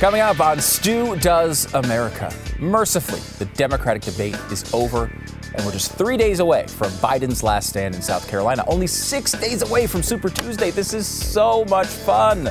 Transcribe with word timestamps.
Coming 0.00 0.22
up 0.22 0.40
on 0.40 0.58
Stu 0.60 1.14
Does 1.16 1.74
America. 1.74 2.32
Mercifully, 2.58 3.20
the 3.38 3.44
Democratic 3.54 4.00
debate 4.00 4.34
is 4.50 4.72
over, 4.72 5.12
and 5.54 5.66
we're 5.66 5.72
just 5.72 5.92
three 5.92 6.16
days 6.16 6.40
away 6.40 6.66
from 6.68 6.88
Biden's 6.92 7.42
last 7.42 7.68
stand 7.68 7.94
in 7.94 8.00
South 8.00 8.26
Carolina. 8.26 8.64
Only 8.66 8.86
six 8.86 9.32
days 9.32 9.60
away 9.60 9.86
from 9.86 10.02
Super 10.02 10.30
Tuesday. 10.30 10.70
This 10.70 10.94
is 10.94 11.06
so 11.06 11.66
much 11.66 11.86
fun. 11.86 12.44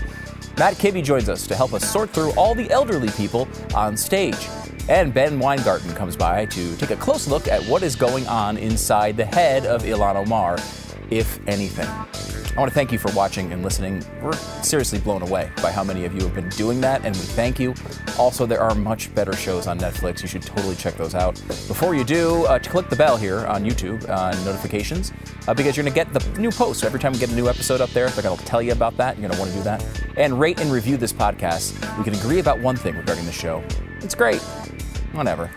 Matt 0.59 0.75
Kibbe 0.75 1.03
joins 1.03 1.27
us 1.27 1.47
to 1.47 1.55
help 1.55 1.73
us 1.73 1.91
sort 1.91 2.11
through 2.11 2.33
all 2.33 2.53
the 2.53 2.69
elderly 2.69 3.09
people 3.13 3.47
on 3.73 3.97
stage. 3.97 4.47
And 4.87 5.11
Ben 5.11 5.39
Weingarten 5.39 5.95
comes 5.95 6.15
by 6.15 6.45
to 6.45 6.77
take 6.77 6.91
a 6.91 6.97
close 6.97 7.27
look 7.27 7.47
at 7.47 7.63
what 7.63 7.81
is 7.81 7.95
going 7.95 8.27
on 8.27 8.57
inside 8.57 9.17
the 9.17 9.25
head 9.25 9.65
of 9.65 9.81
Ilhan 9.81 10.17
Omar, 10.17 10.59
if 11.09 11.39
anything. 11.47 11.89
I 12.59 12.61
want 12.61 12.71
to 12.71 12.75
thank 12.75 12.91
you 12.91 12.97
for 12.99 13.09
watching 13.13 13.53
and 13.53 13.63
listening. 13.63 14.03
We're 14.21 14.33
seriously 14.33 14.99
blown 14.99 15.21
away 15.21 15.49
by 15.63 15.71
how 15.71 15.81
many 15.81 16.03
of 16.03 16.13
you 16.13 16.23
have 16.23 16.35
been 16.35 16.49
doing 16.49 16.81
that, 16.81 17.05
and 17.05 17.15
we 17.15 17.21
thank 17.21 17.57
you. 17.57 17.73
Also, 18.17 18.45
there 18.45 18.59
are 18.59 18.75
much 18.75 19.15
better 19.15 19.31
shows 19.31 19.65
on 19.65 19.79
Netflix. 19.79 20.21
You 20.21 20.27
should 20.27 20.41
totally 20.41 20.75
check 20.75 20.95
those 20.95 21.15
out. 21.15 21.35
Before 21.69 21.95
you 21.95 22.03
do, 22.03 22.43
uh, 22.47 22.59
click 22.59 22.89
the 22.89 22.97
bell 22.97 23.15
here 23.15 23.47
on 23.47 23.63
YouTube 23.63 24.03
on 24.09 24.35
uh, 24.35 24.43
notifications 24.43 25.13
uh, 25.47 25.53
because 25.53 25.77
you're 25.77 25.85
going 25.85 25.93
to 25.93 26.03
get 26.03 26.11
the 26.11 26.37
new 26.37 26.51
post. 26.51 26.83
Every 26.83 26.99
time 26.99 27.13
we 27.13 27.19
get 27.19 27.29
a 27.31 27.35
new 27.35 27.47
episode 27.47 27.79
up 27.79 27.91
there, 27.91 28.09
they're 28.09 28.23
going 28.23 28.37
to 28.37 28.43
tell 28.43 28.61
you 28.61 28.73
about 28.73 28.97
that. 28.97 29.17
You're 29.17 29.29
going 29.29 29.37
to 29.37 29.39
want 29.39 29.51
to 29.53 29.57
do 29.57 29.63
that. 29.63 30.17
And 30.17 30.37
rate 30.37 30.59
and 30.59 30.69
review 30.69 30.97
this 30.97 31.13
podcast. 31.13 31.79
We 31.97 32.03
can 32.03 32.13
agree 32.13 32.39
about 32.39 32.59
one 32.59 32.75
thing 32.75 32.97
regarding 32.97 33.25
the 33.25 33.31
show. 33.31 33.63
It's 34.01 34.15
great. 34.15 34.41
Whatever 35.13 35.49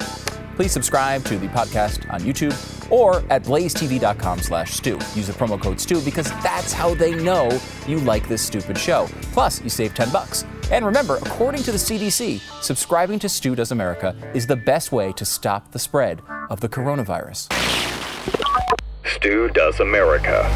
please 0.56 0.72
subscribe 0.72 1.24
to 1.24 1.38
the 1.38 1.48
podcast 1.48 2.10
on 2.12 2.20
YouTube 2.20 2.52
or 2.90 3.24
at 3.30 3.42
blazetv.com 3.44 4.38
slash 4.40 4.72
stu. 4.72 4.92
Use 5.14 5.26
the 5.26 5.32
promo 5.32 5.60
code 5.60 5.80
stu 5.80 6.00
because 6.02 6.30
that's 6.42 6.72
how 6.72 6.94
they 6.94 7.14
know 7.14 7.60
you 7.86 7.98
like 8.00 8.28
this 8.28 8.42
stupid 8.42 8.76
show. 8.78 9.08
Plus, 9.32 9.62
you 9.62 9.70
save 9.70 9.94
10 9.94 10.10
bucks. 10.10 10.44
And 10.70 10.84
remember, 10.86 11.16
according 11.16 11.62
to 11.64 11.72
the 11.72 11.78
CDC, 11.78 12.40
subscribing 12.62 13.18
to 13.18 13.28
Stu 13.28 13.54
Does 13.54 13.72
America 13.72 14.14
is 14.34 14.46
the 14.46 14.56
best 14.56 14.90
way 14.92 15.12
to 15.12 15.24
stop 15.24 15.70
the 15.72 15.78
spread 15.78 16.22
of 16.48 16.60
the 16.60 16.68
coronavirus. 16.68 17.52
Stu 19.04 19.48
Does 19.50 19.80
America. 19.80 20.48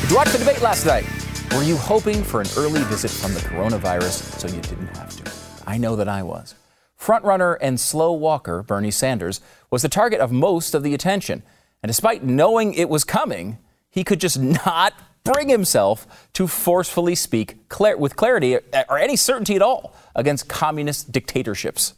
Did 0.00 0.10
you 0.10 0.16
watch 0.16 0.32
the 0.32 0.38
debate 0.38 0.60
last 0.60 0.86
night? 0.86 1.04
Were 1.52 1.62
you 1.62 1.76
hoping 1.76 2.22
for 2.22 2.40
an 2.40 2.48
early 2.56 2.82
visit 2.84 3.10
from 3.10 3.32
the 3.32 3.40
coronavirus 3.40 4.38
so 4.40 4.48
you 4.48 4.60
didn't 4.60 4.88
have 4.96 5.16
to? 5.16 5.32
I 5.66 5.78
know 5.78 5.96
that 5.96 6.08
I 6.08 6.22
was. 6.22 6.54
Frontrunner 7.00 7.56
and 7.60 7.80
slow 7.80 8.12
walker 8.12 8.62
Bernie 8.62 8.90
Sanders 8.90 9.40
was 9.70 9.82
the 9.82 9.88
target 9.88 10.20
of 10.20 10.30
most 10.30 10.74
of 10.74 10.82
the 10.82 10.92
attention. 10.92 11.42
And 11.82 11.88
despite 11.88 12.22
knowing 12.22 12.74
it 12.74 12.90
was 12.90 13.04
coming, 13.04 13.58
he 13.88 14.04
could 14.04 14.20
just 14.20 14.38
not 14.66 14.92
bring 15.24 15.48
himself 15.48 16.28
to 16.34 16.46
forcefully 16.46 17.14
speak 17.14 17.68
clar- 17.68 17.96
with 17.96 18.16
clarity 18.16 18.56
or 18.88 18.98
any 18.98 19.16
certainty 19.16 19.56
at 19.56 19.62
all 19.62 19.94
against 20.14 20.48
communist 20.48 21.10
dictatorships. 21.12 21.94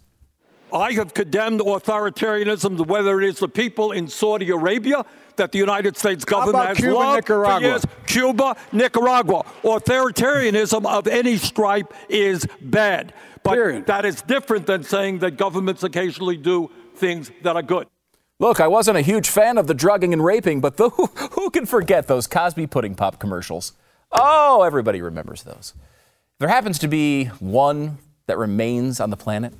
I 0.73 0.92
have 0.92 1.12
condemned 1.12 1.61
authoritarianism, 1.61 2.86
whether 2.86 3.20
it 3.20 3.28
is 3.28 3.39
the 3.41 3.48
people 3.48 3.92
in 3.92 4.08
Saudi 4.08 4.48
Arabia 4.50 5.05
that 5.36 5.53
the 5.53 5.58
United 5.58 5.97
States 5.97 6.25
government 6.25 6.67
has 6.67 6.78
Cuba, 6.78 6.95
loved 6.95 7.17
Nicaragua? 7.17 7.58
for 7.58 7.67
years, 7.67 7.84
Cuba, 8.06 8.56
Nicaragua. 8.73 9.45
Authoritarianism 9.64 10.86
of 10.86 11.06
any 11.06 11.36
stripe 11.36 11.92
is 12.08 12.47
bad. 12.61 13.12
But 13.43 13.55
Period. 13.55 13.87
that 13.87 14.05
is 14.05 14.23
different 14.23 14.67
than 14.67 14.85
saying 14.85 15.19
that 15.21 15.37
governments 15.37 15.83
occasionally 15.83 16.37
do 16.37 16.71
things 16.95 17.31
that 17.43 17.57
are 17.57 17.62
good. 17.62 17.89
Look, 18.39 18.61
I 18.61 18.69
wasn't 18.69 18.98
a 18.98 19.03
huge 19.03 19.29
fan 19.29 19.59
of 19.59 19.67
the 19.67 19.75
drugging 19.75 20.12
and 20.12 20.25
raping, 20.25 20.61
but 20.61 20.77
the, 20.77 20.89
who, 20.91 21.07
who 21.07 21.51
can 21.51 21.67
forget 21.67 22.07
those 22.07 22.27
Cosby 22.27 22.67
pudding 22.67 22.95
pop 22.95 23.19
commercials? 23.19 23.73
Oh, 24.11 24.63
everybody 24.63 25.01
remembers 25.01 25.43
those. 25.43 25.75
There 26.39 26.48
happens 26.48 26.79
to 26.81 26.89
be 26.89 27.27
one 27.39 27.98
that 28.27 28.39
remains 28.39 29.01
on 29.01 29.11
the 29.11 29.17
planet, 29.17 29.55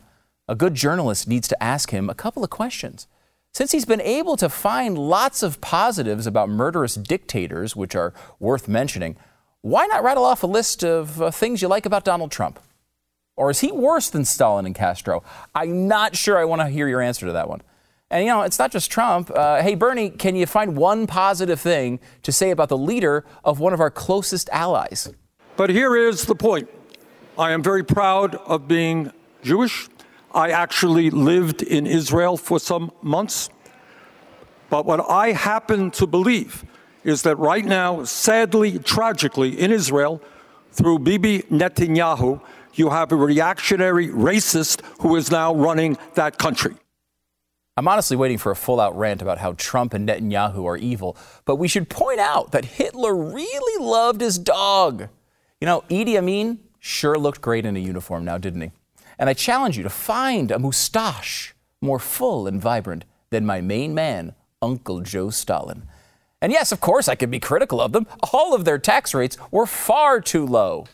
a 0.49 0.55
good 0.55 0.75
journalist 0.75 1.29
needs 1.29 1.49
to 1.49 1.63
ask 1.63 1.91
him 1.91 2.11
a 2.11 2.15
couple 2.15 2.43
of 2.43 2.51
questions. 2.51 3.07
Since 3.53 3.73
he's 3.73 3.85
been 3.85 4.01
able 4.01 4.37
to 4.37 4.49
find 4.49 4.97
lots 4.97 5.43
of 5.43 5.61
positives 5.61 6.27
about 6.27 6.49
murderous 6.49 6.95
dictators, 6.95 7.77
which 7.77 7.95
are 7.95 8.15
worth 8.41 8.67
mentioning, 8.67 9.17
why 9.61 9.87
not 9.87 10.03
rattle 10.03 10.25
off 10.25 10.43
a 10.43 10.47
list 10.47 10.83
of 10.83 11.21
uh, 11.21 11.31
things 11.31 11.63
you 11.63 11.69
like 11.69 11.87
about 11.87 12.05
Donald 12.05 12.31
Trump? 12.31 12.59
Or 13.37 13.51
is 13.51 13.61
he 13.61 13.73
worse 13.73 14.11
than 14.11 14.25
Stalin 14.25 14.67
and 14.67 14.75
Castro? 14.75 15.23
I'm 15.55 15.89
not 15.89 16.17
sure 16.17 16.39
I 16.39 16.45
want 16.45 16.61
to 16.61 16.69
hear 16.69 16.89
your 16.89 17.01
answer 17.01 17.27
to 17.27 17.33
that 17.33 17.49
one. 17.49 17.63
And 18.11 18.25
you 18.25 18.31
know, 18.31 18.43
it's 18.43 18.59
not 18.59 18.71
just 18.71 18.91
Trump. 18.91 19.31
Uh, 19.35 19.63
hey, 19.63 19.75
Bernie, 19.75 20.11
can 20.11 20.37
you 20.37 20.45
find 20.45 20.77
one 20.77 21.07
positive 21.07 21.59
thing 21.59 21.99
to 22.25 22.31
say 22.31 22.51
about 22.51 22.69
the 22.69 22.77
leader 22.77 23.25
of 23.43 23.59
one 23.59 23.73
of 23.73 23.81
our 23.81 23.91
closest 23.91 24.51
allies? 24.51 25.11
But 25.57 25.71
here 25.71 25.97
is 25.97 26.27
the 26.27 26.35
point 26.35 26.69
I 27.39 27.53
am 27.53 27.63
very 27.63 27.83
proud 27.83 28.35
of 28.35 28.69
being 28.69 29.11
Jewish. 29.43 29.89
I 30.35 30.51
actually 30.51 31.09
lived 31.09 31.63
in 31.63 31.87
Israel 31.87 32.37
for 32.37 32.61
some 32.61 32.93
months. 33.01 33.49
But 34.69 34.85
what 34.85 35.01
I 35.09 35.33
happen 35.33 35.91
to 35.93 36.07
believe 36.07 36.65
is 37.05 37.23
that 37.23 37.37
right 37.37 37.65
now, 37.65 38.05
sadly, 38.05 38.79
tragically, 38.79 39.59
in 39.59 39.73
Israel, 39.73 40.23
through 40.71 41.01
Bibi 41.01 41.41
Netanyahu, 41.51 42.41
you 42.75 42.91
have 42.91 43.13
a 43.13 43.17
reactionary 43.17 44.09
racist 44.09 44.83
who 45.01 45.17
is 45.17 45.31
now 45.31 45.55
running 45.55 45.97
that 46.15 46.39
country. 46.39 46.75
I'm 47.77 47.89
honestly 47.89 48.17
waiting 48.17 48.37
for 48.39 48.53
a 48.53 48.57
full 48.57 48.81
out 48.81 48.97
rant 48.97 49.23
about 49.23 49.39
how 49.39 49.55
Trump 49.55 49.95
and 49.95 50.07
Netanyahu 50.07 50.65
are 50.67 50.77
evil, 50.77 51.17
but 51.47 51.57
we 51.57 51.69
should 51.69 51.89
point 51.89 52.21
out 52.21 52.53
that 52.53 52.67
Hitler 52.67 53.15
really 53.15 53.85
loved 53.85 54.21
his 54.21 54.39
dog. 54.39 55.09
You 55.61 55.67
know, 55.67 55.83
Idi 55.89 56.19
Amin 56.19 56.61
sure 56.81 57.17
looked 57.17 57.41
great 57.41 57.65
in 57.65 57.77
a 57.77 57.81
uniform 57.81 58.25
now, 58.25 58.37
didn't 58.37 58.61
he? 58.61 58.73
And 59.19 59.31
I 59.31 59.35
challenge 59.35 59.77
you 59.77 59.83
to 59.85 59.91
find 59.91 60.51
a 60.51 60.59
moustache 60.59 61.55
more 61.81 61.99
full 61.99 62.47
and 62.47 62.61
vibrant 62.61 63.05
than 63.31 63.47
my 63.47 63.61
main 63.61 63.95
man, 63.95 64.35
Uncle 64.61 65.01
Joe 65.01 65.31
Stalin. 65.31 65.85
And 66.43 66.53
yes, 66.53 66.73
of 66.73 66.81
course, 66.81 67.09
I 67.09 67.15
can 67.15 67.31
be 67.31 67.39
critical 67.39 67.81
of 67.81 67.93
them. 67.93 68.07
All 68.33 68.53
of 68.53 68.65
their 68.65 68.79
tax 68.79 69.15
rates 69.15 69.39
were 69.51 69.67
far 69.67 70.21
too 70.21 70.45
low. 70.45 70.87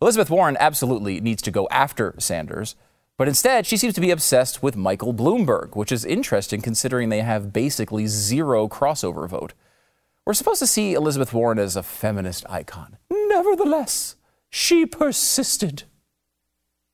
Elizabeth 0.00 0.30
Warren 0.30 0.56
absolutely 0.60 1.20
needs 1.20 1.42
to 1.42 1.50
go 1.50 1.66
after 1.72 2.14
Sanders, 2.18 2.76
but 3.16 3.26
instead 3.26 3.66
she 3.66 3.76
seems 3.76 3.94
to 3.94 4.00
be 4.00 4.12
obsessed 4.12 4.62
with 4.62 4.76
Michael 4.76 5.12
Bloomberg, 5.12 5.74
which 5.74 5.90
is 5.90 6.04
interesting 6.04 6.60
considering 6.60 7.08
they 7.08 7.22
have 7.22 7.52
basically 7.52 8.06
zero 8.06 8.68
crossover 8.68 9.28
vote. 9.28 9.54
We're 10.24 10.34
supposed 10.34 10.60
to 10.60 10.68
see 10.68 10.94
Elizabeth 10.94 11.32
Warren 11.32 11.58
as 11.58 11.74
a 11.74 11.82
feminist 11.82 12.48
icon. 12.48 12.98
Nevertheless, 13.10 14.14
she 14.48 14.86
persisted. 14.86 15.82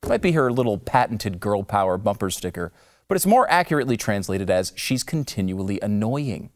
Might 0.08 0.22
be 0.22 0.32
her 0.32 0.50
little 0.50 0.78
patented 0.78 1.40
girl 1.40 1.62
power 1.62 1.98
bumper 1.98 2.30
sticker, 2.30 2.72
but 3.06 3.16
it's 3.16 3.26
more 3.26 3.50
accurately 3.50 3.98
translated 3.98 4.48
as 4.48 4.72
she's 4.76 5.02
continually 5.02 5.78
annoying. 5.82 6.48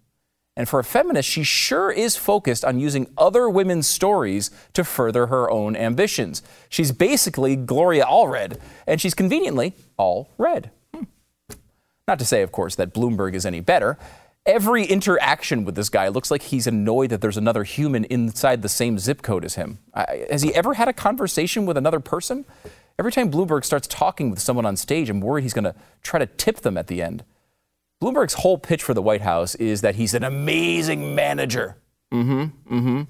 And 0.59 0.69
for 0.69 0.81
a 0.81 0.85
feminist, 0.85 1.29
she 1.29 1.45
sure 1.45 1.93
is 1.93 2.17
focused 2.17 2.65
on 2.65 2.81
using 2.81 3.07
other 3.17 3.49
women's 3.49 3.87
stories 3.87 4.51
to 4.73 4.83
further 4.83 5.29
her 5.29 5.49
own 5.49 5.77
ambitions. 5.77 6.43
She's 6.69 6.91
basically 6.91 7.55
Gloria 7.55 8.05
Allred, 8.05 8.59
and 8.85 9.01
she's 9.01 9.15
conveniently 9.15 9.75
all 9.97 10.31
red. 10.37 10.73
Hmm. 10.93 11.05
Not 12.09 12.19
to 12.19 12.25
say, 12.25 12.43
of 12.43 12.51
course, 12.51 12.75
that 12.75 12.93
Bloomberg 12.93 13.35
is 13.35 13.47
any 13.47 13.61
better. 13.61 13.99
Every 14.47 14.85
interaction 14.85 15.65
with 15.65 15.77
this 15.77 15.89
guy 15.89 16.09
looks 16.09 16.29
like 16.29 16.43
he's 16.43 16.67
annoyed 16.67 17.11
that 17.11 17.21
there's 17.21 17.37
another 17.37 17.63
human 17.63 18.03
inside 18.07 18.63
the 18.63 18.69
same 18.69 18.99
zip 18.99 19.23
code 19.23 19.45
as 19.45 19.55
him. 19.55 19.79
I, 19.95 20.27
has 20.29 20.43
he 20.43 20.53
ever 20.57 20.75
had 20.75 20.89
a 20.89 20.93
conversation 20.93 21.67
with 21.67 21.77
another 21.77 22.01
person? 22.01 22.45
Every 22.99 23.13
time 23.13 23.31
Bloomberg 23.31 23.65
starts 23.65 23.87
talking 23.87 24.29
with 24.29 24.41
someone 24.41 24.67
on 24.67 24.77
stage, 24.77 25.09
I'm 25.09 25.21
worried 25.21 25.43
he's 25.43 25.55
going 25.55 25.73
to 25.73 25.77
try 26.03 26.19
to 26.19 26.27
tip 26.27 26.63
them 26.63 26.77
at 26.77 26.89
the 26.89 27.01
end. 27.01 27.23
Bloomberg's 28.01 28.35
whole 28.35 28.59
pitch 28.59 28.83
for 28.83 28.95
the 28.95 29.03
White 29.03 29.23
House 29.23 29.55
is 29.57 29.81
that 29.81 29.97
he's 29.97 30.15
an 30.15 30.23
amazing 30.23 31.15
manager. 31.15 31.77
Mm-hmm. 32.13 32.75
Mm-hmm. 32.75 33.03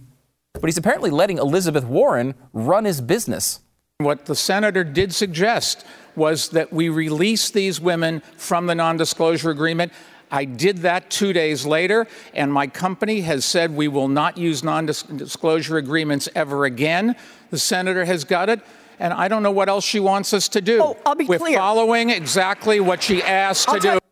But 0.54 0.65
he's 0.65 0.78
apparently 0.78 1.10
letting 1.10 1.38
Elizabeth 1.38 1.84
Warren 1.84 2.34
run 2.53 2.84
his 2.84 3.00
business. 3.00 3.61
What 3.99 4.26
the 4.26 4.35
senator 4.35 4.85
did 4.85 5.14
suggest 5.14 5.85
was 6.17 6.49
that 6.50 6.73
we 6.73 6.88
release 6.88 7.50
these 7.50 7.81
women 7.81 8.23
from 8.37 8.67
the 8.67 8.75
non 8.75 8.96
disclosure 8.96 9.50
agreement. 9.50 9.93
I 10.31 10.44
did 10.44 10.79
that 10.79 11.11
two 11.11 11.32
days 11.32 11.64
later, 11.67 12.06
and 12.34 12.52
my 12.52 12.67
company 12.67 13.23
has 13.23 13.44
said 13.44 13.75
we 13.75 13.88
will 13.88 14.08
not 14.08 14.38
use 14.38 14.64
non 14.64 14.87
disclosure 14.87 15.76
agreements 15.76 16.29
ever 16.34 16.64
again. 16.64 17.14
The 17.50 17.58
senator 17.58 18.05
has 18.05 18.25
got 18.25 18.49
it, 18.49 18.61
and 18.99 19.12
I 19.12 19.29
don't 19.29 19.43
know 19.43 19.50
what 19.50 19.69
else 19.69 19.84
she 19.84 20.00
wants 20.00 20.32
us 20.32 20.49
to 20.50 20.61
do. 20.61 20.81
Oh, 20.82 20.96
I'll 21.05 21.14
be 21.14 21.25
We're 21.25 21.38
clear. 21.38 21.58
following 21.58 22.11
exactly 22.11 22.81
what 22.81 23.02
she 23.02 23.23
asked 23.23 23.69
I'll 23.69 23.76
to 23.76 23.81
tell 23.81 23.99
do. 23.99 24.07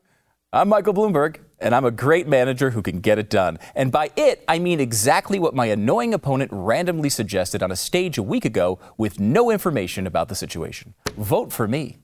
I'm 0.52 0.70
Michael 0.70 0.94
Bloomberg, 0.94 1.40
and 1.58 1.74
I'm 1.74 1.84
a 1.84 1.90
great 1.90 2.26
manager 2.26 2.70
who 2.70 2.80
can 2.80 3.00
get 3.00 3.18
it 3.18 3.28
done. 3.28 3.58
And 3.74 3.92
by 3.92 4.10
it, 4.16 4.42
I 4.48 4.58
mean 4.58 4.80
exactly 4.80 5.38
what 5.38 5.54
my 5.54 5.66
annoying 5.66 6.14
opponent 6.14 6.50
randomly 6.50 7.10
suggested 7.10 7.62
on 7.62 7.70
a 7.70 7.76
stage 7.76 8.16
a 8.16 8.22
week 8.22 8.46
ago 8.46 8.78
with 8.96 9.20
no 9.20 9.50
information 9.50 10.06
about 10.06 10.28
the 10.28 10.34
situation. 10.34 10.94
Vote 11.18 11.52
for 11.52 11.68
me. 11.68 11.98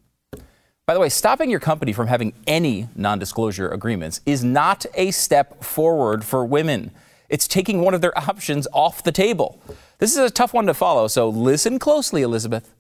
By 0.87 0.93
the 0.93 1.01
way, 1.01 1.09
stopping 1.09 1.49
your 1.49 1.61
company 1.61 1.95
from 1.95 2.09
having 2.09 2.35
any 2.47 2.89
non 2.95 3.19
disclosure 3.19 3.71
agreements 3.71 4.21
is 4.27 4.45
not 4.45 4.85
a 4.95 5.13
step 5.13 5.65
forward 5.65 6.23
for 6.23 6.45
women. 6.45 6.91
It's 7.31 7.49
taking 7.49 7.81
one 7.81 7.95
of 7.95 8.03
their 8.03 8.19
options 8.19 8.69
off 8.75 9.03
the 9.03 9.13
table. 9.13 9.63
This 9.97 10.13
is 10.13 10.19
a 10.19 10.29
tough 10.31 10.53
one 10.53 10.67
to 10.67 10.75
follow, 10.75 11.07
so 11.07 11.29
listen 11.29 11.79
closely, 11.79 12.21
Elizabeth. 12.21 12.75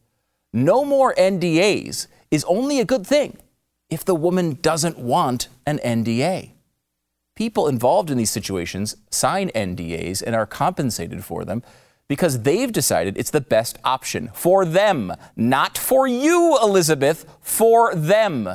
No 0.52 0.84
more 0.84 1.14
NDAs 1.14 2.08
is 2.30 2.44
only 2.44 2.78
a 2.78 2.84
good 2.84 3.06
thing 3.06 3.38
if 3.92 4.06
the 4.06 4.14
woman 4.14 4.58
doesn't 4.62 4.98
want 4.98 5.48
an 5.66 5.78
NDA. 5.84 6.52
People 7.36 7.68
involved 7.68 8.10
in 8.10 8.16
these 8.16 8.30
situations 8.30 8.96
sign 9.10 9.50
NDAs 9.50 10.22
and 10.22 10.34
are 10.34 10.46
compensated 10.46 11.22
for 11.22 11.44
them 11.44 11.62
because 12.08 12.40
they've 12.40 12.72
decided 12.72 13.18
it's 13.18 13.30
the 13.30 13.40
best 13.42 13.78
option 13.84 14.30
for 14.32 14.64
them, 14.64 15.12
not 15.36 15.76
for 15.76 16.06
you, 16.06 16.58
Elizabeth, 16.62 17.26
for 17.42 17.94
them. 17.94 18.48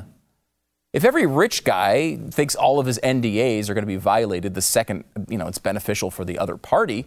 If 0.92 1.06
every 1.06 1.28
rich 1.28 1.64
guy 1.64 2.18
thinks 2.32 2.56
all 2.56 2.80
of 2.80 2.88
his 2.88 3.00
NDAs 3.04 3.70
are 3.70 3.76
going 3.76 3.84
to 3.84 3.88
be 3.88 3.96
violated 3.96 4.56
the 4.56 4.62
second, 4.64 5.04
you 5.30 5.38
know, 5.38 5.48
it's 5.48 5.60
beneficial 5.60 6.10
for 6.10 6.26
the 6.26 6.40
other 6.40 6.58
party, 6.58 7.06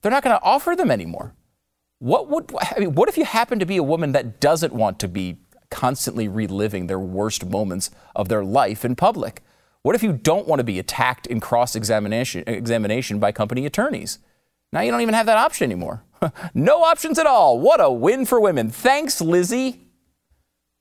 they're 0.00 0.12
not 0.12 0.22
going 0.22 0.38
to 0.38 0.44
offer 0.44 0.76
them 0.76 0.90
anymore. 0.90 1.34
What 1.98 2.28
would 2.28 2.52
I 2.60 2.78
mean, 2.78 2.94
what 2.94 3.08
if 3.08 3.16
you 3.16 3.24
happen 3.24 3.58
to 3.58 3.66
be 3.66 3.76
a 3.76 3.82
woman 3.82 4.12
that 4.12 4.40
doesn't 4.40 4.72
want 4.72 5.00
to 5.00 5.08
be 5.08 5.38
constantly 5.72 6.28
reliving 6.28 6.86
their 6.86 7.00
worst 7.00 7.44
moments 7.44 7.90
of 8.14 8.28
their 8.28 8.44
life 8.44 8.84
in 8.84 8.94
public? 8.94 9.42
What 9.82 9.96
if 9.96 10.02
you 10.04 10.12
don't 10.12 10.46
want 10.46 10.60
to 10.60 10.64
be 10.64 10.78
attacked 10.78 11.26
in 11.26 11.40
cross 11.40 11.74
examination 11.74 13.18
by 13.18 13.32
company 13.32 13.66
attorneys? 13.66 14.20
Now 14.72 14.82
you 14.82 14.92
don't 14.92 15.00
even 15.00 15.14
have 15.14 15.26
that 15.26 15.38
option 15.38 15.64
anymore. 15.64 16.04
no 16.54 16.82
options 16.84 17.18
at 17.18 17.26
all. 17.26 17.58
What 17.58 17.80
a 17.80 17.90
win 17.90 18.24
for 18.24 18.40
women. 18.40 18.70
Thanks, 18.70 19.20
Lizzie. 19.20 19.80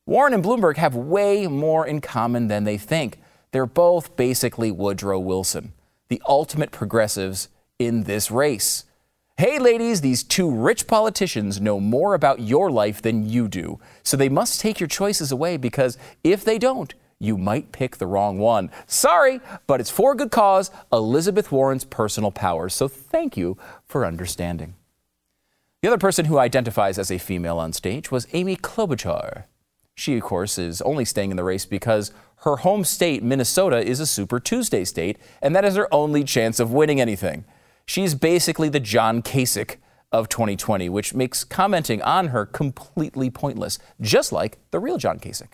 Warren 0.05 0.33
and 0.33 0.43
Bloomberg 0.43 0.77
have 0.77 0.95
way 0.95 1.47
more 1.47 1.85
in 1.87 2.01
common 2.01 2.47
than 2.47 2.63
they 2.63 2.77
think. 2.77 3.19
They're 3.51 3.65
both 3.65 4.15
basically 4.15 4.71
Woodrow 4.71 5.19
Wilson, 5.19 5.73
the 6.09 6.21
ultimate 6.27 6.71
progressives 6.71 7.49
in 7.79 8.03
this 8.03 8.29
race. 8.29 8.85
Hey, 9.41 9.57
ladies, 9.57 10.01
these 10.01 10.21
two 10.23 10.51
rich 10.51 10.85
politicians 10.85 11.59
know 11.59 11.79
more 11.79 12.13
about 12.13 12.41
your 12.41 12.69
life 12.69 13.01
than 13.01 13.27
you 13.27 13.47
do, 13.47 13.79
so 14.03 14.15
they 14.15 14.29
must 14.29 14.61
take 14.61 14.79
your 14.79 14.85
choices 14.85 15.31
away 15.31 15.57
because 15.57 15.97
if 16.23 16.45
they 16.45 16.59
don't, 16.59 16.93
you 17.17 17.39
might 17.39 17.71
pick 17.71 17.97
the 17.97 18.05
wrong 18.05 18.37
one. 18.37 18.69
Sorry, 18.85 19.41
but 19.65 19.79
it's 19.79 19.89
for 19.89 20.13
good 20.13 20.29
cause 20.29 20.69
Elizabeth 20.93 21.51
Warren's 21.51 21.85
personal 21.85 22.29
powers. 22.29 22.75
So 22.75 22.87
thank 22.87 23.35
you 23.35 23.57
for 23.83 24.05
understanding. 24.05 24.75
The 25.81 25.87
other 25.87 25.97
person 25.97 26.25
who 26.25 26.37
identifies 26.37 26.99
as 26.99 27.09
a 27.09 27.17
female 27.17 27.57
on 27.57 27.73
stage 27.73 28.11
was 28.11 28.27
Amy 28.33 28.55
Klobuchar. 28.55 29.45
She, 29.95 30.17
of 30.17 30.21
course, 30.21 30.59
is 30.59 30.83
only 30.83 31.03
staying 31.03 31.31
in 31.31 31.37
the 31.37 31.43
race 31.43 31.65
because 31.65 32.11
her 32.41 32.57
home 32.57 32.83
state, 32.83 33.23
Minnesota, 33.23 33.83
is 33.83 33.99
a 33.99 34.05
Super 34.05 34.39
Tuesday 34.39 34.85
state, 34.85 35.17
and 35.41 35.55
that 35.55 35.65
is 35.65 35.77
her 35.77 35.91
only 35.91 36.23
chance 36.23 36.59
of 36.59 36.71
winning 36.71 37.01
anything. 37.01 37.43
She's 37.91 38.15
basically 38.15 38.69
the 38.69 38.79
John 38.79 39.21
Kasich 39.21 39.75
of 40.13 40.29
2020, 40.29 40.87
which 40.87 41.13
makes 41.13 41.43
commenting 41.43 42.01
on 42.03 42.27
her 42.29 42.45
completely 42.45 43.29
pointless, 43.29 43.79
just 43.99 44.31
like 44.31 44.59
the 44.71 44.79
real 44.79 44.97
John 44.97 45.19
Kasich. 45.19 45.49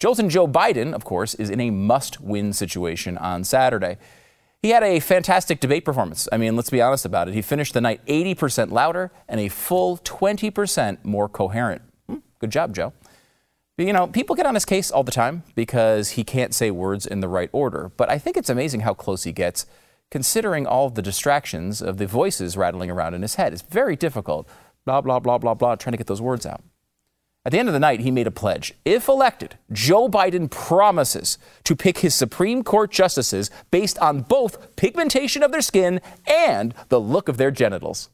Jolton 0.00 0.30
Joe 0.30 0.48
Biden, 0.48 0.94
of 0.94 1.04
course, 1.04 1.34
is 1.34 1.50
in 1.50 1.60
a 1.60 1.68
must 1.68 2.18
win 2.18 2.54
situation 2.54 3.18
on 3.18 3.44
Saturday. 3.44 3.98
He 4.62 4.70
had 4.70 4.82
a 4.82 5.00
fantastic 5.00 5.60
debate 5.60 5.84
performance. 5.84 6.26
I 6.32 6.38
mean, 6.38 6.56
let's 6.56 6.70
be 6.70 6.80
honest 6.80 7.04
about 7.04 7.28
it. 7.28 7.34
He 7.34 7.42
finished 7.42 7.74
the 7.74 7.82
night 7.82 8.00
80% 8.06 8.70
louder 8.70 9.12
and 9.28 9.38
a 9.38 9.50
full 9.50 9.98
20% 9.98 11.04
more 11.04 11.28
coherent. 11.28 11.82
Hmm, 12.08 12.20
good 12.38 12.52
job, 12.52 12.74
Joe. 12.74 12.94
But, 13.76 13.86
you 13.86 13.92
know, 13.92 14.06
people 14.06 14.34
get 14.34 14.46
on 14.46 14.54
his 14.54 14.64
case 14.64 14.90
all 14.90 15.04
the 15.04 15.12
time 15.12 15.42
because 15.54 16.12
he 16.12 16.24
can't 16.24 16.54
say 16.54 16.70
words 16.70 17.06
in 17.06 17.20
the 17.20 17.28
right 17.28 17.50
order. 17.52 17.92
But 17.98 18.08
I 18.08 18.16
think 18.16 18.38
it's 18.38 18.48
amazing 18.48 18.80
how 18.80 18.94
close 18.94 19.24
he 19.24 19.32
gets, 19.32 19.66
considering 20.10 20.66
all 20.66 20.90
the 20.90 21.02
distractions 21.02 21.80
of 21.80 21.98
the 21.98 22.06
voices 22.06 22.56
rattling 22.56 22.90
around 22.90 23.14
in 23.14 23.22
his 23.22 23.36
head. 23.36 23.52
It's 23.52 23.62
very 23.62 23.96
difficult. 23.96 24.48
Blah, 24.84 25.00
blah, 25.00 25.20
blah, 25.20 25.38
blah, 25.38 25.54
blah, 25.54 25.76
trying 25.76 25.92
to 25.92 25.98
get 25.98 26.06
those 26.06 26.22
words 26.22 26.44
out. 26.44 26.62
At 27.44 27.52
the 27.52 27.58
end 27.58 27.68
of 27.68 27.72
the 27.72 27.80
night, 27.80 28.00
he 28.00 28.10
made 28.10 28.26
a 28.26 28.30
pledge. 28.30 28.74
If 28.84 29.08
elected, 29.08 29.56
Joe 29.72 30.08
Biden 30.08 30.50
promises 30.50 31.38
to 31.64 31.74
pick 31.74 31.98
his 31.98 32.14
Supreme 32.14 32.62
Court 32.62 32.90
justices 32.90 33.50
based 33.70 33.98
on 33.98 34.20
both 34.22 34.76
pigmentation 34.76 35.42
of 35.42 35.50
their 35.50 35.62
skin 35.62 36.00
and 36.26 36.74
the 36.88 37.00
look 37.00 37.28
of 37.28 37.38
their 37.38 37.50
genitals. 37.50 38.10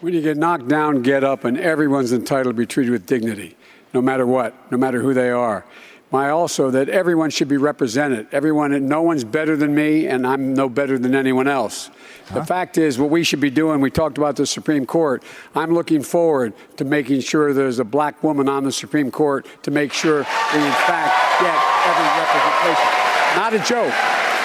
When 0.00 0.14
you 0.14 0.22
get 0.22 0.36
knocked 0.36 0.68
down, 0.68 1.02
get 1.02 1.24
up, 1.24 1.44
and 1.44 1.58
everyone's 1.58 2.12
entitled 2.12 2.54
to 2.54 2.58
be 2.58 2.66
treated 2.66 2.92
with 2.92 3.06
dignity, 3.06 3.56
no 3.92 4.00
matter 4.00 4.24
what, 4.24 4.54
no 4.70 4.78
matter 4.78 5.02
who 5.02 5.14
they 5.14 5.30
are 5.30 5.64
my 6.10 6.30
also 6.30 6.70
that 6.72 6.88
everyone 6.88 7.30
should 7.30 7.48
be 7.48 7.56
represented. 7.56 8.26
Everyone, 8.32 8.88
no 8.88 9.02
one's 9.02 9.22
better 9.22 9.56
than 9.56 9.74
me, 9.74 10.06
and 10.06 10.26
I'm 10.26 10.54
no 10.54 10.68
better 10.68 10.98
than 10.98 11.14
anyone 11.14 11.46
else. 11.46 11.90
Huh? 12.26 12.40
The 12.40 12.44
fact 12.44 12.78
is, 12.78 12.98
what 12.98 13.10
we 13.10 13.22
should 13.22 13.40
be 13.40 13.50
doing, 13.50 13.80
we 13.80 13.90
talked 13.90 14.18
about 14.18 14.36
the 14.36 14.46
Supreme 14.46 14.86
Court. 14.86 15.22
I'm 15.54 15.72
looking 15.72 16.02
forward 16.02 16.54
to 16.78 16.84
making 16.84 17.20
sure 17.20 17.52
there's 17.52 17.78
a 17.78 17.84
black 17.84 18.22
woman 18.24 18.48
on 18.48 18.64
the 18.64 18.72
Supreme 18.72 19.10
Court 19.10 19.46
to 19.62 19.70
make 19.70 19.92
sure 19.92 20.18
we, 20.18 20.22
in 20.22 20.72
fact, 20.88 21.40
get 21.40 21.54
every 21.86 22.08
representation. 22.18 23.00
Not 23.36 23.54
a 23.54 23.60
joke. 23.60 23.94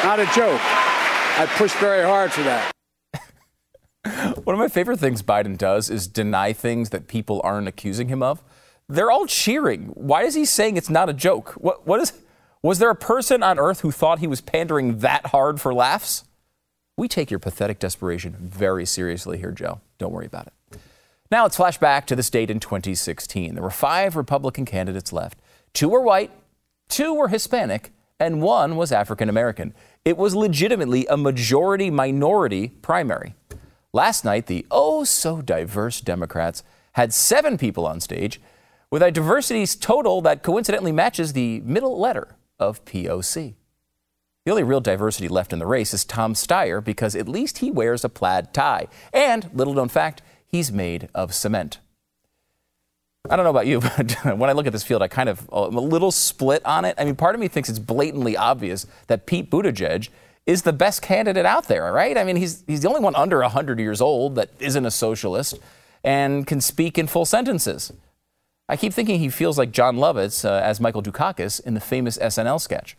Not 0.04 0.20
a 0.20 0.26
joke. 0.36 0.62
I 1.38 1.48
pushed 1.58 1.76
very 1.78 2.04
hard 2.04 2.32
for 2.32 2.44
that. 2.44 2.72
One 4.44 4.54
of 4.54 4.60
my 4.60 4.68
favorite 4.68 5.00
things 5.00 5.24
Biden 5.24 5.58
does 5.58 5.90
is 5.90 6.08
deny 6.08 6.54
things 6.54 6.92
that 6.92 7.08
people 7.08 7.42
aren't 7.44 7.68
accusing 7.68 8.08
him 8.10 8.22
of. 8.22 8.44
They're 8.88 9.12
all 9.12 9.26
cheering. 9.26 9.88
Why 9.96 10.24
is 10.24 10.36
he 10.36 10.46
saying 10.46 10.78
it's 10.78 10.90
not 10.90 11.10
a 11.10 11.14
joke? 11.14 11.54
What, 11.54 11.88
what 11.88 12.02
is, 12.02 12.14
was 12.62 12.80
there 12.80 12.90
a 12.90 12.96
person 12.96 13.42
on 13.42 13.60
earth 13.60 13.82
who 13.82 13.92
thought 13.92 14.20
he 14.20 14.28
was 14.28 14.42
pandering 14.42 15.00
that 15.00 15.28
hard 15.28 15.60
for 15.60 15.74
laughs? 15.74 16.24
We 16.98 17.08
take 17.08 17.30
your 17.30 17.40
pathetic 17.40 17.80
desperation 17.80 18.36
very 18.40 18.86
seriously 18.86 19.38
here, 19.38 19.52
Joe. 19.52 19.82
Don't 19.98 20.14
worry 20.14 20.28
about 20.28 20.48
it. 20.48 20.80
Now 21.32 21.44
let's 21.44 21.58
flash 21.58 21.78
back 21.78 22.06
to 22.08 22.16
this 22.16 22.30
date 22.30 22.52
in 22.52 22.60
2016. 22.60 23.56
There 23.56 23.64
were 23.64 23.72
five 23.72 24.16
Republican 24.16 24.66
candidates 24.66 25.12
left. 25.12 25.40
Two 25.74 25.90
were 25.90 26.02
white, 26.02 26.32
two 26.88 27.14
were 27.14 27.28
Hispanic, 27.28 27.92
and 28.20 28.42
one 28.42 28.78
was 28.78 28.92
African 28.92 29.28
American. 29.28 29.74
It 30.06 30.18
was 30.18 30.36
legitimately 30.36 31.06
a 31.08 31.18
majority 31.18 31.90
minority 31.90 32.70
primary. 32.82 33.34
Last 33.92 34.24
night, 34.24 34.46
the 34.46 34.66
oh 34.70 35.04
so 35.04 35.42
diverse 35.42 36.00
Democrats 36.00 36.64
had 36.94 37.14
seven 37.14 37.58
people 37.58 37.86
on 37.86 38.00
stage 38.00 38.40
with 38.96 39.04
a 39.04 39.12
diversity 39.12 39.68
total 39.68 40.22
that 40.22 40.42
coincidentally 40.42 40.94
matches 40.94 41.34
the 41.34 41.60
middle 41.66 42.00
letter 42.00 42.38
of 42.58 42.86
POC. 42.86 43.56
The 44.46 44.52
only 44.52 44.64
real 44.64 44.80
diversity 44.80 45.28
left 45.28 45.52
in 45.52 45.60
the 45.60 45.66
race 45.66 45.94
is 45.94 46.06
Tom 46.06 46.34
Steyer 46.34 46.82
because 46.82 47.14
at 47.14 47.28
least 47.28 47.58
he 47.58 47.70
wears 47.70 48.06
a 48.06 48.10
plaid 48.10 48.54
tie. 48.54 48.88
And, 49.12 49.50
little 49.54 49.74
known 49.74 49.90
fact, 49.90 50.22
he's 50.48 50.72
made 50.72 51.10
of 51.14 51.34
cement. 51.34 51.80
I 53.30 53.36
don't 53.36 53.44
know 53.44 53.50
about 53.50 53.68
you, 53.68 53.82
but 53.98 54.14
when 54.38 54.50
I 54.50 54.54
look 54.54 54.66
at 54.66 54.72
this 54.72 54.86
field, 54.86 55.02
I 55.02 55.10
kind 55.10 55.28
of 55.28 55.46
uh, 55.52 55.68
I'm 55.68 55.76
a 55.76 55.82
little 55.82 56.12
split 56.12 56.66
on 56.66 56.86
it. 56.86 56.96
I 56.98 57.04
mean, 57.04 57.18
part 57.18 57.36
of 57.36 57.42
me 57.42 57.50
thinks 57.50 57.68
it's 57.68 57.80
blatantly 57.80 58.38
obvious 58.38 58.88
that 59.08 59.26
Pete 59.26 59.52
Buttigieg 59.52 60.08
is 60.46 60.62
the 60.62 60.72
best 60.72 61.02
candidate 61.02 61.46
out 61.46 61.68
there, 61.68 61.92
right? 61.92 62.18
I 62.18 62.24
mean, 62.24 62.38
he's, 62.38 62.64
he's 62.66 62.80
the 62.80 62.88
only 62.88 63.02
one 63.02 63.18
under 63.18 63.42
100 63.42 63.78
years 63.78 64.00
old 64.00 64.36
that 64.36 64.52
isn't 64.62 64.86
a 64.86 64.92
socialist 64.92 65.60
and 66.02 66.48
can 66.48 66.62
speak 66.62 66.98
in 66.98 67.08
full 67.08 67.26
sentences. 67.26 67.92
I 68.68 68.78
keep 68.78 68.94
thinking 68.94 69.20
he 69.20 69.30
feels 69.30 69.60
like 69.60 69.72
Jon 69.72 69.98
Lovitz 69.98 70.44
uh, 70.44 70.60
as 70.64 70.80
Michael 70.80 71.04
Dukakis 71.04 71.64
in 71.64 71.76
the 71.76 71.80
famous 71.80 72.18
SNL 72.18 72.60
sketch. 72.60 72.98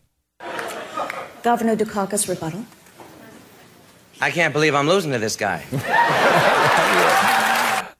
Governor 1.43 1.75
Dukakis, 1.75 2.29
rebuttal. 2.29 2.65
I 4.21 4.31
can't 4.31 4.53
believe 4.53 4.73
I'm 4.73 4.87
losing 4.87 5.11
to 5.11 5.19
this 5.19 5.35
guy. 5.35 5.65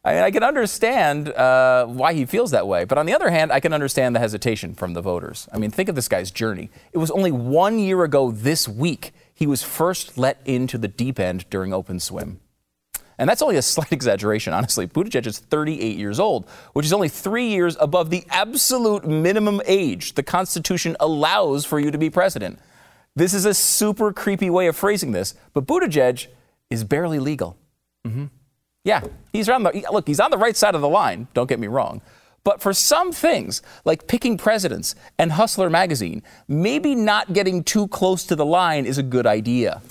I, 0.04 0.14
mean, 0.14 0.24
I 0.24 0.32
can 0.32 0.44
understand 0.44 1.28
uh, 1.30 1.86
why 1.88 2.14
he 2.14 2.26
feels 2.26 2.52
that 2.52 2.66
way, 2.68 2.86
but 2.86 2.98
on 2.98 3.06
the 3.06 3.14
other 3.14 3.30
hand, 3.30 3.52
I 3.52 3.60
can 3.60 3.74
understand 3.74 4.16
the 4.16 4.20
hesitation 4.20 4.74
from 4.74 4.94
the 4.94 5.02
voters. 5.02 5.50
I 5.52 5.58
mean, 5.58 5.70
think 5.70 5.90
of 5.90 5.96
this 5.96 6.08
guy's 6.08 6.32
journey. 6.32 6.70
It 6.94 7.00
was 7.00 7.12
only 7.12 7.32
one 7.32 7.80
year 7.80 8.06
ago 8.06 8.32
this 8.32 8.70
week 8.70 9.12
he 9.34 9.46
was 9.46 9.62
first 9.62 10.18
let 10.18 10.42
into 10.46 10.78
the 10.78 10.88
deep 10.88 11.20
end 11.20 11.50
during 11.50 11.74
open 11.74 12.00
swim. 12.00 12.40
And 13.18 13.30
that's 13.30 13.42
only 13.42 13.58
a 13.58 13.62
slight 13.74 13.92
exaggeration, 13.92 14.54
honestly. 14.54 14.88
Buttigieg 14.88 15.26
is 15.26 15.40
38 15.40 15.98
years 15.98 16.20
old, 16.20 16.48
which 16.74 16.86
is 16.86 16.94
only 16.94 17.10
three 17.10 17.48
years 17.48 17.78
above 17.80 18.10
the 18.10 18.26
absolute 18.30 19.06
minimum 19.08 19.62
age 19.66 20.14
the 20.14 20.24
Constitution 20.24 20.96
allows 21.00 21.66
for 21.66 21.80
you 21.80 21.92
to 21.92 21.98
be 21.98 22.10
president. 22.10 22.60
This 23.16 23.34
is 23.34 23.46
a 23.46 23.54
super 23.54 24.14
creepy 24.14 24.50
way 24.50 24.68
of 24.68 24.76
phrasing 24.76 25.12
this, 25.12 25.34
but 25.54 25.66
Buttigieg 25.66 26.28
is 26.70 26.84
barely 26.84 27.20
legal. 27.20 27.58
Mm-hmm. 28.06 28.26
Yeah, 28.84 29.02
he's 29.34 29.50
on 29.50 29.64
the 29.64 29.86
look. 29.92 30.08
He's 30.08 30.20
on 30.20 30.32
the 30.32 30.38
right 30.38 30.56
side 30.56 30.76
of 30.76 30.82
the 30.82 30.88
line. 30.88 31.28
Don't 31.34 31.50
get 31.50 31.60
me 31.60 31.68
wrong. 31.68 32.02
But 32.44 32.62
for 32.62 32.72
some 32.72 33.12
things, 33.12 33.62
like 33.84 34.08
picking 34.08 34.38
presidents 34.38 34.96
and 35.18 35.34
Hustler 35.34 35.70
magazine, 35.70 36.24
maybe 36.48 36.96
not 36.96 37.34
getting 37.34 37.64
too 37.64 37.90
close 37.90 38.24
to 38.26 38.38
the 38.38 38.46
line 38.46 38.86
is 38.86 38.98
a 38.98 39.04
good 39.04 39.28
idea. 39.28 39.82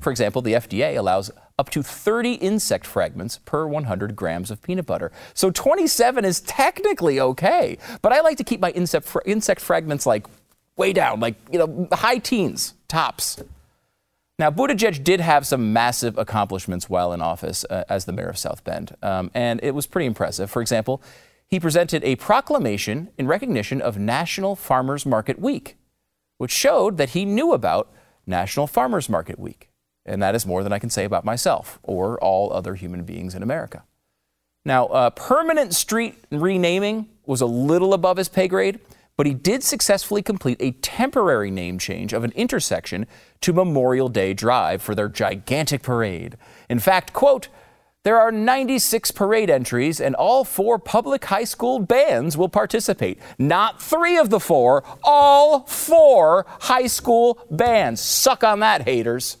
For 0.00 0.10
example, 0.10 0.40
the 0.40 0.54
FDA 0.54 0.96
allows 0.96 1.30
up 1.58 1.70
to 1.70 1.82
30 1.82 2.34
insect 2.34 2.86
fragments 2.86 3.38
per 3.44 3.66
100 3.66 4.16
grams 4.16 4.50
of 4.50 4.62
peanut 4.62 4.86
butter. 4.86 5.12
So 5.34 5.50
27 5.50 6.24
is 6.24 6.40
technically 6.40 7.20
okay, 7.20 7.78
but 8.02 8.12
I 8.12 8.20
like 8.20 8.38
to 8.38 8.44
keep 8.44 8.60
my 8.60 8.70
insect, 8.70 9.16
insect 9.24 9.60
fragments 9.60 10.06
like 10.06 10.26
way 10.76 10.92
down, 10.92 11.20
like, 11.20 11.36
you 11.52 11.58
know, 11.58 11.88
high 11.92 12.18
teens, 12.18 12.74
tops. 12.88 13.42
Now, 14.36 14.50
Buttigieg 14.50 15.04
did 15.04 15.20
have 15.20 15.46
some 15.46 15.72
massive 15.72 16.18
accomplishments 16.18 16.90
while 16.90 17.12
in 17.12 17.22
office 17.22 17.64
uh, 17.70 17.84
as 17.88 18.04
the 18.04 18.12
mayor 18.12 18.28
of 18.28 18.36
South 18.36 18.64
Bend, 18.64 18.96
um, 19.00 19.30
and 19.32 19.60
it 19.62 19.76
was 19.76 19.86
pretty 19.86 20.06
impressive. 20.06 20.50
For 20.50 20.60
example, 20.60 21.00
he 21.46 21.60
presented 21.60 22.02
a 22.02 22.16
proclamation 22.16 23.10
in 23.16 23.28
recognition 23.28 23.80
of 23.80 23.96
National 23.96 24.56
Farmers 24.56 25.06
Market 25.06 25.38
Week, 25.38 25.76
which 26.38 26.50
showed 26.50 26.96
that 26.96 27.10
he 27.10 27.24
knew 27.24 27.52
about 27.52 27.92
National 28.26 28.66
Farmers 28.66 29.08
Market 29.08 29.38
Week. 29.38 29.70
And 30.06 30.22
that 30.22 30.34
is 30.34 30.46
more 30.46 30.62
than 30.62 30.72
I 30.72 30.78
can 30.78 30.90
say 30.90 31.04
about 31.04 31.24
myself 31.24 31.78
or 31.82 32.18
all 32.22 32.52
other 32.52 32.74
human 32.74 33.04
beings 33.04 33.34
in 33.34 33.42
America. 33.42 33.84
Now, 34.64 34.86
uh, 34.86 35.10
permanent 35.10 35.74
street 35.74 36.16
renaming 36.30 37.08
was 37.26 37.40
a 37.40 37.46
little 37.46 37.94
above 37.94 38.16
his 38.16 38.28
pay 38.28 38.48
grade, 38.48 38.80
but 39.16 39.26
he 39.26 39.34
did 39.34 39.62
successfully 39.62 40.22
complete 40.22 40.56
a 40.60 40.72
temporary 40.72 41.50
name 41.50 41.78
change 41.78 42.12
of 42.12 42.24
an 42.24 42.32
intersection 42.32 43.06
to 43.42 43.52
Memorial 43.52 44.08
Day 44.08 44.34
Drive 44.34 44.82
for 44.82 44.94
their 44.94 45.08
gigantic 45.08 45.82
parade. 45.82 46.36
In 46.68 46.78
fact, 46.78 47.12
quote, 47.12 47.48
there 48.04 48.20
are 48.20 48.30
96 48.30 49.12
parade 49.12 49.48
entries, 49.48 49.98
and 49.98 50.14
all 50.14 50.44
four 50.44 50.78
public 50.78 51.24
high 51.24 51.44
school 51.44 51.78
bands 51.78 52.36
will 52.36 52.50
participate. 52.50 53.18
Not 53.38 53.80
three 53.80 54.18
of 54.18 54.28
the 54.28 54.40
four, 54.40 54.84
all 55.02 55.60
four 55.60 56.44
high 56.60 56.86
school 56.86 57.38
bands. 57.50 58.02
Suck 58.02 58.44
on 58.44 58.60
that, 58.60 58.82
haters. 58.82 59.38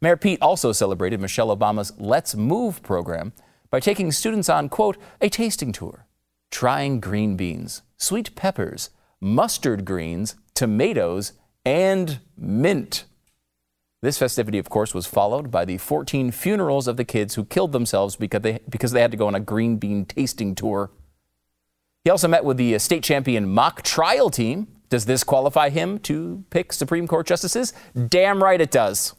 Mayor 0.00 0.16
Pete 0.16 0.40
also 0.40 0.70
celebrated 0.72 1.20
Michelle 1.20 1.56
Obama's 1.56 1.92
Let's 1.98 2.36
Move 2.36 2.82
program 2.82 3.32
by 3.68 3.80
taking 3.80 4.12
students 4.12 4.48
on, 4.48 4.68
quote, 4.68 4.96
a 5.20 5.28
tasting 5.28 5.72
tour, 5.72 6.06
trying 6.52 7.00
green 7.00 7.36
beans, 7.36 7.82
sweet 7.96 8.36
peppers, 8.36 8.90
mustard 9.20 9.84
greens, 9.84 10.36
tomatoes, 10.54 11.32
and 11.64 12.20
mint. 12.36 13.06
This 14.00 14.18
festivity, 14.18 14.58
of 14.58 14.70
course, 14.70 14.94
was 14.94 15.06
followed 15.06 15.50
by 15.50 15.64
the 15.64 15.78
14 15.78 16.30
funerals 16.30 16.86
of 16.86 16.96
the 16.96 17.04
kids 17.04 17.34
who 17.34 17.44
killed 17.44 17.72
themselves 17.72 18.14
because 18.14 18.42
they, 18.42 18.60
because 18.68 18.92
they 18.92 19.00
had 19.00 19.10
to 19.10 19.16
go 19.16 19.26
on 19.26 19.34
a 19.34 19.40
green 19.40 19.78
bean 19.78 20.04
tasting 20.04 20.54
tour. 20.54 20.92
He 22.04 22.10
also 22.10 22.28
met 22.28 22.44
with 22.44 22.56
the 22.56 22.76
uh, 22.76 22.78
state 22.78 23.02
champion 23.02 23.52
mock 23.52 23.82
trial 23.82 24.30
team. 24.30 24.68
Does 24.88 25.06
this 25.06 25.24
qualify 25.24 25.70
him 25.70 25.98
to 26.00 26.44
pick 26.50 26.72
Supreme 26.72 27.08
Court 27.08 27.26
justices? 27.26 27.72
Damn 28.08 28.42
right 28.42 28.60
it 28.60 28.70
does. 28.70 29.14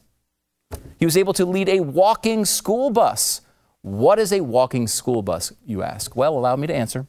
He 1.00 1.06
was 1.06 1.16
able 1.16 1.32
to 1.32 1.46
lead 1.46 1.70
a 1.70 1.80
walking 1.80 2.44
school 2.44 2.90
bus. 2.90 3.40
What 3.80 4.18
is 4.18 4.32
a 4.32 4.42
walking 4.42 4.86
school 4.86 5.22
bus, 5.22 5.50
you 5.64 5.82
ask? 5.82 6.14
Well, 6.14 6.36
allow 6.36 6.56
me 6.56 6.66
to 6.66 6.74
answer. 6.74 7.06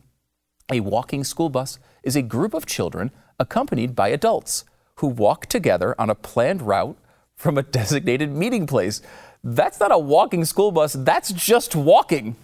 A 0.72 0.80
walking 0.80 1.26
school 1.26 1.50
bus 1.50 1.78
is 2.02 2.16
a 2.16 2.22
group 2.22 2.54
of 2.54 2.66
children 2.66 3.12
accompanied 3.38 3.94
by 3.94 4.08
adults 4.08 4.64
who 4.96 5.08
walk 5.08 5.48
together 5.48 5.94
on 6.00 6.10
a 6.10 6.16
planned 6.16 6.62
route 6.62 6.98
from 7.36 7.58
a 7.58 7.64
designated 7.80 8.32
meeting 8.32 8.66
place. 8.66 9.02
That's 9.44 9.80
not 9.80 9.92
a 9.92 10.00
walking 10.00 10.46
school 10.46 10.72
bus, 10.72 10.94
that's 10.94 11.34
just 11.34 11.76
walking. 11.76 12.38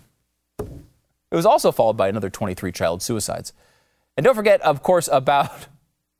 It 0.59 1.35
was 1.35 1.45
also 1.45 1.71
followed 1.71 1.95
by 1.95 2.09
another 2.09 2.29
23 2.29 2.73
child 2.73 3.01
suicides. 3.01 3.53
And 4.17 4.25
don't 4.25 4.35
forget, 4.35 4.59
of 4.61 4.83
course, 4.83 5.07
about 5.09 5.67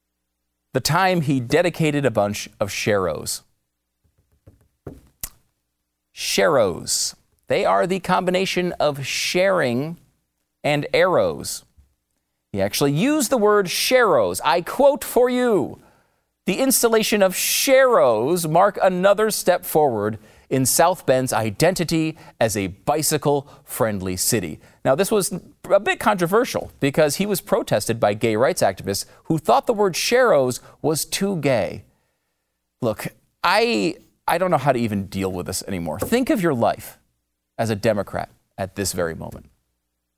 the 0.73 0.79
time 0.79 1.21
he 1.21 1.41
dedicated 1.41 2.05
a 2.05 2.11
bunch 2.11 2.49
of 2.61 2.69
Sharrows. 2.69 3.41
Sharrows. 6.17 7.13
They 7.47 7.63
are 7.63 7.85
the 7.85 7.99
combination 7.99 8.71
of 8.73 9.05
sharing 9.05 9.97
and 10.63 10.87
arrows. 10.91 11.63
He 12.51 12.59
actually 12.59 12.93
used 12.93 13.29
the 13.29 13.37
word 13.37 13.67
Sharrows. 13.67 14.41
I 14.43 14.61
quote 14.61 15.03
for 15.03 15.29
you 15.29 15.79
The 16.47 16.59
installation 16.59 17.21
of 17.21 17.35
Sharrows 17.35 18.49
mark 18.49 18.79
another 18.81 19.29
step 19.29 19.63
forward 19.63 20.17
in 20.49 20.65
South 20.65 21.05
Bend's 21.05 21.33
identity 21.33 22.17
as 22.39 22.57
a 22.57 22.67
bicycle 22.67 23.47
friendly 23.63 24.17
city. 24.17 24.59
Now, 24.83 24.95
this 24.95 25.11
was 25.11 25.39
a 25.69 25.79
bit 25.79 25.99
controversial 25.99 26.71
because 26.79 27.17
he 27.17 27.27
was 27.27 27.41
protested 27.41 27.99
by 27.99 28.15
gay 28.15 28.35
rights 28.35 28.63
activists 28.63 29.05
who 29.25 29.37
thought 29.37 29.67
the 29.67 29.73
word 29.73 29.93
Sharrows 29.93 30.61
was 30.81 31.05
too 31.05 31.35
gay. 31.37 31.83
Look, 32.81 33.07
I, 33.43 33.97
I 34.27 34.37
don't 34.37 34.51
know 34.51 34.57
how 34.57 34.71
to 34.71 34.79
even 34.79 35.05
deal 35.05 35.31
with 35.31 35.45
this 35.45 35.63
anymore. 35.67 35.99
Think 35.99 36.29
of 36.29 36.41
your 36.41 36.53
life 36.53 36.97
as 37.57 37.69
a 37.69 37.75
Democrat 37.75 38.29
at 38.57 38.75
this 38.75 38.93
very 38.93 39.15
moment. 39.15 39.49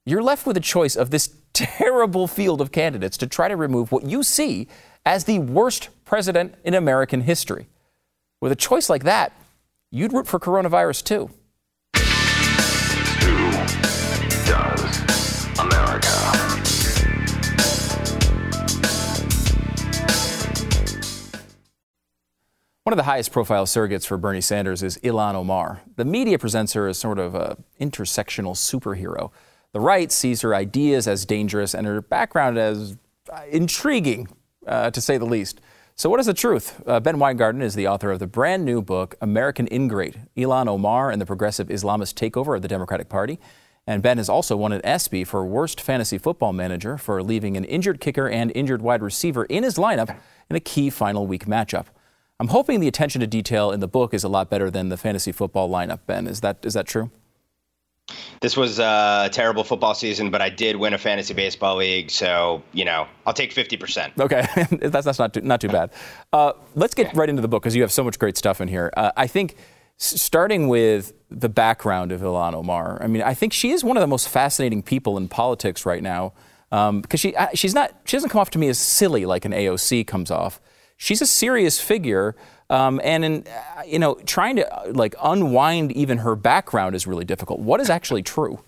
You're 0.06 0.24
left 0.24 0.48
with 0.48 0.58
a 0.58 0.62
choice 0.62 0.96
of 0.96 1.12
this 1.12 1.36
terrible 1.54 2.28
field 2.28 2.62
of 2.62 2.72
candidates 2.72 3.18
to 3.18 3.28
try 3.28 3.48
to 3.48 3.56
remove 3.56 3.92
what 3.92 4.06
you 4.06 4.24
see 4.24 4.68
as 5.06 5.26
the 5.26 5.40
worst 5.40 5.90
president 6.06 6.56
in 6.64 6.74
American 6.74 7.22
history. 7.22 7.68
With 8.42 8.52
a 8.52 8.56
choice 8.56 8.90
like 8.90 9.04
that, 9.04 9.34
you'd 9.92 10.14
root 10.14 10.28
for 10.28 10.40
coronavirus 10.40 11.04
too. 11.04 11.30
One 22.90 22.94
of 22.94 22.98
the 22.98 23.04
highest 23.04 23.32
profile 23.32 23.68
surrogates 23.68 24.08
for 24.08 24.18
Bernie 24.18 24.42
Sanders 24.42 24.82
is 24.82 24.98
Ilhan 25.04 25.36
Omar. 25.36 25.84
The 25.96 26.06
media 26.06 26.40
presents 26.40 26.74
her 26.74 26.88
as 26.88 26.98
sort 26.98 27.20
of 27.20 27.36
a 27.36 27.56
intersectional 27.80 28.56
superhero. 28.56 29.30
The 29.74 29.80
right 29.80 30.12
sees 30.12 30.42
her 30.42 30.56
ideas 30.56 31.08
as 31.08 31.24
dangerous 31.24 31.76
and 31.76 31.86
her 31.86 32.02
background 32.02 32.58
as 32.58 32.98
uh, 33.32 33.42
intriguing, 33.52 34.28
uh, 34.66 34.90
to 34.90 35.02
say 35.02 35.20
the 35.20 35.28
least. 35.28 35.62
So, 35.94 36.10
what 36.10 36.20
is 36.20 36.26
the 36.26 36.34
truth? 36.34 36.82
Uh, 36.88 37.00
ben 37.00 37.20
Weingarten 37.20 37.62
is 37.62 37.76
the 37.76 37.88
author 37.88 38.10
of 38.10 38.18
the 38.18 38.26
brand 38.26 38.66
new 38.66 38.82
book, 38.82 39.14
American 39.22 39.68
Ingrate 39.72 40.18
Ilhan 40.36 40.68
Omar 40.68 41.12
and 41.12 41.22
the 41.22 41.28
Progressive 41.28 41.68
Islamist 41.68 42.16
Takeover 42.16 42.56
of 42.56 42.64
the 42.64 42.68
Democratic 42.68 43.08
Party. 43.08 43.40
And 43.86 44.02
Ben 44.02 44.18
has 44.18 44.30
also 44.30 44.58
won 44.58 44.72
an 44.72 44.82
ESPY 44.84 45.26
for 45.26 45.46
Worst 45.46 45.80
Fantasy 45.80 46.18
Football 46.18 46.54
Manager 46.54 46.98
for 46.98 47.22
leaving 47.22 47.56
an 47.56 47.66
injured 47.66 48.02
kicker 48.02 48.28
and 48.28 48.52
injured 48.56 48.82
wide 48.82 49.04
receiver 49.04 49.46
in 49.46 49.62
his 49.62 49.76
lineup 49.76 50.18
in 50.50 50.56
a 50.56 50.60
key 50.60 50.90
final 50.90 51.28
week 51.28 51.46
matchup. 51.46 51.86
I'm 52.40 52.48
hoping 52.48 52.80
the 52.80 52.88
attention 52.88 53.22
to 53.22 53.28
detail 53.28 53.72
in 53.72 53.80
the 53.80 53.88
book 53.88 54.14
is 54.14 54.24
a 54.24 54.30
lot 54.30 54.50
better 54.50 54.72
than 54.72 54.90
the 54.90 54.98
fantasy 54.98 55.32
football 55.32 55.70
lineup, 55.70 56.00
Ben. 56.08 56.28
Is 56.28 56.42
that, 56.42 56.58
is 56.64 56.74
that 56.74 56.86
true? 56.86 57.12
This 58.42 58.56
was 58.56 58.80
uh, 58.80 59.28
a 59.28 59.30
terrible 59.30 59.64
football 59.64 59.94
season, 59.94 60.32
but 60.32 60.42
I 60.42 60.50
did 60.50 60.78
win 60.78 60.94
a 60.94 60.98
fantasy 60.98 61.34
baseball 61.34 61.76
league, 61.76 62.10
so 62.10 62.64
you 62.74 62.86
know 62.86 63.08
I'll 63.26 63.34
take 63.34 63.52
fifty 63.52 63.78
percent. 63.78 64.14
Okay, 64.20 64.48
that's, 64.82 65.06
that's 65.06 65.20
not 65.20 65.34
too, 65.34 65.42
not 65.42 65.62
too 65.62 65.68
bad. 65.68 65.92
Uh, 66.34 66.54
let's 66.74 66.96
get 66.96 67.14
right 67.16 67.30
into 67.30 67.42
the 67.42 67.48
book 67.48 67.62
because 67.62 67.76
you 67.76 67.84
have 67.84 67.92
so 67.92 68.04
much 68.04 68.18
great 68.18 68.38
stuff 68.38 68.62
in 68.62 68.68
here. 68.68 68.92
Uh, 68.98 69.12
I 69.16 69.28
think 69.28 69.58
starting 69.98 70.70
with 70.70 71.14
the 71.30 71.50
background 71.50 72.12
of 72.12 72.22
Ilhan 72.22 72.54
Omar. 72.54 73.00
I 73.04 73.08
mean, 73.08 73.22
I 73.22 73.34
think 73.34 73.54
she 73.54 73.72
is 73.72 73.84
one 73.84 73.98
of 73.98 74.02
the 74.02 74.08
most 74.08 74.30
fascinating 74.30 74.82
people 74.82 75.18
in 75.18 75.28
politics 75.28 75.86
right 75.86 76.02
now 76.02 76.34
because 76.70 76.90
um, 76.90 77.04
she 77.16 77.36
uh, 77.36 77.48
she's 77.54 77.76
not 77.76 77.94
she 78.06 78.16
doesn't 78.16 78.30
come 78.30 78.40
off 78.40 78.50
to 78.52 78.60
me 78.60 78.70
as 78.70 78.80
silly 78.80 79.26
like 79.26 79.46
an 79.46 79.52
AOC 79.52 80.08
comes 80.08 80.32
off. 80.32 80.62
She's 81.00 81.22
a 81.22 81.26
serious 81.26 81.82
figure. 81.82 82.36
Um, 82.70 83.02
and 83.04 83.26
in, 83.26 83.46
you 83.88 83.98
know, 83.98 84.16
trying 84.26 84.58
to 84.58 84.92
like 84.92 85.16
unwind 85.24 85.92
even 85.94 86.20
her 86.20 86.36
background 86.36 86.94
is 86.94 87.08
really 87.08 87.26
difficult. 87.26 87.62
What 87.62 87.80
is 87.80 87.90
actually 87.90 88.22
true? 88.22 88.60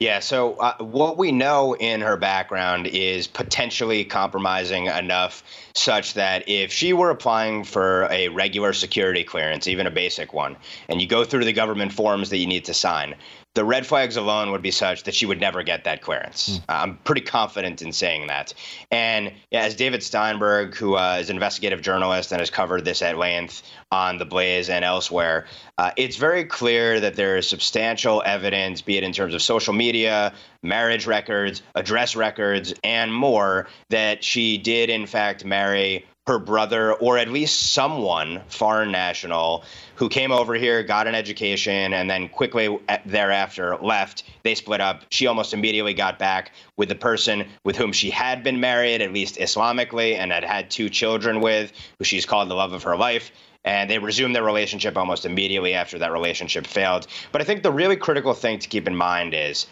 Yeah, 0.00 0.20
so 0.20 0.54
uh, 0.54 0.76
what 0.78 1.18
we 1.18 1.32
know 1.32 1.74
in 1.74 2.00
her 2.02 2.16
background 2.16 2.86
is 2.86 3.26
potentially 3.26 4.04
compromising 4.04 4.86
enough 4.86 5.42
such 5.74 6.14
that 6.14 6.48
if 6.48 6.72
she 6.72 6.92
were 6.92 7.10
applying 7.10 7.64
for 7.64 8.06
a 8.08 8.28
regular 8.28 8.72
security 8.72 9.24
clearance, 9.24 9.66
even 9.66 9.88
a 9.88 9.90
basic 9.90 10.32
one, 10.32 10.56
and 10.88 11.02
you 11.02 11.08
go 11.08 11.24
through 11.24 11.44
the 11.44 11.52
government 11.52 11.92
forms 11.92 12.30
that 12.30 12.36
you 12.36 12.46
need 12.46 12.64
to 12.66 12.74
sign, 12.74 13.16
the 13.58 13.64
red 13.64 13.84
flags 13.84 14.16
alone 14.16 14.52
would 14.52 14.62
be 14.62 14.70
such 14.70 15.02
that 15.02 15.16
she 15.16 15.26
would 15.26 15.40
never 15.40 15.64
get 15.64 15.82
that 15.82 16.00
clearance. 16.00 16.60
Mm. 16.60 16.62
I'm 16.68 16.96
pretty 16.98 17.22
confident 17.22 17.82
in 17.82 17.92
saying 17.92 18.28
that. 18.28 18.54
And 18.92 19.32
yeah, 19.50 19.62
as 19.62 19.74
David 19.74 20.04
Steinberg, 20.04 20.76
who 20.76 20.94
uh, 20.94 21.16
is 21.18 21.28
an 21.28 21.34
investigative 21.34 21.82
journalist 21.82 22.30
and 22.30 22.40
has 22.40 22.50
covered 22.50 22.84
this 22.84 23.02
at 23.02 23.18
length 23.18 23.68
on 23.90 24.18
The 24.18 24.24
Blaze 24.24 24.70
and 24.70 24.84
elsewhere, 24.84 25.46
uh, 25.76 25.90
it's 25.96 26.14
very 26.14 26.44
clear 26.44 27.00
that 27.00 27.16
there 27.16 27.36
is 27.36 27.48
substantial 27.48 28.22
evidence, 28.24 28.80
be 28.80 28.96
it 28.96 29.02
in 29.02 29.12
terms 29.12 29.34
of 29.34 29.42
social 29.42 29.74
media, 29.74 30.32
marriage 30.62 31.08
records, 31.08 31.60
address 31.74 32.14
records, 32.14 32.72
and 32.84 33.12
more, 33.12 33.66
that 33.90 34.22
she 34.22 34.56
did 34.56 34.88
in 34.88 35.04
fact 35.04 35.44
marry 35.44 36.06
her 36.28 36.38
brother 36.38 36.92
or 36.92 37.16
at 37.16 37.30
least 37.30 37.72
someone 37.72 38.42
foreign 38.48 38.92
national 38.92 39.64
who 39.94 40.10
came 40.10 40.30
over 40.30 40.52
here 40.54 40.82
got 40.82 41.06
an 41.06 41.14
education 41.14 41.94
and 41.94 42.08
then 42.08 42.28
quickly 42.28 42.78
thereafter 43.06 43.78
left. 43.78 44.24
They 44.42 44.54
split 44.54 44.82
up. 44.82 45.04
She 45.08 45.26
almost 45.26 45.54
immediately 45.54 45.94
got 45.94 46.18
back 46.18 46.52
with 46.76 46.90
the 46.90 46.94
person 46.94 47.48
with 47.64 47.76
whom 47.76 47.92
she 47.92 48.10
had 48.10 48.44
been 48.44 48.60
married 48.60 49.00
at 49.00 49.10
least 49.10 49.36
islamically 49.36 50.16
and 50.16 50.30
had 50.30 50.44
had 50.44 50.70
two 50.70 50.90
children 50.90 51.40
with 51.40 51.72
who 51.98 52.04
she's 52.04 52.26
called 52.26 52.50
the 52.50 52.54
love 52.54 52.74
of 52.74 52.82
her 52.82 52.96
life. 52.96 53.30
And 53.64 53.88
they 53.88 53.98
resumed 53.98 54.36
their 54.36 54.44
relationship 54.44 54.98
almost 54.98 55.24
immediately 55.24 55.72
after 55.72 55.98
that 55.98 56.12
relationship 56.12 56.66
failed. 56.66 57.06
But 57.32 57.40
i 57.40 57.44
think 57.44 57.62
the 57.62 57.72
really 57.72 57.96
critical 57.96 58.34
thing 58.34 58.58
to 58.58 58.68
keep 58.68 58.86
in 58.86 58.94
mind 58.94 59.32
is 59.32 59.66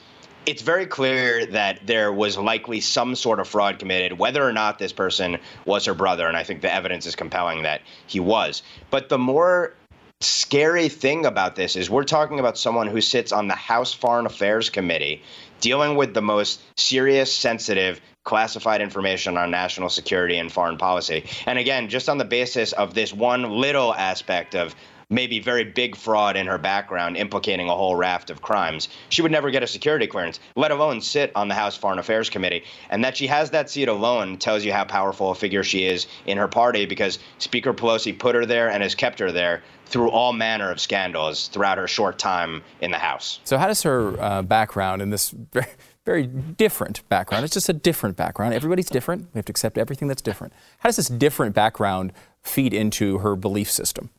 it's 0.47 0.63
very 0.63 0.87
clear 0.87 1.45
that 1.47 1.87
there 1.87 2.13
was 2.13 2.39
likely 2.39 2.81
some 2.81 3.15
sort 3.17 3.41
of 3.41 3.49
fraud 3.49 3.79
committed, 3.79 4.19
whether 4.19 4.43
or 4.43 4.53
not 4.53 4.79
this 4.79 4.93
person 4.93 5.39
was 5.65 5.85
her 5.85 5.95
brother. 5.95 6.29
And 6.29 6.37
I 6.37 6.45
think 6.45 6.63
the 6.63 6.73
evidence 6.73 7.05
is 7.05 7.17
compelling 7.17 7.65
that 7.65 7.83
he 8.07 8.21
was. 8.21 8.63
But 8.91 9.09
the 9.09 9.19
more 9.19 9.75
scary 10.21 10.89
thing 10.89 11.27
about 11.27 11.57
this 11.57 11.77
is 11.77 11.91
we're 11.91 12.05
talking 12.05 12.39
about 12.39 12.57
someone 12.57 12.87
who 12.87 13.01
sits 13.01 13.33
on 13.33 13.49
the 13.49 13.55
House 13.55 13.93
Foreign 13.93 14.25
Affairs 14.25 14.71
Committee 14.71 15.23
dealing 15.61 15.97
with 15.97 16.15
the 16.15 16.23
most 16.23 16.61
serious, 16.79 17.33
sensitive, 17.35 18.01
classified 18.25 18.81
information 18.81 19.37
on 19.37 19.51
national 19.51 19.89
security 19.89 20.37
and 20.37 20.51
foreign 20.51 20.79
policy. 20.79 21.25
And 21.47 21.59
again, 21.59 21.89
just 21.89 22.09
on 22.09 22.19
the 22.19 22.25
basis 22.25 22.73
of 22.73 22.95
this 22.95 23.13
one 23.13 23.51
little 23.51 23.95
aspect 23.95 24.55
of 24.55 24.75
maybe 25.11 25.39
very 25.39 25.65
big 25.65 25.95
fraud 25.95 26.37
in 26.37 26.47
her 26.47 26.59
background 26.59 27.17
implicating 27.17 27.69
a 27.69 27.75
whole 27.75 27.95
raft 27.95 28.31
of 28.31 28.43
crimes. 28.43 28.89
She 29.09 29.23
would 29.23 29.31
never 29.31 29.51
get 29.51 29.63
a 29.63 29.67
security 29.67 30.07
clearance, 30.07 30.41
let 30.57 30.71
alone 30.71 31.01
sit 31.01 31.31
on 31.35 31.49
the 31.49 31.55
House 31.55 31.77
Foreign 31.77 31.99
Affairs 31.99 32.29
Committee. 32.29 32.65
And 32.91 33.05
that 33.05 33.17
she 33.17 33.27
has 33.29 33.51
that 33.51 33.71
seat 33.71 33.89
alone 33.89 34.37
tells 34.39 34.65
you 34.65 34.73
how 34.73 34.85
powerful 34.85 35.31
a 35.31 35.35
figure 35.35 35.63
she 35.63 35.85
is 35.85 36.07
in 36.27 36.39
her 36.39 36.49
party 36.49 36.87
because 36.87 37.19
Speaker 37.39 37.73
Pelosi 37.73 38.19
put 38.19 38.35
her 38.35 38.45
there 38.45 38.71
and 38.71 38.83
has 38.83 38.95
kept 38.95 39.19
her 39.21 39.31
there 39.31 39.63
through 39.87 40.11
all 40.11 40.33
manner 40.33 40.71
of 40.73 40.81
scandals 40.81 41.47
throughout 41.49 41.79
her 41.79 41.87
short 41.87 42.19
time 42.19 42.63
in 42.81 42.91
the 42.91 42.99
House. 42.99 43.39
So, 43.45 43.57
how 43.57 43.69
does 43.69 43.83
her 43.83 44.21
uh, 44.21 44.43
background 44.43 45.01
in 45.01 45.11
this 45.11 45.31
very, 45.31 45.67
very 46.05 46.27
different 46.27 47.07
background, 47.09 47.45
it's 47.45 47.53
just 47.53 47.69
a 47.69 47.73
different 47.73 48.17
background. 48.17 48.55
Everybody's 48.55 48.89
different. 48.89 49.23
We 49.35 49.39
have 49.39 49.45
to 49.47 49.53
accept 49.53 49.77
everything 49.77 50.09
that's 50.09 50.23
different. 50.23 50.53
How 50.79 50.89
does 50.89 50.97
this 50.97 51.09
different 51.09 51.55
background 51.55 52.13
feed 52.43 52.73
into 52.73 53.19
her 53.19 53.37
belief 53.37 53.71
system? 53.71 54.11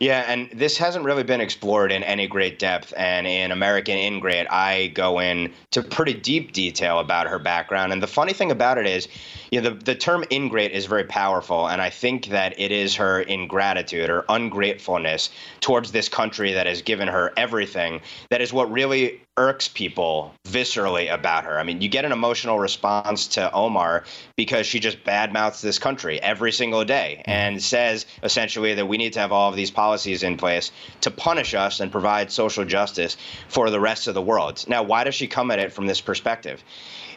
Yeah, 0.00 0.24
and 0.28 0.50
this 0.52 0.76
hasn't 0.76 1.04
really 1.04 1.22
been 1.22 1.40
explored 1.40 1.90
in 1.90 2.02
any 2.02 2.26
great 2.26 2.58
depth. 2.58 2.92
And 2.96 3.26
in 3.26 3.50
American 3.50 3.96
Ingrate, 3.96 4.46
I 4.50 4.88
go 4.88 5.18
into 5.18 5.82
pretty 5.90 6.14
deep 6.14 6.52
detail 6.52 6.98
about 6.98 7.28
her 7.28 7.38
background. 7.38 7.92
And 7.92 8.02
the 8.02 8.06
funny 8.06 8.32
thing 8.32 8.50
about 8.50 8.78
it 8.78 8.86
is, 8.86 9.08
you 9.50 9.60
know, 9.60 9.70
the, 9.70 9.76
the 9.76 9.94
term 9.94 10.24
ingrate 10.30 10.72
is 10.72 10.86
very 10.86 11.04
powerful. 11.04 11.68
And 11.68 11.80
I 11.80 11.90
think 11.90 12.26
that 12.26 12.58
it 12.58 12.72
is 12.72 12.94
her 12.96 13.20
ingratitude 13.20 14.10
or 14.10 14.24
ungratefulness 14.28 15.30
towards 15.60 15.92
this 15.92 16.08
country 16.08 16.52
that 16.52 16.66
has 16.66 16.82
given 16.82 17.08
her 17.08 17.32
everything 17.36 18.00
that 18.30 18.40
is 18.40 18.52
what 18.52 18.70
really 18.70 19.20
irks 19.36 19.66
people 19.66 20.32
viscerally 20.46 21.12
about 21.12 21.44
her. 21.44 21.58
I 21.58 21.64
mean, 21.64 21.80
you 21.80 21.88
get 21.88 22.04
an 22.04 22.12
emotional 22.12 22.58
response 22.58 23.26
to 23.28 23.50
Omar 23.52 24.04
because 24.36 24.66
she 24.66 24.78
just 24.78 25.02
badmouths 25.04 25.60
this 25.60 25.78
country 25.78 26.20
every 26.22 26.52
single 26.52 26.84
day 26.84 27.22
hmm. 27.24 27.30
and 27.30 27.62
says 27.62 28.06
essentially 28.22 28.74
that 28.74 28.86
we 28.86 28.96
need 28.96 29.12
to 29.14 29.20
have 29.20 29.32
all 29.32 29.50
of 29.50 29.56
these 29.56 29.70
policies 29.70 30.22
in 30.22 30.36
place 30.36 30.70
to 31.00 31.10
punish 31.10 31.54
us 31.54 31.80
and 31.80 31.90
provide 31.90 32.30
social 32.30 32.64
justice 32.64 33.16
for 33.48 33.70
the 33.70 33.80
rest 33.80 34.06
of 34.06 34.14
the 34.14 34.22
world. 34.22 34.64
Now, 34.68 34.82
why 34.82 35.04
does 35.04 35.14
she 35.14 35.26
come 35.26 35.50
at 35.50 35.58
it 35.58 35.72
from 35.72 35.86
this 35.86 36.00
perspective? 36.00 36.62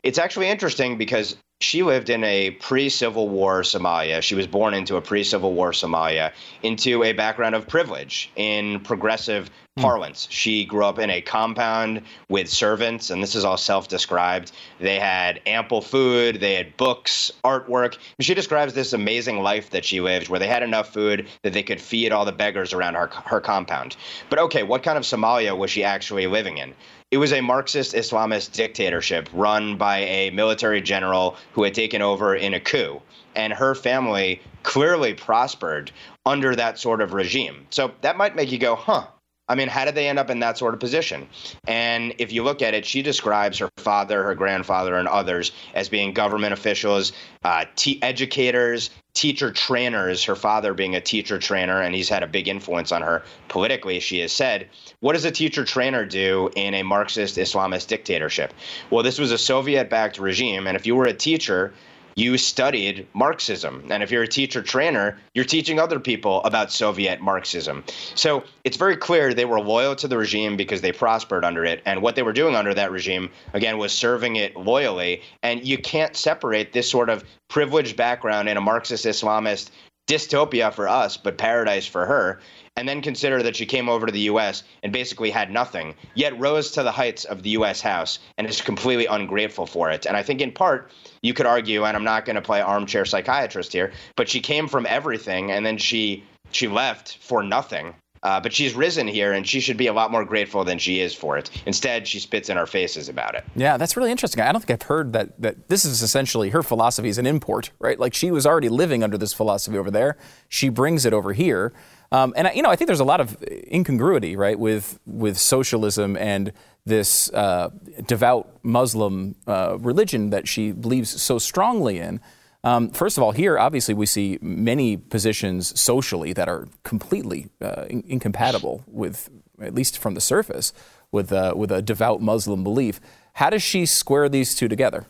It's 0.04 0.18
actually 0.18 0.50
interesting 0.50 0.98
because 0.98 1.36
she 1.60 1.82
lived 1.84 2.10
in 2.10 2.24
a 2.24 2.52
pre 2.52 2.90
Civil 2.90 3.30
War 3.30 3.62
Somalia. 3.62 4.22
She 4.22 4.36
was 4.36 4.48
born 4.48 4.74
into 4.74 4.96
a 4.96 5.02
pre 5.02 5.24
Civil 5.24 5.54
War 5.54 5.72
Somalia, 5.72 6.32
into 6.64 7.04
a 7.04 7.14
background 7.14 7.56
of 7.56 7.68
privilege 7.68 8.32
in 8.36 8.80
progressive 8.82 9.50
Hmm. 9.78 9.84
parlance. 9.84 10.28
She 10.32 10.66
grew 10.66 10.84
up 10.86 10.98
in 10.98 11.12
a 11.12 11.22
compound 11.22 12.02
with 12.30 12.50
servants, 12.50 13.12
and 13.12 13.22
this 13.22 13.36
is 13.36 13.46
all 13.46 13.58
self 13.58 13.88
described. 13.88 14.52
They 14.80 15.00
had 15.00 15.40
ample 15.46 15.82
food, 15.82 16.40
they 16.40 16.56
had 16.56 16.76
books, 16.78 17.32
artwork. 17.44 17.98
She 18.20 18.34
describes 18.34 18.74
this 18.74 18.94
amazing 18.94 19.44
life 19.44 19.70
that 19.70 19.86
she 19.86 20.02
lived 20.02 20.30
where 20.30 20.40
they 20.40 20.48
had 20.48 20.64
enough 20.64 20.92
food 20.92 21.28
that 21.44 21.54
they 21.54 21.62
could 21.62 21.80
feed 21.80 22.12
all 22.12 22.26
the 22.26 22.32
beggars 22.32 22.74
around 22.74 22.96
her, 22.96 23.08
her 23.26 23.40
compound. 23.40 23.98
But 24.32 24.40
okay, 24.40 24.64
what 24.64 24.82
kind 24.82 24.98
of 24.98 25.04
Somalia 25.04 25.56
was 25.56 25.70
she 25.70 25.84
actually 25.84 26.26
living 26.26 26.58
in? 26.58 26.74
It 27.12 27.18
was 27.18 27.32
a 27.32 27.42
Marxist 27.42 27.94
Islamist 27.94 28.54
dictatorship 28.54 29.30
run 29.32 29.78
by 29.78 30.00
a 30.00 30.32
military 30.32 30.82
general 30.82 31.38
who 31.54 31.62
had 31.62 31.76
taken 31.76 32.02
over 32.02 32.36
in 32.36 32.56
a 32.56 32.60
coup. 32.60 33.00
And 33.36 33.54
her 33.54 33.76
family 33.76 34.42
clearly 34.64 35.14
prospered 35.14 35.92
under 36.26 36.56
that 36.56 36.80
sort 36.80 37.00
of 37.00 37.14
regime. 37.14 37.68
So 37.70 37.92
that 38.02 38.18
might 38.18 38.36
make 38.36 38.52
you 38.52 38.58
go, 38.58 38.76
huh, 38.76 39.06
I 39.50 39.56
mean, 39.56 39.70
how 39.70 39.86
did 39.86 39.96
they 39.96 40.10
end 40.10 40.20
up 40.20 40.30
in 40.30 40.40
that 40.40 40.58
sort 40.58 40.74
of 40.74 40.80
position? 40.80 41.28
And 41.68 42.14
if 42.18 42.34
you 42.34 42.44
look 42.44 42.62
at 42.62 42.74
it, 42.74 42.86
she 42.86 43.02
describes 43.02 43.58
her 43.60 43.70
father, 43.78 44.24
her 44.24 44.36
grandfather, 44.36 44.96
and 44.96 45.08
others 45.08 45.54
as 45.74 45.88
being 45.88 46.14
government 46.14 46.52
officials, 46.54 47.14
uh, 47.46 47.66
t- 47.78 48.02
educators, 48.02 48.90
teacher 49.14 49.52
trainers. 49.52 50.24
Her 50.26 50.36
father 50.36 50.74
being 50.74 50.96
a 50.96 51.02
teacher 51.02 51.40
trainer, 51.40 51.82
and 51.82 51.96
he's 51.96 52.10
had 52.10 52.24
a 52.24 52.28
big 52.28 52.50
influence 52.50 52.92
on 52.92 53.02
her 53.02 53.24
politically, 53.48 54.02
she 54.02 54.20
has 54.20 54.34
said. 54.34 54.70
What 55.00 55.14
does 55.14 55.26
a 55.26 55.32
teacher 55.32 55.64
trainer 55.64 56.06
do 56.06 56.50
in 56.56 56.74
a 56.74 56.84
Marxist 56.84 57.38
Islamist 57.38 57.88
dictatorship? 57.88 58.54
Well, 58.90 59.04
this 59.04 59.18
was 59.18 59.32
a 59.32 59.38
Soviet 59.38 59.90
backed 59.90 60.20
regime, 60.20 60.68
and 60.68 60.76
if 60.76 60.86
you 60.86 60.96
were 60.96 61.06
a 61.06 61.14
teacher, 61.14 61.74
you 62.18 62.36
studied 62.36 63.08
Marxism. 63.14 63.86
And 63.92 64.02
if 64.02 64.10
you're 64.10 64.24
a 64.24 64.28
teacher 64.28 64.64
trainer, 64.64 65.20
you're 65.36 65.46
teaching 65.46 65.80
other 65.80 66.00
people 66.00 66.44
about 66.44 66.72
Soviet 66.72 67.22
Marxism. 67.22 67.84
So 68.16 68.44
it's 68.64 68.76
very 68.76 68.98
clear 68.98 69.36
they 69.36 69.46
were 69.46 69.62
loyal 69.62 69.96
to 69.98 70.08
the 70.08 70.18
regime 70.18 70.58
because 70.58 70.82
they 70.82 70.92
prospered 70.92 71.46
under 71.46 71.64
it. 71.64 71.84
And 71.86 72.02
what 72.02 72.16
they 72.16 72.24
were 72.24 72.34
doing 72.34 72.56
under 72.56 72.74
that 72.74 72.92
regime, 72.92 73.30
again, 73.54 73.78
was 73.78 73.94
serving 73.94 74.36
it 74.36 74.58
loyally. 74.58 75.22
And 75.44 75.64
you 75.64 75.78
can't 75.78 76.18
separate 76.18 76.74
this 76.74 76.90
sort 76.90 77.12
of 77.12 77.24
privileged 77.50 77.96
background 77.96 78.50
in 78.50 78.58
a 78.58 78.62
Marxist 78.62 79.06
Islamist 79.06 79.70
dystopia 80.08 80.74
for 80.74 80.88
us, 80.88 81.18
but 81.18 81.38
paradise 81.38 81.86
for 81.86 82.06
her. 82.06 82.40
And 82.76 82.88
then 82.88 83.02
consider 83.02 83.42
that 83.44 83.56
she 83.56 83.66
came 83.66 83.90
over 83.90 84.06
to 84.06 84.12
the 84.12 84.30
U.S. 84.32 84.64
and 84.84 84.94
basically 84.94 85.32
had 85.32 85.52
nothing, 85.52 85.96
yet 86.14 86.40
rose 86.40 86.72
to 86.72 86.84
the 86.84 86.92
heights 86.92 87.26
of 87.26 87.44
the 87.44 87.50
U.S. 87.52 87.82
House 87.82 88.20
and 88.38 88.48
is 88.48 88.62
completely 88.62 89.08
ungrateful 89.08 89.66
for 89.66 89.90
it. 89.90 90.06
And 90.06 90.16
I 90.16 90.24
think 90.24 90.42
in 90.42 90.52
part, 90.52 90.92
you 91.22 91.34
could 91.34 91.48
argue, 91.48 91.86
and 91.86 91.98
I'm 91.98 92.04
not 92.04 92.26
going 92.26 92.36
to 92.36 92.42
play 92.42 92.62
armchair 92.62 93.04
psychiatrist 93.04 93.74
here, 93.74 93.92
but 94.16 94.30
she 94.30 94.40
came 94.40 94.68
from 94.68 94.86
everything 94.88 95.52
and 95.52 95.66
then 95.66 95.78
she 95.78 96.24
she 96.52 96.68
left 96.68 97.18
for 97.18 97.44
nothing. 97.44 97.94
Uh, 98.28 98.42
but 98.42 98.52
she's 98.52 98.74
risen 98.74 99.08
here, 99.08 99.32
and 99.32 99.48
she 99.48 99.62
should 99.62 99.78
be 99.78 99.88
a 99.88 99.94
lot 99.94 100.12
more 100.12 100.26
grateful 100.26 100.66
than 100.66 100.78
she 100.78 101.00
is 101.00 101.14
for 101.14 101.38
it. 101.38 101.50
Instead, 101.66 102.06
she 102.06 102.20
spits 102.20 102.50
in 102.50 102.58
our 102.58 102.66
faces 102.66 103.08
about 103.08 103.36
it. 103.36 103.46
Yeah, 103.56 103.78
that's 103.78 103.96
really 103.96 104.12
interesting. 104.12 104.44
I 104.44 104.52
don't 104.52 104.60
think 104.60 104.82
I've 104.82 104.88
heard 104.90 105.14
that 105.14 105.42
that 105.42 105.70
this 105.70 105.86
is 105.86 106.02
essentially 106.02 106.50
her 106.50 106.62
philosophy 106.62 107.08
is 107.08 107.18
an 107.18 107.26
import, 107.26 107.72
right? 107.80 107.98
Like 107.98 108.14
she 108.14 108.30
was 108.30 108.46
already 108.46 108.68
living 108.68 109.02
under 109.02 109.18
this 109.18 109.32
philosophy 109.32 109.78
over 109.78 109.90
there. 109.90 110.18
She 110.50 110.68
brings 110.68 111.06
it 111.06 111.14
over 111.14 111.32
here. 111.32 111.72
Um, 112.12 112.34
and 112.36 112.50
you 112.54 112.62
know, 112.62 112.70
I 112.70 112.76
think 112.76 112.88
there's 112.88 113.00
a 113.00 113.06
lot 113.06 113.22
of 113.22 113.42
incongruity, 113.72 114.36
right, 114.36 114.60
with 114.60 115.00
with 115.06 115.38
socialism 115.38 116.18
and 116.18 116.52
this 116.86 117.32
uh, 117.32 117.70
devout 118.08 118.60
Muslim 118.62 119.36
uh, 119.48 119.78
religion 119.80 120.32
that 120.32 120.50
she 120.50 120.74
believes 120.74 121.22
so 121.22 121.40
strongly 121.40 121.98
in. 121.98 122.20
Um, 122.64 122.90
first 122.90 123.18
of 123.18 123.24
all, 123.24 123.32
here 123.32 123.58
obviously 123.58 123.94
we 123.94 124.06
see 124.06 124.40
many 124.42 124.98
positions 124.98 125.80
socially 125.80 126.34
that 126.34 126.50
are 126.50 126.68
completely 126.84 127.50
uh, 127.62 127.86
in- 127.90 128.04
incompatible 128.08 128.84
with, 128.88 129.30
at 129.62 129.74
least 129.74 129.98
from 129.98 130.16
the 130.16 130.22
surface, 130.22 130.74
with 131.12 131.32
uh, 131.32 131.54
with 131.56 131.72
a 131.72 131.82
devout 131.82 132.22
Muslim 132.22 132.64
belief. 132.64 133.00
How 133.34 133.50
does 133.50 133.64
she 133.64 133.86
square 133.86 134.28
these 134.28 134.56
two 134.56 134.68
together? 134.68 135.06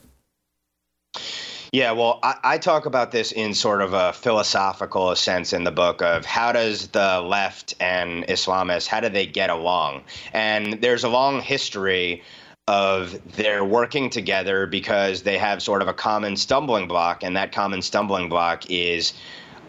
Yeah, 1.72 1.92
well, 1.92 2.20
I, 2.24 2.36
I, 2.44 2.58
talk 2.58 2.86
about 2.86 3.12
this 3.12 3.34
in 3.34 3.54
sort 3.54 3.82
of 3.82 3.94
a 3.94 4.14
philosophical 4.14 5.14
sense 5.16 5.52
in 5.52 5.66
the 5.66 5.72
book 5.72 6.02
of 6.02 6.26
how 6.26 6.54
does 6.54 6.88
the 6.90 7.20
left 7.20 7.76
and 7.82 8.26
Islamists 8.28 8.88
how 8.88 9.02
do 9.02 9.10
they 9.10 9.26
get 9.26 9.50
along? 9.50 10.04
And 10.32 10.82
there's 10.82 11.04
a 11.04 11.10
long 11.10 11.42
history 11.42 12.24
of 12.68 13.18
their 13.36 13.64
working 13.64 14.10
together 14.10 14.68
because 14.68 15.24
they 15.24 15.38
have 15.38 15.62
sort 15.62 15.82
of 15.82 15.88
a 15.88 15.94
common 15.94 16.36
stumbling 16.36 16.88
block, 16.88 17.24
and 17.24 17.36
that 17.38 17.52
common 17.52 17.82
stumbling 17.82 18.28
block 18.30 18.70
is 18.70 19.14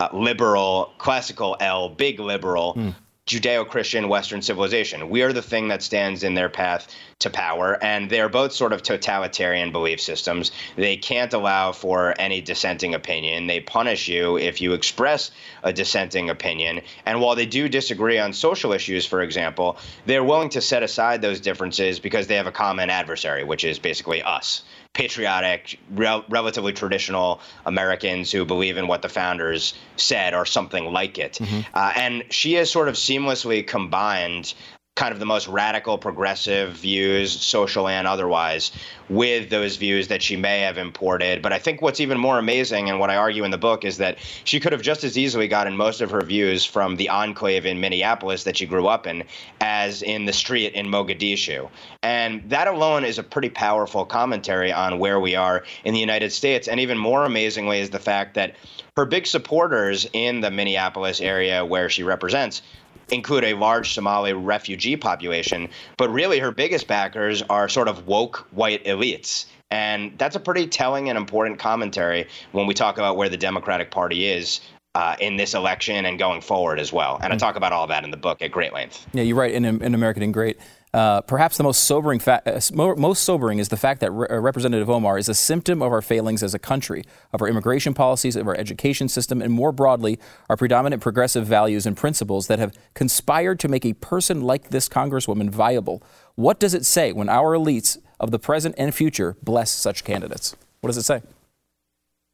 uh, 0.01 0.09
liberal, 0.13 0.93
classical 0.99 1.57
L, 1.61 1.89
big 1.89 2.19
liberal. 2.19 2.75
Mm. 2.75 2.95
Judeo 3.29 3.69
Christian 3.69 4.09
Western 4.09 4.41
civilization. 4.41 5.11
We 5.11 5.21
are 5.21 5.35
the 5.35 5.43
thing 5.43 5.69
that 5.69 5.83
stands 5.83 6.25
in 6.25 6.33
their 6.33 6.49
path 6.49 6.89
to 7.19 7.29
power, 7.29 7.77
and 7.85 8.09
they're 8.09 8.31
both 8.31 8.55
sort 8.55 8.73
of 8.73 8.83
totalitarian 8.83 9.71
belief 9.71 10.01
systems. 10.01 10.51
They 10.77 10.97
can't 10.97 11.35
allow 11.35 11.73
for 11.73 12.15
any 12.19 12.41
dissenting 12.41 12.95
opinion. 12.95 13.47
They 13.47 13.61
punish 13.61 14.09
you 14.09 14.39
if 14.39 14.63
you 14.63 14.73
express 14.73 15.31
a 15.63 15.75
dissenting 15.75 16.31
opinion. 16.31 16.81
And 17.05 17.21
while 17.21 17.35
they 17.35 17.45
do 17.45 17.69
disagree 17.69 18.19
on 18.19 18.33
social 18.33 18.73
issues, 18.73 19.05
for 19.05 19.21
example, 19.21 19.77
they're 20.07 20.25
willing 20.25 20.49
to 20.51 20.63
set 20.63 20.83
aside 20.83 21.21
those 21.21 21.39
differences 21.39 22.01
because 22.01 22.29
they 22.29 22.37
have 22.37 22.47
a 22.47 22.53
common 22.53 22.89
adversary, 22.89 23.45
which 23.45 23.63
is 23.63 23.79
basically 23.79 24.23
us 24.23 24.63
patriotic, 24.99 25.79
rel- 25.93 26.25
relatively 26.29 26.73
traditional 26.73 27.41
Americans 27.67 28.33
who 28.33 28.45
believe 28.45 28.77
in 28.77 28.89
what 28.89 29.01
the 29.01 29.09
founders 29.09 29.75
said 29.97 30.35
or 30.35 30.45
something 30.45 30.93
like 30.93 31.19
it. 31.19 31.35
Mm-hmm. 31.35 31.61
Uh, 31.73 31.93
and 31.95 32.25
she 32.31 32.55
has 32.55 32.69
sort 32.69 32.89
of 32.89 32.97
seamlessly 32.97 33.65
combined 33.65 34.55
kind 34.99 35.13
of 35.13 35.21
the 35.21 35.27
most 35.27 35.47
radical 35.47 35.97
progressive 35.97 36.73
views, 36.73 37.31
social 37.31 37.87
and 37.87 38.05
otherwise, 38.05 38.73
with 39.09 39.49
those 39.49 39.77
views 39.77 40.09
that 40.09 40.21
she 40.21 40.35
may 40.35 40.59
have 40.59 40.77
imported. 40.77 41.41
But 41.41 41.53
I 41.53 41.61
think 41.61 41.81
what's 41.81 42.01
even 42.01 42.19
more 42.19 42.37
amazing, 42.37 42.91
and 42.91 42.99
what 42.99 43.09
I 43.09 43.15
argue 43.15 43.45
in 43.45 43.53
the 43.53 43.59
book, 43.59 43.85
is 43.85 43.99
that 43.99 44.19
she 44.43 44.59
could 44.59 44.73
have 44.73 44.83
just 44.83 45.05
as 45.05 45.17
easily 45.17 45.47
gotten 45.47 45.77
most 45.77 46.01
of 46.01 46.11
her 46.11 46.21
views 46.23 46.65
from 46.65 46.97
the 46.97 47.09
enclave 47.11 47.65
in 47.65 47.81
Minneapolis 47.81 48.43
that 48.43 48.57
she 48.57 48.67
grew 48.67 48.89
up 48.89 49.07
in 49.07 49.23
as 49.61 50.03
in 50.03 50.25
the 50.25 50.33
street 50.33 50.75
in 50.75 50.89
Mogadishu. 50.89 51.71
And 52.03 52.51
that 52.51 52.67
alone 52.67 53.05
is 53.05 53.19
a 53.19 53.23
pretty 53.23 53.51
powerful 53.51 54.05
commentary 54.05 54.73
on 54.73 54.99
where 54.99 55.21
we 55.21 55.37
are 55.37 55.63
in 55.85 55.95
the 55.95 56.01
United 56.01 56.33
States. 56.33 56.67
And 56.67 56.81
even 56.81 56.99
more 56.99 57.25
amazingly 57.25 57.79
is 57.79 57.91
the 57.91 58.01
fact 58.01 58.35
that 58.35 58.57
her 58.97 59.05
big 59.05 59.29
supporters 59.29 60.09
in 60.13 60.41
the 60.41 60.51
Minneapolis 60.51 61.21
area 61.21 61.65
where 61.65 61.89
she 61.89 62.03
represents 62.03 62.63
include 63.11 63.45
a 63.45 63.55
large 63.55 63.93
Somali 63.93 64.33
refugee 64.33 64.97
population, 64.97 65.69
but 65.97 66.11
really 66.11 66.39
her 66.39 66.51
biggest 66.51 66.87
backers 66.87 67.43
are 67.43 67.69
sort 67.69 67.89
of 67.89 68.07
woke 68.07 68.47
white 68.53 68.85
elites. 68.85 69.47
And 69.71 70.17
that's 70.19 70.35
a 70.37 70.41
pretty 70.41 70.67
telling 70.67 71.09
and 71.09 71.19
important 71.19 71.59
commentary 71.59 72.27
when 72.53 72.67
we 72.67 72.75
talk 72.75 72.97
about 72.97 73.17
where 73.17 73.29
the 73.29 73.37
Democratic 73.37 73.91
Party 73.91 74.27
is 74.27 74.61
uh, 74.95 75.17
in 75.21 75.37
this 75.37 75.55
election 75.55 76.07
and 76.07 76.19
going 76.19 76.41
forward 76.41 76.81
as 76.81 76.93
well. 76.93 77.19
And 77.23 77.33
I 77.33 77.37
talk 77.37 77.57
about 77.57 77.73
all 77.73 77.87
that 77.89 78.03
in 78.05 78.11
the 78.11 78.17
book 78.17 78.41
at 78.41 78.51
great 78.51 78.73
length. 78.73 79.07
Yeah, 79.13 79.23
you're 79.23 79.37
right. 79.37 79.53
In, 79.53 79.65
in 79.65 79.95
American 79.95 80.23
Ingrate. 80.23 80.59
Uh, 80.95 81.21
perhaps 81.21 81.59
the 81.59 81.63
most 81.63 81.85
sobering, 81.85 82.19
fa- 82.19 82.43
uh, 82.47 82.95
most 82.97 83.23
sobering 83.23 83.59
is 83.59 83.69
the 83.69 83.77
fact 83.77 84.01
that 84.01 84.11
Re- 84.11 84.27
uh, 84.31 84.39
Representative 84.39 84.89
Omar 84.89 85.19
is 85.19 85.29
a 85.29 85.35
symptom 85.35 85.83
of 85.83 85.93
our 85.93 86.01
failings 86.01 86.43
as 86.43 86.55
a 86.55 86.59
country, 86.59 87.05
of 87.33 87.43
our 87.43 87.49
immigration 87.49 87.93
policies, 87.93 88.37
of 88.37 88.49
our 88.49 88.57
education 88.57 89.09
system, 89.09 89.43
and 89.43 89.53
more 89.53 89.71
broadly, 89.71 90.19
our 90.49 90.57
predominant 90.57 91.03
progressive 91.03 91.47
values 91.47 91.85
and 91.85 91.97
principles 91.97 92.47
that 92.47 92.59
have 92.59 92.73
conspired 92.95 93.61
to 93.61 93.69
make 93.69 93.85
a 93.85 93.93
person 93.95 94.41
like 94.41 94.71
this 94.71 94.89
Congresswoman 94.89 95.51
viable. 95.51 96.03
What 96.37 96.59
does 96.59 96.73
it 96.73 96.87
say 96.87 97.13
when 97.13 97.29
our 97.29 97.55
elites 97.55 97.99
of 98.19 98.31
the 98.31 98.39
present 98.39 98.75
and 98.79 98.95
future 98.95 99.37
bless 99.43 99.71
such 99.71 100.05
candidates? 100.05 100.57
What 100.81 100.89
does 100.89 100.97
it 100.97 101.03
say? 101.03 101.23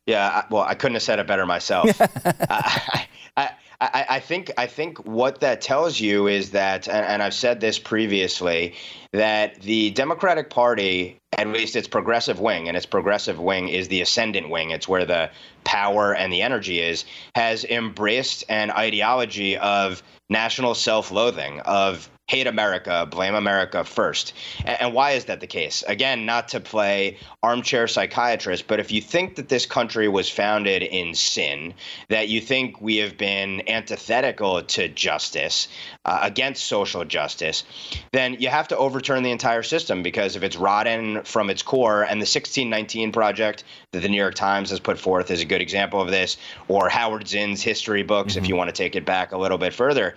Yeah, 0.07 0.45
well, 0.51 0.63
I 0.63 0.75
couldn't 0.75 0.95
have 0.95 1.03
said 1.03 1.19
it 1.19 1.27
better 1.27 1.47
myself. 1.47 1.89
I, 2.01 3.09
I, 3.37 3.51
I, 3.81 4.21
think 4.21 4.53
I 4.57 4.67
think 4.67 5.05
what 5.05 5.41
that 5.41 5.61
tells 5.61 5.99
you 5.99 6.29
is 6.29 6.51
that, 6.51 6.87
and, 6.87 7.05
and 7.05 7.23
I've 7.23 7.35
said 7.35 7.61
this 7.61 7.79
previously, 7.79 8.75
that 9.13 9.61
the 9.63 9.91
Democratic 9.91 10.51
Party, 10.51 11.19
at 11.37 11.49
least 11.49 11.75
its 11.75 11.89
progressive 11.89 12.39
wing, 12.39 12.69
and 12.69 12.77
its 12.77 12.87
progressive 12.87 13.41
wing 13.41 13.69
is 13.69 13.89
the 13.89 14.01
ascendant 14.01 14.51
wing, 14.51 14.71
it's 14.71 14.87
where 14.87 15.05
the 15.05 15.31
power 15.65 16.15
and 16.15 16.33
the 16.33 16.43
energy 16.43 16.81
is, 16.81 17.05
has 17.35 17.65
embraced 17.65 18.45
an 18.49 18.71
ideology 18.71 19.57
of 19.57 20.03
national 20.31 20.75
self-loathing, 20.75 21.61
of 21.61 22.09
hate 22.27 22.47
America, 22.47 23.07
blame 23.11 23.35
America 23.35 23.85
first. 23.85 24.33
And, 24.65 24.95
why 24.95 25.13
is 25.13 25.27
that 25.27 25.41
the 25.41 25.47
case? 25.47 25.85
Again, 25.87 26.25
not 26.25 26.49
to 26.49 26.61
play 26.61 27.19
armchair 27.43 27.87
psychiatrist, 27.87 28.67
but 28.67 28.81
if 28.81 28.91
you 28.91 29.03
think 29.03 29.37
that 29.37 29.51
this 29.51 29.67
country 29.67 30.09
was 30.09 30.31
founded 30.31 30.83
in 30.83 31.15
sin, 31.15 31.75
that 32.09 32.29
you 32.29 32.41
think 32.41 32.81
we 32.81 32.97
have 32.97 33.19
been 33.19 33.69
antithetical 33.69 34.63
to 34.63 34.89
justice, 34.89 35.69
uh, 36.07 36.21
against 36.23 36.65
social 36.65 37.05
justice, 37.05 37.65
then 38.13 38.35
you 38.41 38.49
have 38.49 38.69
to 38.69 38.77
overturn 38.79 39.23
the 39.23 39.31
entire 39.31 39.63
system 39.63 40.03
because 40.03 40.35
if 40.35 40.43
it's 40.43 40.57
rotten 40.57 41.23
from 41.25 41.51
its 41.51 41.63
core, 41.63 42.05
and 42.05 42.23
the 42.23 42.27
1619 42.27 43.13
project 43.13 43.65
that 43.93 44.01
the 44.01 44.09
New 44.09 44.17
York 44.17 44.35
Times 44.35 44.71
has 44.71 44.81
put 44.81 44.99
forth 44.99 45.31
is 45.31 45.43
a 45.43 45.45
good 45.45 45.61
example 45.61 46.01
of 46.01 46.11
this, 46.11 46.39
or 46.69 46.89
Howard 46.89 47.29
Zinn's 47.29 47.61
history 47.61 48.03
books, 48.03 48.33
mm-hmm. 48.33 48.45
if 48.45 48.49
you 48.49 48.57
want 48.57 48.69
to 48.69 48.75
take 48.75 48.97
it 48.97 49.05
back 49.05 49.33
a 49.33 49.39
little 49.39 49.59
bit 49.59 49.75
further 49.75 50.15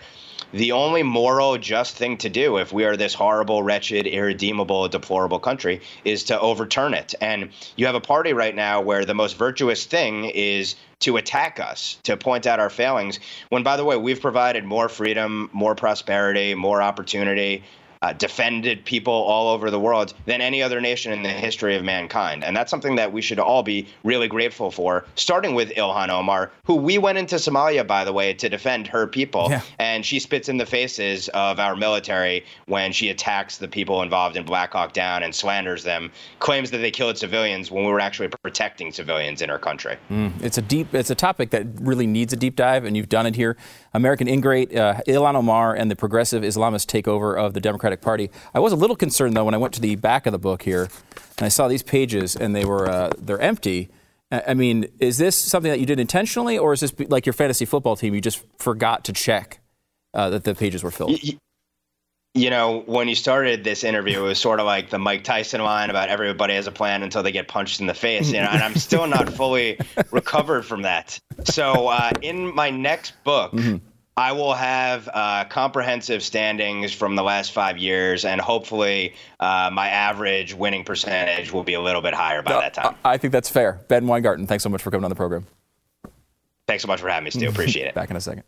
the 0.53 0.71
only 0.71 1.03
moral 1.03 1.57
just 1.57 1.95
thing 1.97 2.17
to 2.17 2.29
do 2.29 2.57
if 2.57 2.71
we 2.71 2.85
are 2.85 2.95
this 2.95 3.13
horrible, 3.13 3.63
wretched, 3.63 4.07
irredeemable, 4.07 4.87
deplorable 4.87 5.39
country 5.39 5.81
is 6.05 6.23
to 6.25 6.39
overturn 6.39 6.93
it. 6.93 7.13
And 7.21 7.49
you 7.75 7.85
have 7.85 7.95
a 7.95 8.01
party 8.01 8.33
right 8.33 8.55
now 8.55 8.81
where 8.81 9.05
the 9.05 9.13
most 9.13 9.37
virtuous 9.37 9.85
thing 9.85 10.25
is 10.25 10.75
to 10.99 11.17
attack 11.17 11.59
us, 11.59 11.99
to 12.03 12.17
point 12.17 12.47
out 12.47 12.59
our 12.59 12.69
failings, 12.69 13.19
when, 13.49 13.63
by 13.63 13.77
the 13.77 13.85
way, 13.85 13.97
we've 13.97 14.21
provided 14.21 14.63
more 14.63 14.89
freedom, 14.89 15.49
more 15.53 15.75
prosperity, 15.75 16.55
more 16.55 16.81
opportunity, 16.81 17.63
uh, 18.01 18.13
defended 18.13 18.83
people 18.85 19.13
all 19.13 19.49
over 19.49 19.71
the 19.71 19.79
world 19.79 20.13
than 20.25 20.41
any 20.41 20.61
other 20.61 20.81
nation 20.81 21.11
in 21.11 21.23
the 21.23 21.29
history 21.29 21.75
of 21.75 21.83
mankind. 21.83 22.43
And 22.43 22.55
that's 22.55 22.69
something 22.69 22.95
that 22.95 23.11
we 23.11 23.21
should 23.21 23.39
all 23.39 23.63
be 23.63 23.87
really 24.03 24.27
grateful 24.27 24.71
for, 24.71 25.05
starting 25.15 25.55
with 25.55 25.69
Ilhan 25.71 26.09
Omar, 26.09 26.51
who 26.65 26.75
we 26.75 26.97
went 26.97 27.17
into 27.17 27.35
Somalia, 27.35 27.85
by 27.85 28.03
the 28.03 28.13
way, 28.13 28.33
to 28.33 28.49
defend 28.49 28.87
her 28.87 29.07
people. 29.07 29.47
Yeah. 29.49 29.61
And 29.79 30.05
she 30.05 30.19
spits 30.19 30.49
in 30.49 30.57
the 30.57 30.65
faces 30.65 31.29
of 31.29 31.59
our 31.59 31.75
military 31.75 32.45
when 32.65 32.91
she 32.91 33.09
attacks 33.09 33.57
the 33.57 33.67
people 33.67 34.01
involved 34.01 34.35
in 34.35 34.45
Black 34.45 34.73
Hawk 34.73 34.93
Down 34.93 35.23
and 35.23 35.33
slanders 35.33 35.83
them, 35.83 36.11
claims 36.39 36.71
that 36.71 36.79
they 36.79 36.91
killed 36.91 37.17
civilians 37.17 37.71
when 37.71 37.85
we 37.85 37.91
were 37.91 37.99
actually 37.99 38.29
protecting 38.29 38.91
civilians 38.91 39.41
in 39.41 39.49
her 39.49 39.59
country. 39.59 39.97
Mm, 40.09 40.43
it's 40.43 40.57
a 40.57 40.61
deep, 40.61 40.93
it's 40.93 41.09
a 41.09 41.15
topic 41.15 41.51
that 41.51 41.65
really 41.79 42.07
needs 42.07 42.33
a 42.33 42.35
deep 42.35 42.55
dive, 42.55 42.85
and 42.85 42.95
you've 42.95 43.09
done 43.09 43.25
it 43.25 43.35
here. 43.35 43.57
American 43.93 44.27
Ingrate, 44.27 44.75
uh, 44.75 45.01
Ilhan 45.07 45.35
Omar, 45.35 45.73
and 45.73 45.89
the 45.89 45.95
progressive 45.95 46.43
Islamist 46.43 46.85
takeover 46.85 47.37
of 47.37 47.53
the 47.53 47.59
Democratic 47.59 47.86
Party. 47.95 48.29
I 48.53 48.59
was 48.59 48.73
a 48.73 48.75
little 48.75 48.95
concerned 48.95 49.37
though 49.37 49.45
when 49.45 49.53
I 49.53 49.57
went 49.57 49.73
to 49.75 49.81
the 49.81 49.95
back 49.95 50.25
of 50.25 50.33
the 50.33 50.39
book 50.39 50.63
here, 50.63 50.89
and 51.37 51.45
I 51.45 51.49
saw 51.49 51.67
these 51.67 51.83
pages, 51.83 52.35
and 52.35 52.55
they 52.55 52.65
were 52.65 52.89
uh, 52.89 53.11
they're 53.17 53.39
empty. 53.39 53.89
I 54.29 54.55
mean, 54.55 54.87
is 54.99 55.17
this 55.17 55.37
something 55.37 55.71
that 55.71 55.79
you 55.79 55.85
did 55.85 56.01
intentionally, 56.01 56.57
or 56.57 56.73
is 56.73 56.81
this 56.81 56.93
like 57.07 57.25
your 57.25 57.33
fantasy 57.33 57.63
football 57.63 57.95
team? 57.95 58.13
You 58.13 58.19
just 58.19 58.43
forgot 58.57 59.05
to 59.05 59.13
check 59.13 59.61
uh, 60.13 60.29
that 60.31 60.43
the 60.43 60.53
pages 60.53 60.83
were 60.83 60.91
filled. 60.91 61.17
You 62.33 62.49
know, 62.49 62.83
when 62.85 63.07
you 63.07 63.15
started 63.15 63.63
this 63.63 63.85
interview, 63.85 64.19
it 64.19 64.27
was 64.27 64.37
sort 64.37 64.59
of 64.59 64.65
like 64.65 64.89
the 64.89 64.99
Mike 64.99 65.23
Tyson 65.23 65.61
line 65.63 65.89
about 65.89 66.09
everybody 66.09 66.55
has 66.55 66.67
a 66.67 66.71
plan 66.73 67.03
until 67.03 67.23
they 67.23 67.31
get 67.31 67.47
punched 67.47 67.79
in 67.79 67.87
the 67.87 67.93
face. 67.93 68.27
You 68.29 68.41
know, 68.41 68.49
and 68.49 68.61
I'm 68.61 68.75
still 68.75 69.07
not 69.07 69.29
fully 69.29 69.79
recovered 70.11 70.63
from 70.63 70.81
that. 70.81 71.17
So, 71.45 71.87
uh, 71.87 72.11
in 72.21 72.53
my 72.53 72.69
next 72.69 73.13
book. 73.23 73.53
Mm-hmm 73.53 73.77
I 74.17 74.31
will 74.31 74.55
have 74.55 75.07
uh, 75.13 75.45
comprehensive 75.45 76.23
standings 76.23 76.91
from 76.91 77.15
the 77.15 77.21
last 77.21 77.51
five 77.51 77.77
years, 77.77 78.25
and 78.25 78.41
hopefully, 78.41 79.13
uh, 79.39 79.69
my 79.71 79.89
average 79.89 80.55
winning 80.55 80.83
percentage 80.83 81.53
will 81.53 81.63
be 81.63 81.75
a 81.75 81.81
little 81.81 82.01
bit 82.01 82.15
higher 82.15 82.41
by 82.41 82.53
that 82.53 82.73
time. 82.73 82.95
I 83.05 83.17
think 83.17 83.31
that's 83.31 83.47
fair. 83.47 83.79
Ben 83.89 84.07
Weingarten, 84.07 84.47
thanks 84.47 84.63
so 84.63 84.69
much 84.69 84.81
for 84.81 84.89
coming 84.89 85.03
on 85.05 85.11
the 85.11 85.15
program. 85.15 85.45
Thanks 86.67 86.81
so 86.81 86.87
much 86.87 86.99
for 86.99 87.09
having 87.09 87.25
me, 87.25 87.31
Stu. 87.31 87.47
Appreciate 87.47 87.85
it. 87.89 87.93
Back 87.95 88.09
in 88.09 88.15
a 88.15 88.21
second. 88.21 88.43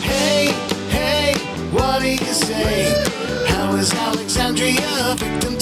Hey, 0.00 0.50
hey, 0.88 1.34
what 1.72 2.00
do 2.00 2.08
you 2.08 2.16
say? 2.16 3.04
How 3.48 3.74
is 3.74 3.92
Alexandria 3.92 5.14
victim 5.18 5.58
to 5.58 5.61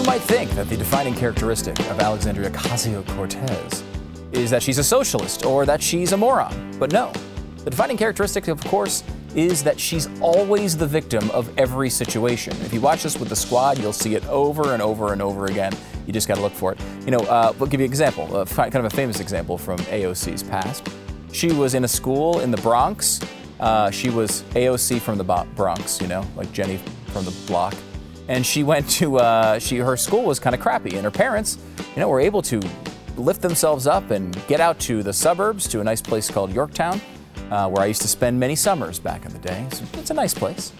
you 0.00 0.06
might 0.06 0.22
think 0.22 0.50
that 0.52 0.66
the 0.70 0.76
defining 0.78 1.14
characteristic 1.14 1.78
of 1.90 2.00
Alexandria 2.00 2.48
Ocasio 2.48 3.06
Cortez 3.08 3.84
is 4.32 4.48
that 4.48 4.62
she's 4.62 4.78
a 4.78 4.84
socialist 4.84 5.44
or 5.44 5.66
that 5.66 5.82
she's 5.82 6.12
a 6.12 6.16
moron. 6.16 6.74
But 6.78 6.90
no. 6.90 7.12
The 7.64 7.70
defining 7.70 7.98
characteristic, 7.98 8.48
of 8.48 8.64
course, 8.64 9.04
is 9.34 9.62
that 9.62 9.78
she's 9.78 10.08
always 10.22 10.74
the 10.74 10.86
victim 10.86 11.30
of 11.32 11.52
every 11.58 11.90
situation. 11.90 12.54
If 12.62 12.72
you 12.72 12.80
watch 12.80 13.02
this 13.02 13.18
with 13.18 13.28
the 13.28 13.36
squad, 13.36 13.78
you'll 13.78 13.92
see 13.92 14.14
it 14.14 14.26
over 14.28 14.72
and 14.72 14.80
over 14.80 15.12
and 15.12 15.20
over 15.20 15.46
again. 15.46 15.74
You 16.06 16.14
just 16.14 16.28
got 16.28 16.36
to 16.36 16.40
look 16.40 16.54
for 16.54 16.72
it. 16.72 16.80
You 17.04 17.10
know, 17.10 17.20
uh, 17.20 17.52
we'll 17.58 17.68
give 17.68 17.80
you 17.80 17.84
an 17.84 17.90
example, 17.90 18.46
kind 18.46 18.74
of 18.76 18.86
a 18.86 18.90
famous 18.90 19.20
example 19.20 19.58
from 19.58 19.78
AOC's 19.80 20.42
past. 20.42 20.88
She 21.32 21.52
was 21.52 21.74
in 21.74 21.84
a 21.84 21.88
school 21.88 22.40
in 22.40 22.50
the 22.50 22.60
Bronx. 22.62 23.20
Uh, 23.58 23.90
she 23.90 24.08
was 24.08 24.44
AOC 24.54 25.02
from 25.02 25.18
the 25.18 25.44
Bronx, 25.54 26.00
you 26.00 26.06
know, 26.06 26.24
like 26.36 26.50
Jenny 26.52 26.78
from 27.08 27.26
the 27.26 27.32
block 27.46 27.74
and 28.30 28.46
she 28.46 28.62
went 28.62 28.88
to 28.88 29.18
uh, 29.18 29.58
she 29.58 29.78
her 29.78 29.96
school 29.96 30.22
was 30.22 30.38
kind 30.38 30.54
of 30.54 30.60
crappy, 30.60 30.94
and 30.94 31.04
her 31.04 31.10
parents, 31.10 31.58
you 31.78 32.00
know, 32.00 32.08
were 32.08 32.20
able 32.20 32.40
to 32.42 32.62
lift 33.16 33.42
themselves 33.42 33.88
up 33.88 34.10
and 34.12 34.34
get 34.46 34.60
out 34.60 34.78
to 34.78 35.02
the 35.02 35.12
suburbs 35.12 35.66
to 35.68 35.80
a 35.80 35.84
nice 35.84 36.00
place 36.00 36.30
called 36.30 36.52
Yorktown, 36.52 37.00
uh, 37.50 37.68
where 37.68 37.82
I 37.82 37.86
used 37.86 38.02
to 38.02 38.08
spend 38.08 38.38
many 38.38 38.54
summers 38.54 39.00
back 39.00 39.26
in 39.26 39.32
the 39.32 39.40
day. 39.40 39.66
So 39.72 39.84
it's 39.94 40.10
a 40.10 40.14
nice 40.14 40.32
place, 40.32 40.72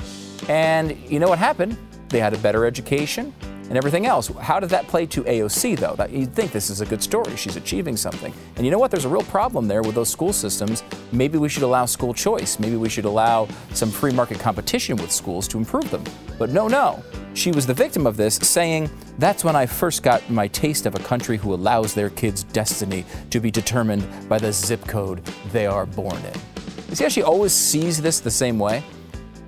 and 0.48 0.96
you 1.10 1.18
know 1.18 1.28
what 1.28 1.40
happened? 1.40 1.76
They 2.08 2.20
had 2.20 2.32
a 2.34 2.38
better 2.38 2.64
education 2.64 3.34
and 3.70 3.78
everything 3.78 4.04
else. 4.04 4.26
How 4.40 4.58
did 4.58 4.68
that 4.70 4.88
play 4.88 5.06
to 5.06 5.22
AOC, 5.22 5.78
though? 5.78 5.94
That, 5.94 6.10
you'd 6.10 6.34
think 6.34 6.50
this 6.50 6.70
is 6.70 6.80
a 6.80 6.86
good 6.86 7.02
story. 7.02 7.36
She's 7.36 7.54
achieving 7.54 7.96
something. 7.96 8.34
And 8.56 8.66
you 8.66 8.72
know 8.72 8.78
what? 8.78 8.90
There's 8.90 9.04
a 9.04 9.08
real 9.08 9.22
problem 9.22 9.68
there 9.68 9.82
with 9.82 9.94
those 9.94 10.10
school 10.10 10.32
systems. 10.32 10.82
Maybe 11.12 11.38
we 11.38 11.48
should 11.48 11.62
allow 11.62 11.86
school 11.86 12.12
choice. 12.12 12.58
Maybe 12.58 12.76
we 12.76 12.88
should 12.88 13.04
allow 13.04 13.46
some 13.72 13.90
free 13.90 14.12
market 14.12 14.40
competition 14.40 14.96
with 14.96 15.12
schools 15.12 15.46
to 15.48 15.56
improve 15.56 15.88
them. 15.90 16.02
But 16.36 16.50
no, 16.50 16.66
no. 16.66 17.02
She 17.34 17.52
was 17.52 17.64
the 17.64 17.74
victim 17.74 18.08
of 18.08 18.16
this, 18.16 18.34
saying, 18.34 18.90
That's 19.18 19.44
when 19.44 19.54
I 19.54 19.66
first 19.66 20.02
got 20.02 20.28
my 20.28 20.48
taste 20.48 20.84
of 20.84 20.96
a 20.96 20.98
country 20.98 21.36
who 21.36 21.54
allows 21.54 21.94
their 21.94 22.10
kids' 22.10 22.42
destiny 22.42 23.04
to 23.30 23.38
be 23.38 23.52
determined 23.52 24.04
by 24.28 24.38
the 24.38 24.52
zip 24.52 24.84
code 24.88 25.24
they 25.52 25.66
are 25.66 25.86
born 25.86 26.16
in. 26.16 26.40
You 26.88 26.96
see 26.96 27.04
how 27.04 27.08
she 27.08 27.22
always 27.22 27.52
sees 27.52 28.02
this 28.02 28.18
the 28.18 28.32
same 28.32 28.58
way? 28.58 28.82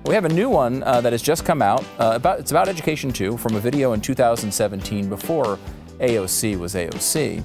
We 0.05 0.13
have 0.15 0.25
a 0.25 0.29
new 0.29 0.49
one 0.49 0.83
uh, 0.83 0.99
that 0.99 1.13
has 1.13 1.21
just 1.21 1.45
come 1.45 1.61
out. 1.61 1.81
Uh, 1.97 2.11
about, 2.15 2.39
it's 2.39 2.51
about 2.51 2.67
education 2.67 3.13
too, 3.13 3.37
from 3.37 3.55
a 3.55 3.59
video 3.59 3.93
in 3.93 4.01
2017 4.01 5.07
before 5.07 5.57
AOC 5.99 6.59
was 6.59 6.75
AOC. 6.75 7.41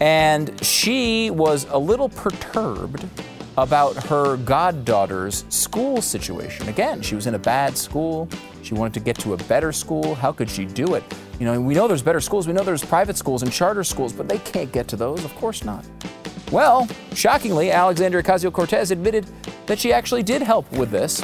And 0.00 0.64
she 0.64 1.30
was 1.30 1.66
a 1.70 1.78
little 1.78 2.08
perturbed 2.08 3.04
about 3.56 3.96
her 4.04 4.36
goddaughter's 4.36 5.44
school 5.48 6.00
situation. 6.00 6.68
Again, 6.68 7.02
she 7.02 7.16
was 7.16 7.26
in 7.26 7.34
a 7.34 7.38
bad 7.38 7.76
school. 7.76 8.28
She 8.62 8.74
wanted 8.74 8.94
to 8.94 9.00
get 9.00 9.18
to 9.18 9.34
a 9.34 9.36
better 9.36 9.72
school. 9.72 10.14
How 10.14 10.30
could 10.30 10.48
she 10.48 10.66
do 10.66 10.94
it? 10.94 11.02
You 11.40 11.46
know, 11.46 11.60
we 11.60 11.74
know 11.74 11.88
there's 11.88 12.02
better 12.02 12.20
schools. 12.20 12.46
We 12.46 12.52
know 12.52 12.62
there's 12.62 12.84
private 12.84 13.16
schools 13.16 13.42
and 13.42 13.50
charter 13.50 13.82
schools, 13.82 14.12
but 14.12 14.28
they 14.28 14.38
can't 14.38 14.70
get 14.70 14.86
to 14.88 14.96
those. 14.96 15.24
Of 15.24 15.34
course 15.34 15.64
not. 15.64 15.84
Well, 16.52 16.86
shockingly, 17.14 17.72
Alexandria 17.72 18.22
Ocasio 18.22 18.52
Cortez 18.52 18.92
admitted 18.92 19.26
that 19.66 19.80
she 19.80 19.92
actually 19.92 20.22
did 20.22 20.42
help 20.42 20.70
with 20.72 20.92
this. 20.92 21.20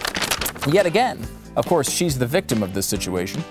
Yet 0.66 0.86
again, 0.86 1.18
of 1.56 1.66
course, 1.66 1.90
she's 1.90 2.18
the 2.18 2.26
victim 2.26 2.62
of 2.62 2.74
this 2.74 2.86
situation. 2.86 3.44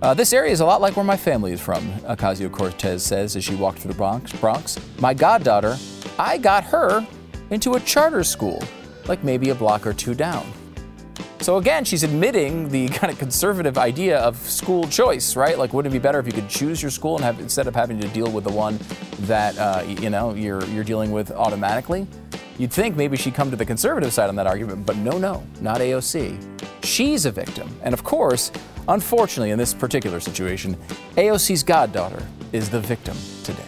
Uh, 0.00 0.14
this 0.14 0.32
area 0.32 0.52
is 0.52 0.60
a 0.60 0.64
lot 0.64 0.80
like 0.80 0.96
where 0.96 1.04
my 1.04 1.16
family 1.16 1.52
is 1.52 1.60
from, 1.60 1.90
Ocasio 2.00 2.52
Cortez 2.52 3.02
says 3.02 3.34
as 3.34 3.44
she 3.44 3.54
walked 3.54 3.78
through 3.78 3.92
the 3.92 3.96
Bronx. 3.96 4.32
Bronx. 4.32 4.78
My 5.00 5.14
goddaughter, 5.14 5.76
I 6.18 6.38
got 6.38 6.64
her 6.64 7.06
into 7.50 7.74
a 7.74 7.80
charter 7.80 8.22
school, 8.22 8.62
like 9.06 9.24
maybe 9.24 9.50
a 9.50 9.54
block 9.54 9.86
or 9.86 9.92
two 9.92 10.14
down. 10.14 10.46
So 11.40 11.56
again, 11.58 11.84
she's 11.84 12.02
admitting 12.02 12.68
the 12.68 12.88
kind 12.90 13.12
of 13.12 13.18
conservative 13.18 13.78
idea 13.78 14.18
of 14.18 14.36
school 14.36 14.86
choice, 14.88 15.36
right? 15.36 15.58
Like, 15.58 15.72
wouldn't 15.72 15.94
it 15.94 15.98
be 15.98 16.02
better 16.02 16.18
if 16.18 16.26
you 16.26 16.32
could 16.32 16.48
choose 16.48 16.82
your 16.82 16.90
school 16.90 17.16
and 17.16 17.24
have 17.24 17.40
instead 17.40 17.66
of 17.66 17.74
having 17.74 18.00
to 18.00 18.08
deal 18.08 18.30
with 18.30 18.44
the 18.44 18.52
one 18.52 18.78
that 19.20 19.56
uh, 19.58 19.82
you 19.86 20.10
know 20.10 20.34
you're 20.34 20.64
you're 20.66 20.84
dealing 20.84 21.10
with 21.10 21.30
automatically? 21.30 22.06
You'd 22.58 22.72
think 22.72 22.96
maybe 22.96 23.16
she'd 23.18 23.34
come 23.34 23.50
to 23.50 23.56
the 23.56 23.66
conservative 23.66 24.12
side 24.12 24.28
on 24.28 24.36
that 24.36 24.46
argument, 24.46 24.86
but 24.86 24.96
no, 24.96 25.18
no, 25.18 25.46
not 25.60 25.80
AOC. 25.80 26.84
She's 26.84 27.26
a 27.26 27.30
victim, 27.30 27.68
and 27.82 27.92
of 27.92 28.02
course, 28.02 28.50
unfortunately, 28.88 29.50
in 29.50 29.58
this 29.58 29.74
particular 29.74 30.20
situation, 30.20 30.74
AOC's 31.16 31.62
goddaughter 31.62 32.22
is 32.52 32.70
the 32.70 32.80
victim 32.80 33.16
today. 33.44 33.62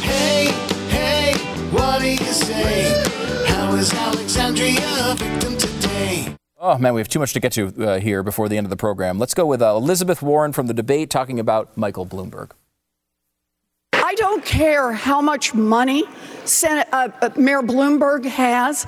Hey, 0.00 0.52
hey, 0.88 1.34
what 1.70 2.00
do 2.00 2.08
you 2.08 2.16
say? 2.18 3.04
How 3.48 3.74
is 3.74 3.92
Alexandria 3.92 4.78
a 5.10 5.16
victim 5.16 5.56
today? 5.56 6.36
Oh 6.56 6.78
man, 6.78 6.94
we 6.94 7.00
have 7.00 7.08
too 7.08 7.18
much 7.18 7.32
to 7.32 7.40
get 7.40 7.52
to 7.52 7.74
uh, 7.84 7.98
here 7.98 8.22
before 8.22 8.48
the 8.48 8.56
end 8.56 8.66
of 8.66 8.70
the 8.70 8.76
program. 8.76 9.18
Let's 9.18 9.34
go 9.34 9.46
with 9.46 9.60
uh, 9.60 9.74
Elizabeth 9.74 10.22
Warren 10.22 10.52
from 10.52 10.68
the 10.68 10.74
debate 10.74 11.10
talking 11.10 11.40
about 11.40 11.76
Michael 11.76 12.06
Bloomberg. 12.06 12.52
I 14.10 14.14
don't 14.14 14.44
care 14.44 14.92
how 14.92 15.20
much 15.20 15.54
money 15.54 16.02
Senate, 16.44 16.88
uh, 16.92 17.10
uh, 17.22 17.30
Mayor 17.36 17.62
Bloomberg 17.62 18.24
has. 18.24 18.84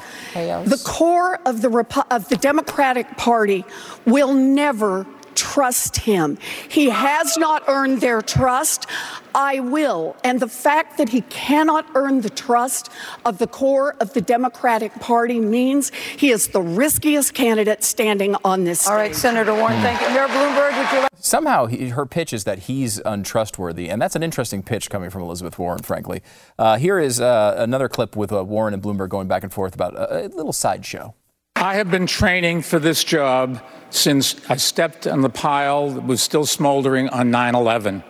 The 0.66 0.82
core 0.84 1.38
of 1.46 1.62
the 1.62 1.68
Repu- 1.68 2.04
of 2.10 2.28
the 2.28 2.34
Democratic 2.34 3.06
Party 3.16 3.64
will 4.04 4.34
never 4.34 5.06
trust 5.52 5.96
him. 5.98 6.38
He 6.68 6.88
has 6.88 7.36
not 7.36 7.62
earned 7.68 8.00
their 8.00 8.22
trust. 8.22 8.86
I 9.34 9.60
will. 9.60 10.16
And 10.24 10.40
the 10.40 10.48
fact 10.48 10.98
that 10.98 11.08
he 11.08 11.22
cannot 11.22 11.86
earn 11.94 12.20
the 12.22 12.30
trust 12.30 12.90
of 13.24 13.38
the 13.38 13.46
core 13.46 13.94
of 14.00 14.12
the 14.14 14.20
Democratic 14.20 14.92
Party 14.94 15.40
means 15.40 15.92
he 15.92 16.30
is 16.30 16.48
the 16.48 16.62
riskiest 16.62 17.34
candidate 17.34 17.84
standing 17.84 18.34
on 18.44 18.64
this 18.64 18.80
stage. 18.80 18.90
All 18.90 18.96
right, 18.96 19.14
Senator 19.14 19.54
Warren, 19.54 19.80
thank 19.82 20.00
you. 20.00 20.08
Mayor 20.08 20.26
Bloomberg, 20.28 20.78
would 20.78 20.92
you 20.92 21.02
like? 21.02 21.10
Somehow, 21.16 21.66
he, 21.66 21.90
her 21.90 22.06
pitch 22.06 22.32
is 22.32 22.44
that 22.44 22.60
he's 22.60 22.98
untrustworthy, 23.04 23.88
and 23.88 24.02
that's 24.02 24.16
an 24.16 24.22
interesting 24.22 24.62
pitch 24.62 24.90
coming 24.90 25.08
from 25.08 25.22
Elizabeth 25.22 25.58
Warren, 25.58 25.82
frankly. 25.82 26.22
Uh, 26.58 26.78
here 26.78 26.98
is 26.98 27.20
uh, 27.20 27.54
another 27.58 27.88
clip 27.88 28.16
with 28.16 28.32
uh, 28.32 28.42
Warren 28.44 28.74
and 28.74 28.82
Bloomberg 28.82 29.08
going 29.08 29.28
back 29.28 29.42
and 29.42 29.52
forth 29.52 29.74
about 29.74 29.94
a, 29.94 30.26
a 30.26 30.28
little 30.28 30.52
sideshow. 30.52 31.14
I 31.56 31.74
have 31.74 31.90
been 31.90 32.06
training 32.06 32.62
for 32.62 32.78
this 32.78 33.04
job 33.04 33.62
since 33.94 34.36
I 34.48 34.56
stepped 34.56 35.06
on 35.06 35.20
the 35.20 35.30
pile 35.30 35.90
that 35.90 36.04
was 36.04 36.22
still 36.22 36.46
smoldering 36.46 37.08
on 37.10 37.30
9 37.30 37.54
11. 37.54 38.02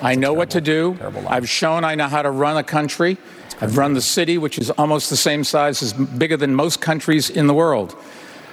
I 0.00 0.14
know 0.14 0.32
what 0.32 0.50
to 0.50 0.60
do. 0.60 0.96
I've 1.28 1.48
shown 1.48 1.84
I 1.84 1.94
know 1.94 2.08
how 2.08 2.22
to 2.22 2.30
run 2.30 2.56
a 2.56 2.62
country. 2.62 3.18
I've 3.60 3.76
run 3.76 3.94
the 3.94 4.02
city, 4.02 4.38
which 4.38 4.58
is 4.58 4.70
almost 4.70 5.10
the 5.10 5.16
same 5.16 5.44
size, 5.44 5.82
as 5.82 5.92
bigger 5.92 6.36
than 6.36 6.54
most 6.54 6.80
countries 6.80 7.30
in 7.30 7.46
the 7.46 7.54
world. 7.54 7.96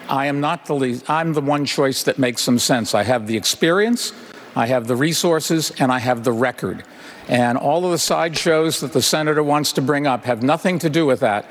I 0.08 0.26
am 0.26 0.40
not 0.40 0.66
the 0.66 0.76
least, 0.76 1.08
I'm 1.10 1.34
the 1.34 1.42
one 1.42 1.66
choice 1.66 2.04
that 2.04 2.18
makes 2.18 2.42
some 2.42 2.58
sense. 2.58 2.96
I 2.96 3.04
have 3.04 3.28
the 3.28 3.38
experience, 3.38 4.12
I 4.56 4.66
have 4.66 4.88
the 4.88 4.96
resources, 4.96 5.72
and 5.80 5.92
I 5.92 6.00
have 6.00 6.24
the 6.24 6.32
record. 6.32 6.84
And 7.28 7.60
all 7.60 7.86
of 7.86 7.92
the 7.92 8.00
sideshows 8.00 8.80
that 8.82 8.94
the 8.94 9.04
senator 9.04 9.44
wants 9.44 9.72
to 9.74 9.82
bring 9.82 10.08
up 10.08 10.26
have 10.26 10.42
nothing 10.42 10.80
to 10.80 10.90
do 10.90 11.06
with 11.06 11.20
that. 11.20 11.46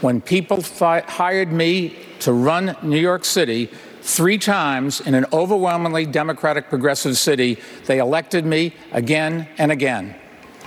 When 0.00 0.20
people 0.20 0.60
fi- 0.60 1.02
hired 1.02 1.52
me 1.52 1.96
to 2.20 2.32
run 2.32 2.76
New 2.82 2.98
York 2.98 3.24
City 3.24 3.70
three 4.10 4.38
times 4.38 5.00
in 5.00 5.14
an 5.14 5.24
overwhelmingly 5.32 6.04
Democratic 6.04 6.68
progressive 6.68 7.16
city, 7.16 7.58
they 7.86 7.98
elected 7.98 8.44
me 8.44 8.74
again 8.92 9.48
and 9.58 9.70
again. 9.70 10.16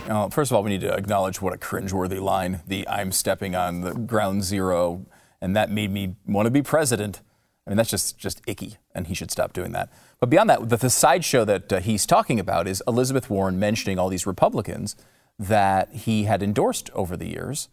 Uh, 0.07 0.29
first 0.29 0.51
of 0.51 0.55
all, 0.55 0.63
we 0.63 0.69
need 0.69 0.81
to 0.81 0.93
acknowledge 0.93 1.41
what 1.41 1.53
a 1.53 1.57
cringeworthy 1.57 2.21
line 2.21 2.61
the 2.67 2.87
I'm 2.87 3.11
stepping 3.11 3.55
on 3.55 3.81
the 3.81 3.93
ground 3.93 4.43
zero, 4.43 5.05
and 5.41 5.55
that 5.55 5.69
made 5.69 5.91
me 5.91 6.15
want 6.25 6.45
to 6.45 6.51
be 6.51 6.61
president. 6.61 7.21
I 7.65 7.69
mean, 7.69 7.77
that's 7.77 7.89
just, 7.89 8.17
just 8.17 8.41
icky, 8.45 8.77
and 8.93 9.07
he 9.07 9.13
should 9.13 9.31
stop 9.31 9.53
doing 9.53 9.71
that. 9.71 9.89
But 10.19 10.29
beyond 10.29 10.49
that, 10.49 10.67
the, 10.69 10.77
the 10.77 10.89
sideshow 10.89 11.45
that 11.45 11.71
uh, 11.71 11.79
he's 11.79 12.05
talking 12.05 12.39
about 12.39 12.67
is 12.67 12.83
Elizabeth 12.87 13.29
Warren 13.29 13.57
mentioning 13.59 13.97
all 13.97 14.09
these 14.09 14.27
Republicans 14.27 14.95
that 15.39 15.91
he 15.93 16.23
had 16.23 16.43
endorsed 16.43 16.89
over 16.93 17.15
the 17.15 17.27
years. 17.27 17.69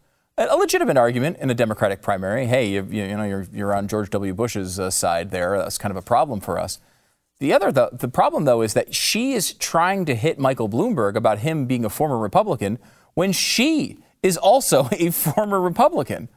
A 0.49 0.57
legitimate 0.57 0.97
argument 0.97 1.37
in 1.37 1.49
a 1.49 1.53
Democratic 1.53 2.01
primary. 2.01 2.47
Hey, 2.47 2.67
you, 2.69 2.83
you 2.89 3.15
know, 3.15 3.23
you're, 3.23 3.47
you're 3.53 3.75
on 3.75 3.87
George 3.87 4.09
W. 4.09 4.33
Bush's 4.33 4.79
uh, 4.79 4.89
side 4.89 5.29
there. 5.29 5.57
That's 5.57 5.77
kind 5.77 5.91
of 5.91 5.97
a 5.97 6.01
problem 6.01 6.39
for 6.39 6.57
us. 6.57 6.79
The 7.39 7.53
other, 7.53 7.71
the, 7.71 7.89
the 7.91 8.07
problem 8.07 8.45
though, 8.45 8.61
is 8.61 8.73
that 8.73 8.95
she 8.95 9.33
is 9.33 9.53
trying 9.53 10.05
to 10.05 10.15
hit 10.15 10.39
Michael 10.39 10.69
Bloomberg 10.69 11.15
about 11.15 11.39
him 11.39 11.65
being 11.65 11.85
a 11.85 11.89
former 11.89 12.17
Republican 12.17 12.79
when 13.13 13.31
she 13.31 13.97
is 14.23 14.37
also 14.37 14.89
a 14.91 15.11
former 15.11 15.59
Republican. 15.59 16.29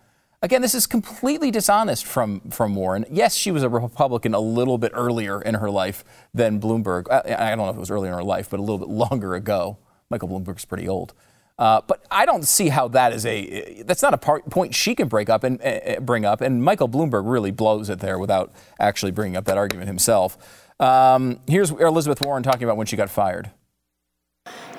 Again, 0.43 0.61
this 0.61 0.75
is 0.75 0.87
completely 0.87 1.51
dishonest 1.51 2.05
from, 2.05 2.41
from 2.51 2.75
Warren. 2.75 3.07
Yes, 3.11 3.35
she 3.35 3.51
was 3.51 3.63
a 3.63 3.69
Republican 3.69 4.35
a 4.35 4.41
little 4.41 4.77
bit 4.77 4.93
earlier 4.95 5.41
in 5.41 5.55
her 5.55 5.71
life 5.71 6.05
than 6.35 6.61
Bloomberg. 6.61 7.07
I, 7.11 7.35
I 7.35 7.49
don't 7.51 7.59
know 7.65 7.71
if 7.71 7.77
it 7.77 7.81
was 7.81 7.91
earlier 7.91 8.13
in 8.13 8.19
her 8.19 8.25
life, 8.25 8.51
but 8.51 8.61
a 8.61 8.63
little 8.63 8.79
bit 8.79 8.89
longer 8.89 9.35
ago. 9.35 9.79
Michael 10.11 10.29
Bloomberg's 10.29 10.67
pretty 10.67 10.87
old. 10.87 11.15
Uh, 11.57 11.81
but 11.87 12.05
I 12.11 12.27
don't 12.27 12.45
see 12.45 12.69
how 12.69 12.89
that 12.89 13.13
is 13.13 13.25
a 13.25 13.83
that's 13.85 14.03
not 14.03 14.13
a 14.13 14.19
part, 14.19 14.51
point 14.51 14.75
she 14.75 14.95
can 14.95 15.07
break 15.07 15.29
up 15.29 15.45
and 15.45 15.61
uh, 15.63 16.01
bring 16.01 16.25
up. 16.25 16.41
And 16.41 16.65
Michael 16.65 16.89
Bloomberg 16.89 17.23
really 17.31 17.53
blows 17.53 17.89
it 17.89 18.01
there 18.01 18.19
without 18.19 18.53
actually 18.81 19.13
bringing 19.13 19.37
up 19.37 19.45
that 19.45 19.57
argument 19.57 19.87
himself. 19.87 20.37
Um, 20.81 21.39
here's 21.47 21.71
Elizabeth 21.71 22.21
Warren 22.21 22.43
talking 22.43 22.65
about 22.65 22.77
when 22.77 22.87
she 22.87 22.97
got 22.97 23.09
fired. 23.09 23.51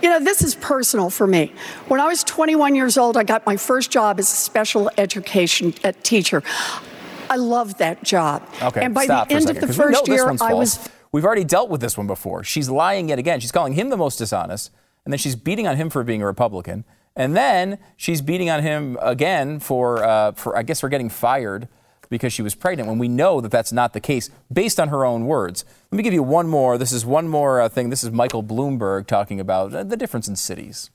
You 0.01 0.09
know, 0.09 0.19
this 0.19 0.43
is 0.43 0.55
personal 0.55 1.09
for 1.09 1.25
me. 1.25 1.53
When 1.87 2.01
I 2.01 2.07
was 2.07 2.23
21 2.23 2.75
years 2.75 2.97
old, 2.97 3.15
I 3.15 3.23
got 3.23 3.45
my 3.45 3.55
first 3.55 3.89
job 3.89 4.19
as 4.19 4.31
a 4.31 4.35
special 4.35 4.91
education 4.97 5.73
uh, 5.83 5.93
teacher. 6.03 6.43
I 7.29 7.37
loved 7.37 7.79
that 7.79 8.03
job. 8.03 8.47
Okay, 8.61 8.83
and 8.83 8.93
by 8.93 9.05
stop 9.05 9.29
the 9.29 9.35
end 9.35 9.45
second, 9.45 9.63
of 9.63 9.69
the 9.69 9.73
first 9.73 10.07
year, 10.07 10.29
I 10.41 10.53
was 10.53 10.89
We've 11.11 11.23
already 11.23 11.45
dealt 11.45 11.69
with 11.69 11.79
this 11.79 11.97
one 11.97 12.07
before. 12.07 12.43
She's 12.43 12.69
lying 12.69 13.07
yet 13.07 13.19
again. 13.19 13.39
She's 13.39 13.53
calling 13.53 13.71
him 13.71 13.89
the 13.89 13.95
most 13.95 14.17
dishonest, 14.17 14.69
and 15.05 15.13
then 15.13 15.17
she's 15.17 15.35
beating 15.35 15.67
on 15.67 15.77
him 15.77 15.89
for 15.89 16.03
being 16.03 16.21
a 16.21 16.25
Republican, 16.25 16.83
and 17.15 17.35
then 17.35 17.77
she's 17.95 18.21
beating 18.21 18.49
on 18.49 18.61
him 18.61 18.97
again 19.01 19.59
for, 19.59 20.03
uh, 20.03 20.33
for 20.33 20.57
I 20.57 20.63
guess, 20.63 20.81
for 20.81 20.89
getting 20.89 21.09
fired 21.09 21.67
because 22.09 22.33
she 22.33 22.41
was 22.41 22.55
pregnant. 22.55 22.89
When 22.89 22.99
we 22.99 23.07
know 23.07 23.39
that 23.41 23.51
that's 23.51 23.71
not 23.71 23.93
the 23.93 23.99
case, 23.99 24.29
based 24.51 24.79
on 24.79 24.89
her 24.89 25.05
own 25.05 25.25
words. 25.25 25.63
Let 25.91 25.97
me 25.97 26.03
give 26.03 26.13
you 26.13 26.23
one 26.23 26.47
more. 26.47 26.77
This 26.77 26.91
is 26.91 27.05
one 27.05 27.27
more 27.27 27.61
uh, 27.61 27.69
thing. 27.69 27.89
This 27.89 28.03
is 28.03 28.11
Michael 28.11 28.43
Bloomberg 28.43 29.07
talking 29.07 29.39
about 29.39 29.73
uh, 29.73 29.83
the 29.83 29.97
difference 29.97 30.27
in 30.27 30.35
cities. 30.35 30.89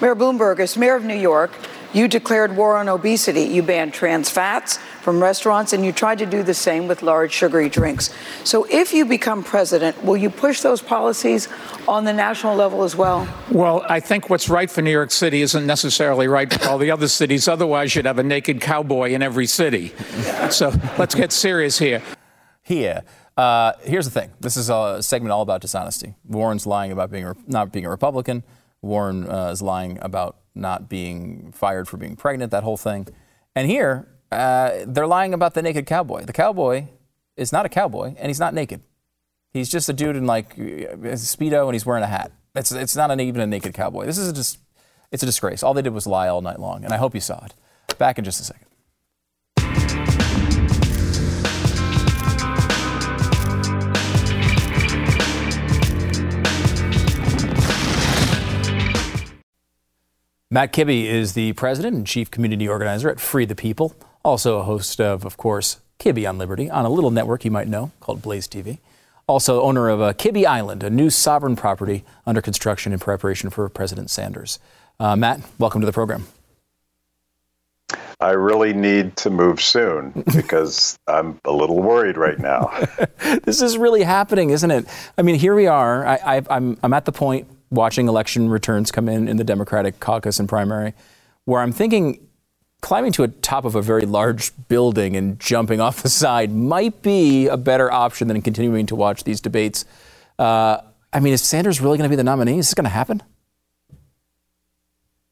Mayor 0.00 0.14
Bloomberg, 0.14 0.58
as 0.60 0.76
mayor 0.76 0.96
of 0.96 1.04
New 1.04 1.16
York, 1.16 1.50
you 1.92 2.08
declared 2.08 2.56
war 2.56 2.76
on 2.76 2.88
obesity. 2.88 3.42
You 3.42 3.62
banned 3.62 3.94
trans 3.94 4.30
fats 4.30 4.78
from 5.02 5.20
restaurants, 5.20 5.72
and 5.72 5.84
you 5.84 5.92
tried 5.92 6.18
to 6.18 6.26
do 6.26 6.42
the 6.42 6.54
same 6.54 6.86
with 6.86 7.02
large 7.02 7.32
sugary 7.32 7.68
drinks. 7.68 8.14
So, 8.44 8.66
if 8.70 8.94
you 8.94 9.04
become 9.04 9.42
president, 9.42 10.02
will 10.04 10.16
you 10.16 10.30
push 10.30 10.60
those 10.60 10.80
policies 10.80 11.48
on 11.88 12.04
the 12.04 12.12
national 12.12 12.54
level 12.54 12.84
as 12.84 12.94
well? 12.96 13.28
Well, 13.50 13.84
I 13.88 14.00
think 14.00 14.30
what's 14.30 14.48
right 14.48 14.70
for 14.70 14.80
New 14.80 14.92
York 14.92 15.10
City 15.10 15.42
isn't 15.42 15.66
necessarily 15.66 16.28
right 16.28 16.52
for 16.52 16.68
all 16.68 16.78
the 16.78 16.90
other 16.90 17.08
cities. 17.08 17.48
Otherwise, 17.48 17.94
you'd 17.94 18.06
have 18.06 18.18
a 18.18 18.22
naked 18.22 18.60
cowboy 18.60 19.10
in 19.10 19.22
every 19.22 19.46
city. 19.46 19.92
So 20.50 20.72
let's 20.98 21.14
get 21.14 21.32
serious 21.32 21.78
here. 21.78 22.02
Here. 22.62 23.02
Uh, 23.36 23.72
here's 23.82 24.04
the 24.04 24.10
thing. 24.10 24.30
This 24.40 24.56
is 24.56 24.70
a 24.70 25.02
segment 25.02 25.32
all 25.32 25.42
about 25.42 25.62
dishonesty. 25.62 26.14
Warren's 26.24 26.66
lying 26.66 26.92
about 26.92 27.10
being 27.10 27.24
a, 27.24 27.34
not 27.46 27.72
being 27.72 27.86
a 27.86 27.90
Republican. 27.90 28.44
Warren 28.82 29.28
uh, 29.28 29.48
is 29.48 29.62
lying 29.62 29.98
about 30.02 30.36
not 30.54 30.88
being 30.88 31.50
fired 31.52 31.88
for 31.88 31.96
being 31.96 32.14
pregnant. 32.14 32.50
That 32.50 32.62
whole 32.62 32.76
thing. 32.76 33.08
And 33.54 33.68
here, 33.68 34.08
uh, 34.32 34.84
they're 34.86 35.06
lying 35.06 35.34
about 35.34 35.54
the 35.54 35.62
naked 35.62 35.86
cowboy. 35.86 36.24
The 36.24 36.32
cowboy 36.32 36.86
is 37.36 37.52
not 37.52 37.66
a 37.66 37.68
cowboy, 37.68 38.14
and 38.18 38.28
he's 38.28 38.40
not 38.40 38.54
naked. 38.54 38.80
He's 39.52 39.68
just 39.68 39.88
a 39.88 39.92
dude 39.92 40.16
in 40.16 40.26
like 40.26 40.56
speedo, 40.56 41.66
and 41.66 41.74
he's 41.74 41.84
wearing 41.84 42.02
a 42.02 42.06
hat. 42.06 42.32
It's 42.54 42.72
it's 42.72 42.96
not 42.96 43.10
an, 43.10 43.20
even 43.20 43.42
a 43.42 43.46
naked 43.46 43.74
cowboy. 43.74 44.06
This 44.06 44.16
is 44.18 44.32
just 44.32 44.58
it's 45.10 45.22
a 45.22 45.26
disgrace. 45.26 45.62
All 45.62 45.74
they 45.74 45.82
did 45.82 45.92
was 45.92 46.06
lie 46.06 46.28
all 46.28 46.40
night 46.40 46.58
long, 46.58 46.84
and 46.84 46.94
I 46.94 46.96
hope 46.96 47.14
you 47.14 47.20
saw 47.20 47.44
it. 47.44 47.54
Back 47.98 48.18
in 48.18 48.24
just 48.24 48.40
a 48.40 48.44
second. 48.44 48.66
Matt 60.50 60.74
Kibbe 60.74 61.06
is 61.06 61.32
the 61.32 61.54
president 61.54 61.96
and 61.96 62.06
chief 62.06 62.30
community 62.30 62.68
organizer 62.68 63.10
at 63.10 63.18
Free 63.20 63.46
the 63.46 63.54
People 63.54 63.94
also 64.24 64.58
a 64.58 64.62
host 64.62 65.00
of, 65.00 65.24
of 65.24 65.36
course, 65.36 65.80
Kibbe 65.98 66.28
on 66.28 66.38
Liberty 66.38 66.68
on 66.68 66.84
a 66.84 66.88
little 66.88 67.10
network 67.10 67.44
you 67.44 67.50
might 67.50 67.68
know 67.68 67.92
called 68.00 68.22
Blaze 68.22 68.48
TV. 68.48 68.78
Also, 69.28 69.62
owner 69.62 69.88
of 69.88 70.00
uh, 70.00 70.12
Kibbe 70.12 70.44
Island, 70.44 70.82
a 70.82 70.90
new 70.90 71.08
sovereign 71.08 71.54
property 71.54 72.04
under 72.26 72.42
construction 72.42 72.92
in 72.92 72.98
preparation 72.98 73.50
for 73.50 73.68
President 73.68 74.10
Sanders. 74.10 74.58
Uh, 74.98 75.14
Matt, 75.14 75.40
welcome 75.58 75.80
to 75.80 75.86
the 75.86 75.92
program. 75.92 76.26
I 78.20 78.30
really 78.30 78.72
need 78.72 79.16
to 79.18 79.30
move 79.30 79.60
soon 79.60 80.24
because 80.34 80.98
I'm 81.06 81.40
a 81.44 81.52
little 81.52 81.80
worried 81.80 82.16
right 82.16 82.38
now. 82.38 82.72
this 83.44 83.62
is 83.62 83.78
really 83.78 84.02
happening, 84.02 84.50
isn't 84.50 84.70
it? 84.70 84.86
I 85.16 85.22
mean, 85.22 85.36
here 85.36 85.54
we 85.54 85.66
are. 85.66 86.06
I, 86.06 86.38
I, 86.38 86.42
I'm, 86.50 86.78
I'm 86.82 86.92
at 86.92 87.04
the 87.04 87.12
point 87.12 87.48
watching 87.70 88.08
election 88.08 88.48
returns 88.48 88.90
come 88.90 89.08
in 89.08 89.28
in 89.28 89.36
the 89.36 89.44
Democratic 89.44 89.98
caucus 89.98 90.38
and 90.38 90.48
primary 90.48 90.94
where 91.44 91.60
I'm 91.60 91.72
thinking 91.72 92.28
climbing 92.82 93.12
to 93.12 93.22
a 93.22 93.28
top 93.28 93.64
of 93.64 93.74
a 93.74 93.80
very 93.80 94.04
large 94.04 94.52
building 94.68 95.16
and 95.16 95.40
jumping 95.40 95.80
off 95.80 96.02
the 96.02 96.10
side 96.10 96.52
might 96.52 97.00
be 97.00 97.48
a 97.48 97.56
better 97.56 97.90
option 97.90 98.28
than 98.28 98.42
continuing 98.42 98.84
to 98.86 98.94
watch 98.94 99.24
these 99.24 99.40
debates. 99.40 99.86
Uh, 100.38 100.78
I 101.12 101.20
mean, 101.20 101.32
is 101.32 101.42
Sanders 101.42 101.80
really 101.80 101.96
going 101.96 102.08
to 102.08 102.12
be 102.12 102.16
the 102.16 102.24
nominee? 102.24 102.58
Is 102.58 102.66
this 102.66 102.74
going 102.74 102.84
to 102.84 102.90
happen? 102.90 103.22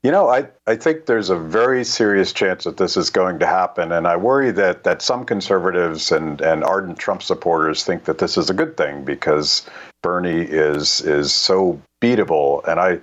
You 0.02 0.10
know, 0.10 0.28
I, 0.28 0.48
I 0.66 0.76
think 0.76 1.04
there's 1.04 1.28
a 1.28 1.36
very 1.36 1.84
serious 1.84 2.32
chance 2.32 2.64
that 2.64 2.78
this 2.78 2.96
is 2.96 3.10
going 3.10 3.38
to 3.40 3.46
happen. 3.46 3.92
And 3.92 4.06
I 4.06 4.16
worry 4.16 4.50
that, 4.52 4.84
that 4.84 5.02
some 5.02 5.26
conservatives 5.26 6.10
and, 6.10 6.40
and 6.40 6.64
ardent 6.64 6.98
Trump 6.98 7.22
supporters 7.22 7.84
think 7.84 8.04
that 8.04 8.16
this 8.16 8.38
is 8.38 8.48
a 8.48 8.54
good 8.54 8.78
thing 8.78 9.04
because 9.04 9.68
Bernie 10.02 10.40
is 10.40 11.02
is 11.02 11.34
so 11.34 11.82
beatable. 12.00 12.66
And 12.66 12.80
I 12.80 13.00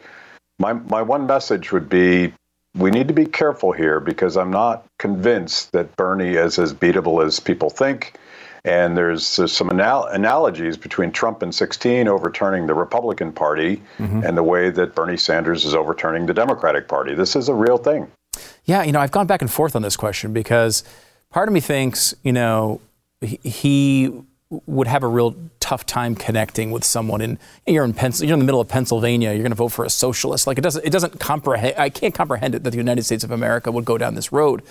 my 0.58 0.74
my 0.74 1.04
one 1.04 1.28
message 1.28 1.72
would 1.72 1.88
be 1.88 2.34
we 2.78 2.92
need 2.92 3.08
to 3.08 3.14
be 3.14 3.26
careful 3.26 3.72
here 3.72 4.00
because 4.00 4.38
I'm 4.38 4.52
not 4.52 4.86
convinced 5.00 5.72
that 5.72 5.96
Bernie 5.96 6.36
is 6.36 6.60
as 6.60 6.74
beatable 6.74 7.26
as 7.26 7.40
people 7.40 7.70
think. 7.70 8.18
And 8.64 8.98
there's, 8.98 9.38
there's 9.38 9.54
some 9.54 9.70
anal- 9.72 10.06
analogies 10.06 10.78
between 10.78 11.12
Trump 11.12 11.42
and 11.42 11.56
16 11.56 12.08
overturning 12.08 12.68
the 12.68 12.74
Republican 12.74 13.32
Party 13.32 13.82
mm-hmm. 13.98 14.24
and 14.24 14.38
the 14.38 14.44
way 14.44 14.70
that 14.70 14.94
Bernie 14.94 15.18
Sanders 15.18 15.64
is 15.64 15.74
overturning 15.74 16.26
the 16.26 16.34
Democratic 16.34 16.88
Party. 16.88 17.16
This 17.16 17.36
is 17.36 17.48
a 17.48 17.54
real 17.54 17.78
thing. 17.78 18.12
Yeah, 18.66 18.84
you 18.84 18.92
know, 18.92 19.00
I've 19.00 19.12
gone 19.12 19.28
back 19.28 19.42
and 19.42 19.52
forth 19.52 19.76
on 19.76 19.82
this 19.82 19.96
question 19.96 20.34
because 20.34 20.84
part 21.30 21.48
of 21.48 21.54
me 21.54 21.62
thinks, 21.62 22.14
you 22.24 22.34
know, 22.34 22.82
he 23.22 24.12
would 24.50 24.88
have 24.88 25.04
a 25.04 25.08
real 25.08 25.36
tough 25.60 25.86
time 25.86 26.16
connecting 26.16 26.72
with 26.72 26.84
someone 26.84 27.22
in 27.22 27.38
you're 27.66 27.84
in 27.84 27.94
Pens- 27.94 28.24
you're 28.24 28.34
in 28.34 28.40
the 28.40 28.46
middle 28.46 28.62
of 28.62 28.70
Pennsylvania 28.70 29.32
you're 29.32 29.44
going 29.44 29.52
to 29.52 29.56
vote 29.56 29.70
for 29.70 29.84
a 29.84 29.90
socialist 29.90 30.48
like 30.48 30.58
it 30.58 30.62
doesn't 30.62 30.86
it 30.86 30.90
doesn't 30.90 31.20
comprehend 31.20 31.76
I 31.78 31.90
can't 31.90 32.14
comprehend 32.14 32.56
it 32.56 32.64
that 32.64 32.70
the 32.72 32.78
United 32.78 33.04
States 33.04 33.26
of 33.26 33.32
America 33.32 33.72
would 33.72 33.84
go 33.84 33.98
down 33.98 34.16
this 34.16 34.32
road 34.32 34.64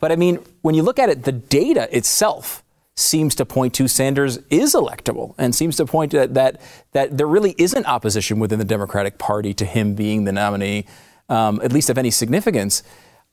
but 0.00 0.12
I 0.12 0.16
mean 0.16 0.38
when 0.60 0.74
you 0.74 0.82
look 0.82 0.98
at 0.98 1.08
it 1.08 1.24
the 1.24 1.32
data 1.32 1.88
itself 1.96 2.62
seems 2.94 3.34
to 3.36 3.44
point 3.44 3.74
to 3.74 3.88
Sanders 3.88 4.38
is 4.50 4.74
electable 4.74 5.34
and 5.38 5.54
seems 5.54 5.76
to 5.76 5.86
point 5.86 6.10
to 6.12 6.26
that, 6.26 6.60
that, 6.92 7.16
there 7.16 7.26
really 7.26 7.54
isn't 7.58 7.86
opposition 7.86 8.38
within 8.38 8.58
the 8.58 8.64
Democratic 8.64 9.18
Party 9.18 9.54
to 9.54 9.64
him 9.64 9.94
being 9.94 10.24
the 10.24 10.32
nominee, 10.32 10.84
um, 11.28 11.60
at 11.62 11.72
least 11.72 11.88
of 11.88 11.96
any 11.96 12.10
significance. 12.10 12.82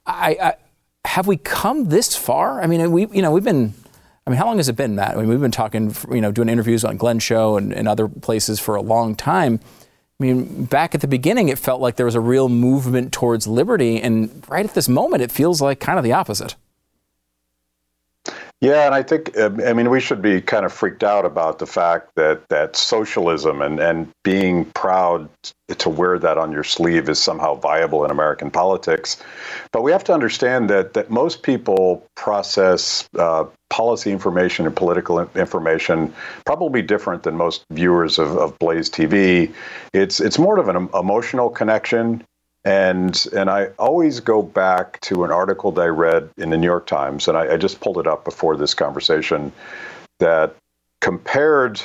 I, 0.05 0.37
I, 0.41 0.53
have 1.05 1.27
we 1.27 1.37
come 1.37 1.85
this 1.85 2.15
far? 2.15 2.61
I 2.61 2.67
mean, 2.67 2.91
we, 2.91 3.07
you 3.07 3.21
know, 3.21 3.31
we've 3.31 3.43
been, 3.43 3.73
I 4.29 4.31
mean, 4.31 4.37
how 4.37 4.45
long 4.45 4.57
has 4.57 4.69
it 4.69 4.75
been, 4.75 4.93
Matt? 4.93 5.15
I 5.15 5.21
mean, 5.21 5.27
we've 5.27 5.41
been 5.41 5.49
talking, 5.49 5.95
you 6.11 6.21
know, 6.21 6.31
doing 6.31 6.49
interviews 6.49 6.85
on 6.85 6.97
Glenn 6.97 7.17
Show 7.17 7.57
and, 7.57 7.73
and 7.73 7.87
other 7.87 8.07
places 8.07 8.59
for 8.59 8.75
a 8.75 8.81
long 8.81 9.15
time. 9.15 9.59
I 9.63 10.23
mean, 10.23 10.65
back 10.65 10.93
at 10.93 11.01
the 11.01 11.07
beginning, 11.07 11.49
it 11.49 11.57
felt 11.57 11.81
like 11.81 11.95
there 11.95 12.05
was 12.05 12.13
a 12.13 12.19
real 12.19 12.47
movement 12.47 13.11
towards 13.11 13.47
liberty. 13.47 13.99
And 13.99 14.45
right 14.47 14.63
at 14.63 14.75
this 14.75 14.87
moment, 14.87 15.23
it 15.23 15.31
feels 15.31 15.63
like 15.63 15.79
kind 15.79 15.97
of 15.97 16.03
the 16.03 16.13
opposite. 16.13 16.55
Yeah, 18.61 18.85
and 18.85 18.93
I 18.93 19.01
think 19.01 19.35
um, 19.39 19.61
I 19.65 19.71
mean 19.71 19.89
we 19.89 20.01
should 20.01 20.21
be 20.21 20.41
kind 20.41 20.65
of 20.65 20.73
freaked 20.73 21.03
out 21.03 21.25
about 21.25 21.59
the 21.59 21.65
fact 21.65 22.13
that 22.15 22.49
that 22.49 22.75
socialism 22.75 23.61
and 23.61 23.79
and 23.79 24.11
being 24.23 24.65
proud 24.65 25.29
to 25.69 25.89
wear 25.89 26.19
that 26.19 26.37
on 26.37 26.51
your 26.51 26.65
sleeve 26.65 27.07
is 27.07 27.21
somehow 27.21 27.55
viable 27.55 28.03
in 28.03 28.11
American 28.11 28.51
politics. 28.51 29.23
But 29.71 29.83
we 29.83 29.93
have 29.93 30.03
to 30.03 30.13
understand 30.13 30.69
that 30.69 30.93
that 30.93 31.09
most 31.09 31.41
people 31.41 32.05
process 32.15 33.07
uh, 33.17 33.45
policy 33.69 34.11
information 34.11 34.65
and 34.65 34.75
political 34.75 35.19
information 35.35 36.13
probably 36.45 36.81
different 36.81 37.23
than 37.23 37.35
most 37.35 37.63
viewers 37.71 38.19
of, 38.19 38.35
of 38.37 38.57
Blaze 38.59 38.89
TV. 38.89 39.53
It's 39.93 40.19
it's 40.19 40.39
more 40.39 40.57
of 40.57 40.67
an 40.67 40.89
emotional 40.93 41.49
connection 41.49 42.23
and 42.65 43.25
and 43.35 43.49
I 43.49 43.67
always 43.79 44.19
go 44.19 44.41
back 44.41 44.99
to 45.01 45.23
an 45.23 45.31
article 45.31 45.71
that 45.73 45.81
I 45.81 45.87
read 45.87 46.29
in 46.37 46.49
the 46.49 46.57
New 46.57 46.67
York 46.67 46.87
Times, 46.87 47.27
and 47.27 47.37
I, 47.37 47.53
I 47.53 47.57
just 47.57 47.79
pulled 47.79 47.97
it 47.97 48.07
up 48.07 48.25
before 48.25 48.57
this 48.57 48.73
conversation, 48.73 49.51
that 50.19 50.55
compared 50.99 51.81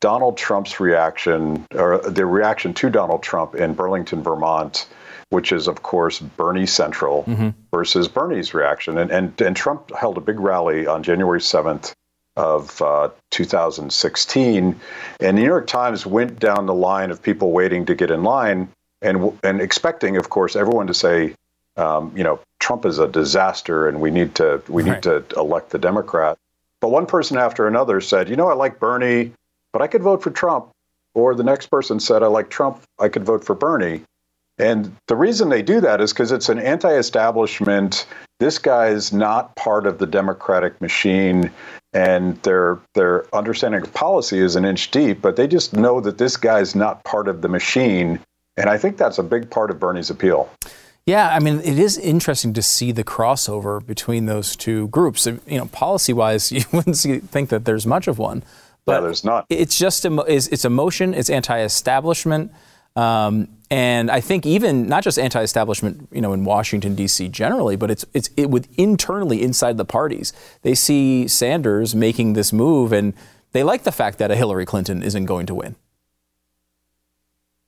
Donald 0.00 0.36
Trump's 0.36 0.80
reaction, 0.80 1.66
or 1.74 1.98
the 1.98 2.26
reaction 2.26 2.74
to 2.74 2.90
Donald 2.90 3.22
Trump 3.22 3.54
in 3.54 3.74
Burlington, 3.74 4.22
Vermont, 4.22 4.86
which 5.30 5.52
is 5.52 5.68
of 5.68 5.82
course 5.82 6.20
Bernie 6.20 6.66
Central, 6.66 7.24
mm-hmm. 7.24 7.50
versus 7.70 8.08
Bernie's 8.08 8.54
reaction. 8.54 8.98
And, 8.98 9.10
and 9.10 9.40
and 9.40 9.56
Trump 9.56 9.94
held 9.94 10.16
a 10.16 10.20
big 10.20 10.40
rally 10.40 10.86
on 10.86 11.02
January 11.02 11.40
seventh 11.40 11.94
of 12.36 12.80
uh, 12.80 13.10
2016, 13.30 14.56
and 14.58 14.80
the 15.18 15.32
New 15.32 15.44
York 15.44 15.66
Times 15.66 16.06
went 16.06 16.38
down 16.38 16.66
the 16.66 16.74
line 16.74 17.10
of 17.10 17.20
people 17.20 17.50
waiting 17.50 17.84
to 17.86 17.94
get 17.94 18.10
in 18.10 18.22
line 18.22 18.68
and 19.02 19.38
and 19.42 19.60
expecting, 19.60 20.16
of 20.16 20.28
course, 20.30 20.56
everyone 20.56 20.86
to 20.86 20.94
say, 20.94 21.34
um, 21.76 22.12
you 22.16 22.24
know, 22.24 22.40
Trump 22.60 22.84
is 22.84 22.98
a 22.98 23.08
disaster, 23.08 23.88
and 23.88 24.00
we 24.00 24.10
need 24.10 24.34
to 24.36 24.62
we 24.68 24.82
right. 24.82 24.94
need 24.94 25.02
to 25.04 25.24
elect 25.36 25.70
the 25.70 25.78
Democrat. 25.78 26.38
But 26.80 26.90
one 26.90 27.06
person 27.06 27.36
after 27.36 27.66
another 27.66 28.00
said, 28.00 28.28
you 28.28 28.36
know, 28.36 28.48
I 28.48 28.54
like 28.54 28.78
Bernie, 28.78 29.32
but 29.72 29.82
I 29.82 29.86
could 29.86 30.02
vote 30.02 30.22
for 30.22 30.30
Trump. 30.30 30.70
Or 31.14 31.34
the 31.34 31.42
next 31.42 31.66
person 31.66 31.98
said, 31.98 32.22
I 32.22 32.26
like 32.26 32.50
Trump, 32.50 32.82
I 32.98 33.08
could 33.08 33.24
vote 33.24 33.44
for 33.44 33.54
Bernie. 33.54 34.02
And 34.58 34.94
the 35.06 35.16
reason 35.16 35.48
they 35.48 35.62
do 35.62 35.80
that 35.80 36.00
is 36.00 36.12
because 36.12 36.32
it's 36.32 36.48
an 36.48 36.58
anti-establishment. 36.58 38.06
This 38.40 38.58
guy 38.58 38.88
is 38.88 39.12
not 39.12 39.54
part 39.56 39.86
of 39.86 39.98
the 39.98 40.06
Democratic 40.06 40.80
machine, 40.80 41.50
and 41.92 42.40
their 42.42 42.78
their 42.94 43.24
understanding 43.34 43.82
of 43.82 43.92
policy 43.94 44.38
is 44.38 44.56
an 44.56 44.64
inch 44.64 44.90
deep. 44.90 45.22
But 45.22 45.36
they 45.36 45.46
just 45.46 45.74
know 45.74 46.00
that 46.00 46.18
this 46.18 46.36
guy 46.36 46.60
is 46.60 46.74
not 46.74 47.04
part 47.04 47.28
of 47.28 47.42
the 47.42 47.48
machine, 47.48 48.20
and 48.56 48.68
I 48.68 48.78
think 48.78 48.96
that's 48.96 49.18
a 49.18 49.22
big 49.22 49.50
part 49.50 49.70
of 49.70 49.78
Bernie's 49.78 50.10
appeal. 50.10 50.50
Yeah, 51.08 51.30
I 51.34 51.38
mean, 51.38 51.60
it 51.60 51.78
is 51.78 51.96
interesting 51.96 52.52
to 52.52 52.60
see 52.60 52.92
the 52.92 53.02
crossover 53.02 53.84
between 53.84 54.26
those 54.26 54.54
two 54.54 54.88
groups. 54.88 55.24
You 55.24 55.40
know, 55.46 55.64
policy-wise, 55.64 56.52
you 56.52 56.64
wouldn't 56.70 56.98
see, 56.98 57.20
think 57.20 57.48
that 57.48 57.64
there's 57.64 57.86
much 57.86 58.08
of 58.08 58.18
one, 58.18 58.44
but 58.84 58.96
yeah, 58.96 59.00
there's 59.00 59.24
not. 59.24 59.46
It's 59.48 59.78
just 59.78 60.04
a, 60.04 60.14
it's, 60.28 60.48
it's 60.48 60.66
emotion. 60.66 61.14
It's 61.14 61.30
anti-establishment, 61.30 62.52
um, 62.94 63.48
and 63.70 64.10
I 64.10 64.20
think 64.20 64.46
even 64.46 64.86
not 64.86 65.02
just 65.02 65.18
anti-establishment, 65.18 66.08
you 66.10 66.20
know, 66.20 66.32
in 66.32 66.44
Washington 66.44 66.94
D.C. 66.94 67.28
generally, 67.28 67.76
but 67.76 67.90
it's 67.90 68.04
it's 68.14 68.30
it 68.36 68.50
with 68.50 68.68
internally 68.78 69.42
inside 69.42 69.76
the 69.76 69.84
parties. 69.84 70.32
They 70.62 70.74
see 70.74 71.28
Sanders 71.28 71.94
making 71.94 72.32
this 72.32 72.52
move, 72.52 72.92
and 72.92 73.12
they 73.52 73.62
like 73.62 73.82
the 73.82 73.92
fact 73.92 74.18
that 74.18 74.30
a 74.30 74.36
Hillary 74.36 74.64
Clinton 74.64 75.02
isn't 75.02 75.26
going 75.26 75.46
to 75.46 75.54
win. 75.54 75.76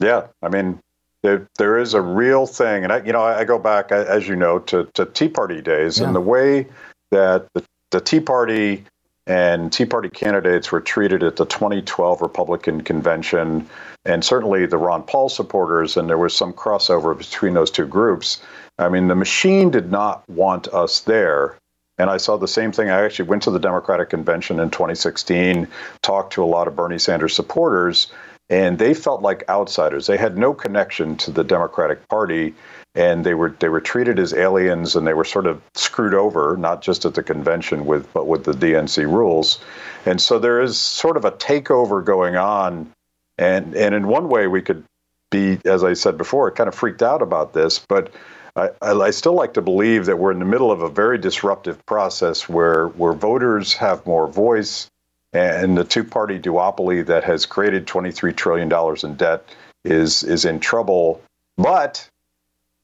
Yeah, 0.01 0.29
I 0.43 0.49
mean, 0.49 0.81
there, 1.23 1.49
there 1.59 1.79
is 1.79 1.95
a 1.95 2.01
real 2.01 2.47
thing, 2.47 2.85
and 2.85 2.93
I, 2.93 3.03
you 3.03 3.13
know, 3.13 3.23
I, 3.23 3.45
go 3.45 3.59
back, 3.59 3.93
as 3.93 4.27
you 4.27 4.37
know, 4.37 4.59
to, 4.61 4.89
to 4.95 5.05
Tea 5.05 5.29
Party 5.29 5.61
days, 5.61 6.01
yeah. 6.01 6.07
and 6.07 6.17
the 6.17 6.21
way 6.21 6.67
that 7.11 7.47
the, 7.53 7.63
the 7.91 8.01
Tea 8.01 8.21
Party 8.21 8.85
and 9.27 9.73
Tea 9.73 9.87
Party 9.87 10.09
candidates 10.09 10.73
were 10.73 10.81
treated 10.81 11.23
at 11.23 11.37
the 11.37 11.47
2012 11.47 12.23
Republican 12.23 12.83
convention, 12.83 13.69
and 14.05 14.25
certainly 14.25 14.67
the 14.67 14.79
Ron 14.79 15.03
Paul 15.03 15.29
supporters, 15.29 15.97
and 15.97 16.09
there 16.09 16.19
was 16.19 16.35
some 16.35 16.53
crossover 16.53 17.17
between 17.17 17.55
those 17.55 17.71
two 17.71 17.87
groups. 17.87 18.43
I 18.79 18.89
mean, 18.89 19.09
the 19.09 19.15
machine 19.15 19.71
did 19.71 19.91
not 19.91 20.29
want 20.29 20.69
us 20.69 21.01
there. 21.01 21.57
And 21.99 22.09
I 22.09 22.17
saw 22.17 22.39
the 22.39 22.49
same 22.49 22.73
thing. 22.73 22.89
I 22.89 23.05
actually 23.05 23.29
went 23.29 23.43
to 23.43 23.51
the 23.51 23.59
Democratic 23.59 24.09
convention 24.09 24.59
in 24.59 24.71
2016, 24.71 25.69
talked 26.01 26.33
to 26.33 26.43
a 26.43 26.47
lot 26.47 26.67
of 26.67 26.75
Bernie 26.75 26.99
Sanders 26.99 27.37
supporters, 27.37 28.11
and 28.49 28.79
they 28.79 28.95
felt 28.95 29.21
like 29.21 29.45
outsiders. 29.51 30.07
They 30.07 30.17
had 30.17 30.39
no 30.39 30.55
connection 30.55 31.17
to 31.19 31.31
the 31.31 31.45
Democratic 31.45 32.09
Party, 32.09 32.55
and 32.95 33.25
they 33.25 33.35
were 33.35 33.51
they 33.61 33.69
were 33.69 33.81
treated 33.81 34.19
as 34.19 34.35
aliens, 34.35 34.97
and 34.97 35.07
they 35.07 35.15
were 35.15 35.25
sort 35.25 35.47
of 35.47 35.61
screwed 35.75 36.15
over, 36.15 36.57
not 36.57 36.83
just 36.83 37.05
at 37.05 37.15
the 37.15 37.23
convention 37.23 37.87
with 37.87 38.13
but 38.13 38.27
with 38.27 38.45
the 38.45 38.53
DNC 38.53 39.05
rules. 39.07 39.61
And 40.07 40.21
so 40.21 40.39
there 40.39 40.61
is 40.61 40.79
sort 40.79 41.17
of 41.17 41.25
a 41.25 41.33
takeover 41.33 42.05
going 42.05 42.37
on, 42.37 42.91
and 43.39 43.75
and 43.75 43.95
in 43.95 44.09
one 44.09 44.29
way 44.29 44.47
we 44.49 44.63
could 44.63 44.85
be, 45.31 45.59
as 45.65 45.85
I 45.85 45.93
said 45.93 46.19
before, 46.19 46.51
kind 46.51 46.69
of 46.69 46.75
freaked 46.75 47.03
out 47.03 47.23
about 47.23 47.53
this, 47.53 47.79
but. 47.89 48.13
I, 48.57 48.71
I, 48.83 49.11
still 49.11 49.35
like 49.35 49.55
to 49.55 49.63
believe 49.63 50.07
that 50.07 50.19
we're 50.19 50.33
in 50.33 50.41
the 50.41 50.45
middle 50.45 50.73
of 50.73 50.83
a 50.83 50.89
very 50.89 51.19
disruptive 51.19 51.87
process 51.87 52.49
where 52.49 52.89
where 52.89 53.13
voters 53.13 53.73
have 53.75 54.05
more 54.05 54.27
voice, 54.27 54.91
and 55.33 55.79
the 55.79 55.85
two-party 55.85 56.41
duopoly 56.41 57.07
that 57.07 57.23
has 57.23 57.47
created 57.47 57.87
23 57.87 58.33
trillion 58.33 58.69
dollars 58.69 59.05
in 59.05 59.15
debt 59.15 59.49
is 59.85 60.25
is 60.25 60.45
in 60.45 60.59
trouble. 60.59 61.23
But 61.57 62.10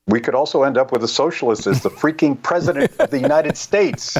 we 0.09 0.21
could 0.21 0.35
also 0.35 0.63
end 0.63 0.79
up 0.79 0.93
with 0.93 1.03
a 1.03 1.09
socialist 1.09 1.67
as 1.67 1.83
the 1.83 1.91
freaking 1.91 2.41
president 2.41 2.93
of 3.01 3.11
the 3.11 3.19
United 3.19 3.57
States. 3.57 4.17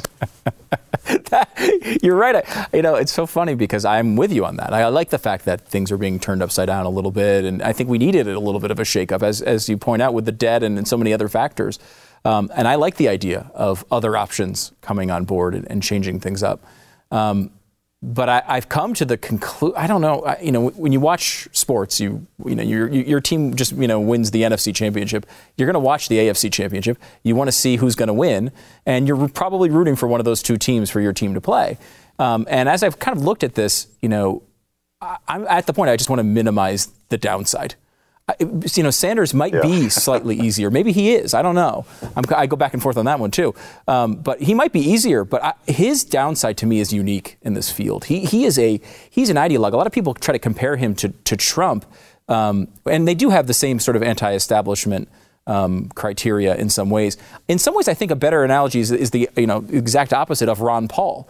You're 2.03 2.17
right. 2.17 2.37
I, 2.37 2.67
you 2.73 2.83
know, 2.83 2.97
it's 2.97 3.13
so 3.13 3.25
funny 3.25 3.55
because 3.55 3.85
I'm 3.85 4.17
with 4.17 4.33
you 4.33 4.45
on 4.45 4.57
that. 4.57 4.73
I, 4.73 4.83
I, 4.83 4.89
like 4.89 5.11
the 5.11 5.19
fact 5.19 5.45
that 5.45 5.61
things 5.61 5.93
are 5.93 5.97
being 5.97 6.19
turned 6.19 6.43
upside 6.43 6.67
down 6.67 6.87
a 6.87 6.91
little 6.91 7.13
bit, 7.13 7.45
and 7.45 7.63
I 7.63 7.73
think 7.73 7.89
we 7.89 7.99
needed 7.99 8.27
a 8.27 8.41
little 8.41 8.61
bit 8.61 8.73
of 8.73 8.81
a 8.81 8.83
shakeup, 8.83 9.23
as 9.23 9.41
as 9.43 9.69
you 9.69 9.77
point 9.77 10.03
out, 10.03 10.13
with 10.13 10.25
the 10.25 10.33
debt 10.33 10.65
and, 10.65 10.77
and 10.77 10.89
so 10.89 10.97
many 10.97 11.13
other 11.13 11.29
factors. 11.29 11.79
Um, 12.25 12.51
and 12.57 12.67
I 12.67 12.75
like 12.75 12.97
the 12.97 13.09
idea 13.09 13.53
of 13.55 13.85
other 13.89 14.17
options 14.17 14.73
coming 14.81 15.13
on 15.13 15.25
board 15.25 15.55
and, 15.55 15.71
and 15.71 15.81
changing 15.81 16.19
things 16.19 16.43
up. 16.43 16.65
Um, 17.13 17.53
but 18.09 18.29
I, 18.29 18.55
have 18.55 18.69
come 18.69 18.95
to 18.95 19.05
the 19.05 19.17
conclusion. 19.17 19.77
I 19.77 19.89
don't 19.89 20.01
know. 20.01 20.21
I, 20.21 20.39
you 20.41 20.53
know, 20.53 20.69
when 20.69 20.93
you 20.93 21.01
watch 21.01 21.49
sports, 21.51 21.99
you 21.99 22.25
you 22.45 22.55
know 22.55 22.63
your 22.63 22.89
your 22.89 23.21
team 23.21 23.57
just 23.57 23.73
you 23.73 23.89
know 23.89 23.99
wins 23.99 24.31
the 24.31 24.43
NFC 24.43 24.73
Championship. 24.73 25.27
You're 25.57 25.67
going 25.67 25.75
to 25.75 25.81
watch 25.81 26.09
the 26.09 26.19
AFC 26.19 26.53
Championship. 26.53 26.99
You 27.25 27.35
want 27.35 27.49
to 27.49 27.53
see 27.53 27.77
who's 27.77 27.97
going 27.97 28.07
to 28.07 28.15
win, 28.15 28.53
and 28.87 29.09
you're 29.09 29.29
probably 29.29 29.71
rooting 29.71 29.97
for 29.97 30.07
one 30.07 30.21
of 30.21 30.25
those 30.25 30.41
two 30.41 30.57
teams 30.57 30.89
for 30.89 31.01
your 31.01 31.13
team 31.13 31.35
to 31.35 31.41
play. 31.41 31.79
Um, 32.21 32.47
and 32.49 32.69
as 32.69 32.85
I've 32.85 33.01
kind 33.01 33.19
of 33.19 33.25
looked 33.25 33.43
at 33.43 33.57
this, 33.57 33.89
you 34.01 34.09
know, 34.09 34.45
I, 35.01 35.17
I'm 35.27 35.45
at 35.49 35.67
the 35.67 35.73
point 35.73 35.91
I 35.91 35.97
just 35.97 36.09
want 36.09 36.21
to 36.21 36.25
minimize 36.25 36.87
the 37.09 37.19
downside 37.19 37.75
you 38.41 38.83
know, 38.83 38.91
Sanders 38.91 39.33
might 39.33 39.55
yeah. 39.55 39.63
be 39.63 39.89
slightly 39.89 40.37
easier. 40.41 40.71
Maybe 40.71 40.91
he 40.91 41.15
is. 41.15 41.33
I 41.33 41.43
don't 41.43 41.55
know. 41.55 41.87
I'm, 42.17 42.25
i 42.35 42.47
go 42.47 42.57
back 42.57 42.75
and 42.75 42.83
forth 42.83 42.97
on 42.97 43.05
that 43.05 43.21
one 43.21 43.31
too. 43.31 43.55
Um, 43.87 44.17
but 44.17 44.43
he 44.43 44.53
might 44.53 44.73
be 44.73 44.81
easier. 44.81 45.25
But 45.25 45.45
I, 45.45 45.55
his 45.67 46.03
downside 46.03 46.57
to 46.59 46.67
me 46.67 46.81
is 46.81 46.93
unique 46.93 47.39
in 47.43 47.55
this 47.55 47.71
field. 47.71 48.07
He 48.07 48.25
he 48.25 48.45
is 48.45 48.59
a 48.59 48.81
he's 49.09 49.31
an 49.31 49.37
ideologue. 49.37 49.73
A 49.73 49.77
lot 49.77 49.87
of 49.87 49.93
people 49.93 50.13
try 50.13 50.33
to 50.33 50.41
compare 50.41 50.77
him 50.77 50.95
to 50.97 51.11
to 51.11 51.37
Trump, 51.37 51.87
um, 52.29 52.69
and 52.85 53.07
they 53.07 53.15
do 53.15 53.31
have 53.31 53.47
the 53.47 53.55
same 53.55 53.79
sort 53.79 53.97
of 53.97 54.03
anti-establishment. 54.03 55.09
Um, 55.49 55.91
criteria 55.91 56.57
in 56.57 56.69
some 56.71 56.91
ways. 56.91 57.17
In 57.47 57.61
some 57.61 57.73
ways, 57.73 57.87
I 57.87 57.95
think 57.95 58.11
a 58.11 58.17
better 58.17 58.43
analogy 58.43 58.81
is, 58.81 58.91
is 58.91 59.13
the 59.13 59.31
you 59.37 59.47
know 59.47 59.65
exact 59.71 60.13
opposite 60.13 60.49
of 60.49 60.61
Ron 60.61 60.89
Paul, 60.89 61.29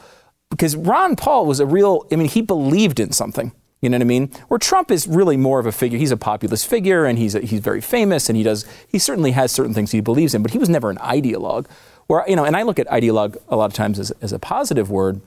because 0.48 0.74
Ron 0.74 1.16
Paul 1.16 1.44
was 1.44 1.60
a 1.60 1.66
real. 1.66 2.06
I 2.10 2.16
mean, 2.16 2.26
he 2.26 2.40
believed 2.40 2.98
in 2.98 3.12
something. 3.12 3.52
You 3.86 3.90
know 3.90 3.98
what 3.98 4.02
I 4.02 4.06
mean? 4.06 4.30
Where 4.48 4.58
Trump 4.58 4.90
is 4.90 5.06
really 5.06 5.36
more 5.36 5.60
of 5.60 5.66
a 5.66 5.70
figure. 5.70 5.96
He's 5.96 6.10
a 6.10 6.16
populist 6.16 6.66
figure, 6.66 7.04
and 7.04 7.16
he's 7.16 7.36
a, 7.36 7.40
he's 7.40 7.60
very 7.60 7.80
famous, 7.80 8.28
and 8.28 8.36
he 8.36 8.42
does 8.42 8.66
he 8.88 8.98
certainly 8.98 9.30
has 9.30 9.52
certain 9.52 9.72
things 9.72 9.92
he 9.92 10.00
believes 10.00 10.34
in, 10.34 10.42
but 10.42 10.50
he 10.50 10.58
was 10.58 10.68
never 10.68 10.90
an 10.90 10.96
ideologue. 10.96 11.66
Where 12.08 12.24
you 12.28 12.34
know, 12.34 12.44
and 12.44 12.56
I 12.56 12.62
look 12.62 12.80
at 12.80 12.88
ideologue 12.88 13.36
a 13.48 13.54
lot 13.54 13.66
of 13.66 13.74
times 13.74 14.00
as, 14.00 14.10
as 14.20 14.32
a 14.32 14.40
positive 14.40 14.90
word. 14.90 15.20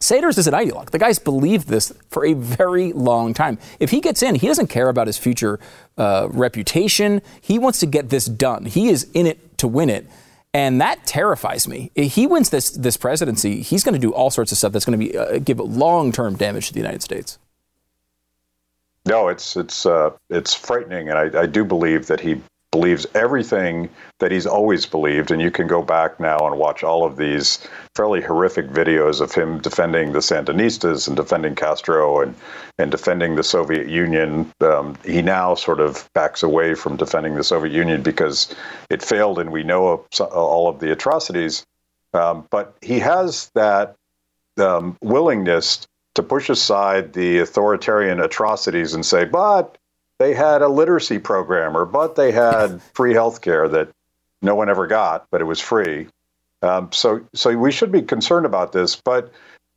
Sanders 0.00 0.36
is 0.36 0.48
an 0.48 0.52
ideologue. 0.52 0.90
The 0.90 0.98
guy's 0.98 1.20
believed 1.20 1.68
this 1.68 1.92
for 2.10 2.26
a 2.26 2.32
very 2.32 2.92
long 2.92 3.34
time. 3.34 3.56
If 3.78 3.90
he 3.90 4.00
gets 4.00 4.20
in, 4.20 4.34
he 4.34 4.48
doesn't 4.48 4.66
care 4.66 4.88
about 4.88 5.06
his 5.06 5.16
future 5.16 5.60
uh, 5.96 6.26
reputation. 6.28 7.22
He 7.40 7.56
wants 7.56 7.78
to 7.78 7.86
get 7.86 8.08
this 8.08 8.24
done. 8.24 8.64
He 8.64 8.88
is 8.88 9.08
in 9.14 9.28
it 9.28 9.58
to 9.58 9.68
win 9.68 9.88
it. 9.88 10.08
And 10.52 10.80
that 10.80 11.06
terrifies 11.06 11.68
me. 11.68 11.92
If 11.94 12.14
he 12.14 12.26
wins 12.26 12.50
this, 12.50 12.70
this 12.70 12.96
presidency, 12.96 13.62
he's 13.62 13.84
going 13.84 13.94
to 13.94 14.00
do 14.00 14.12
all 14.12 14.30
sorts 14.30 14.50
of 14.50 14.58
stuff 14.58 14.72
that's 14.72 14.84
going 14.84 14.98
to 14.98 15.06
be, 15.06 15.16
uh, 15.16 15.38
give 15.38 15.60
long 15.60 16.10
term 16.10 16.34
damage 16.34 16.66
to 16.66 16.72
the 16.74 16.80
United 16.80 17.02
States. 17.02 17.38
No, 19.06 19.28
it's 19.28 19.56
it's 19.56 19.84
uh, 19.84 20.10
it's 20.30 20.54
frightening, 20.54 21.08
and 21.08 21.18
I, 21.18 21.42
I 21.42 21.46
do 21.46 21.64
believe 21.64 22.06
that 22.06 22.20
he 22.20 22.40
believes 22.70 23.06
everything 23.14 23.90
that 24.18 24.32
he's 24.32 24.46
always 24.46 24.86
believed. 24.86 25.30
And 25.30 25.42
you 25.42 25.50
can 25.50 25.66
go 25.66 25.82
back 25.82 26.18
now 26.18 26.38
and 26.46 26.58
watch 26.58 26.82
all 26.82 27.04
of 27.04 27.16
these 27.18 27.58
fairly 27.94 28.22
horrific 28.22 28.68
videos 28.68 29.20
of 29.20 29.32
him 29.32 29.58
defending 29.58 30.12
the 30.12 30.20
Sandinistas 30.20 31.06
and 31.06 31.16
defending 31.16 31.54
Castro 31.54 32.20
and 32.20 32.34
and 32.78 32.90
defending 32.90 33.34
the 33.34 33.42
Soviet 33.42 33.88
Union. 33.88 34.50
Um, 34.60 34.96
he 35.04 35.20
now 35.20 35.54
sort 35.54 35.80
of 35.80 36.08
backs 36.14 36.42
away 36.42 36.74
from 36.74 36.96
defending 36.96 37.34
the 37.34 37.44
Soviet 37.44 37.72
Union 37.72 38.02
because 38.02 38.54
it 38.88 39.02
failed, 39.02 39.38
and 39.38 39.50
we 39.50 39.64
know 39.64 40.06
all 40.20 40.68
of 40.68 40.78
the 40.78 40.92
atrocities. 40.92 41.66
Um, 42.14 42.46
but 42.50 42.76
he 42.82 43.00
has 43.00 43.50
that 43.54 43.96
um, 44.58 44.96
willingness 45.02 45.86
to 46.14 46.22
push 46.22 46.48
aside 46.50 47.12
the 47.12 47.38
authoritarian 47.38 48.20
atrocities 48.20 48.94
and 48.94 49.04
say, 49.04 49.24
but 49.24 49.78
they 50.18 50.34
had 50.34 50.62
a 50.62 50.68
literacy 50.68 51.18
program 51.18 51.76
or 51.76 51.84
but 51.84 52.16
they 52.16 52.32
had 52.32 52.82
free 52.94 53.14
health 53.14 53.40
care 53.40 53.68
that 53.68 53.88
no 54.42 54.54
one 54.54 54.68
ever 54.68 54.86
got, 54.86 55.26
but 55.30 55.40
it 55.40 55.44
was 55.44 55.60
free. 55.60 56.06
Um, 56.62 56.90
so, 56.92 57.20
so 57.34 57.56
we 57.56 57.72
should 57.72 57.90
be 57.90 58.02
concerned 58.02 58.46
about 58.46 58.72
this, 58.72 58.94
but 58.94 59.32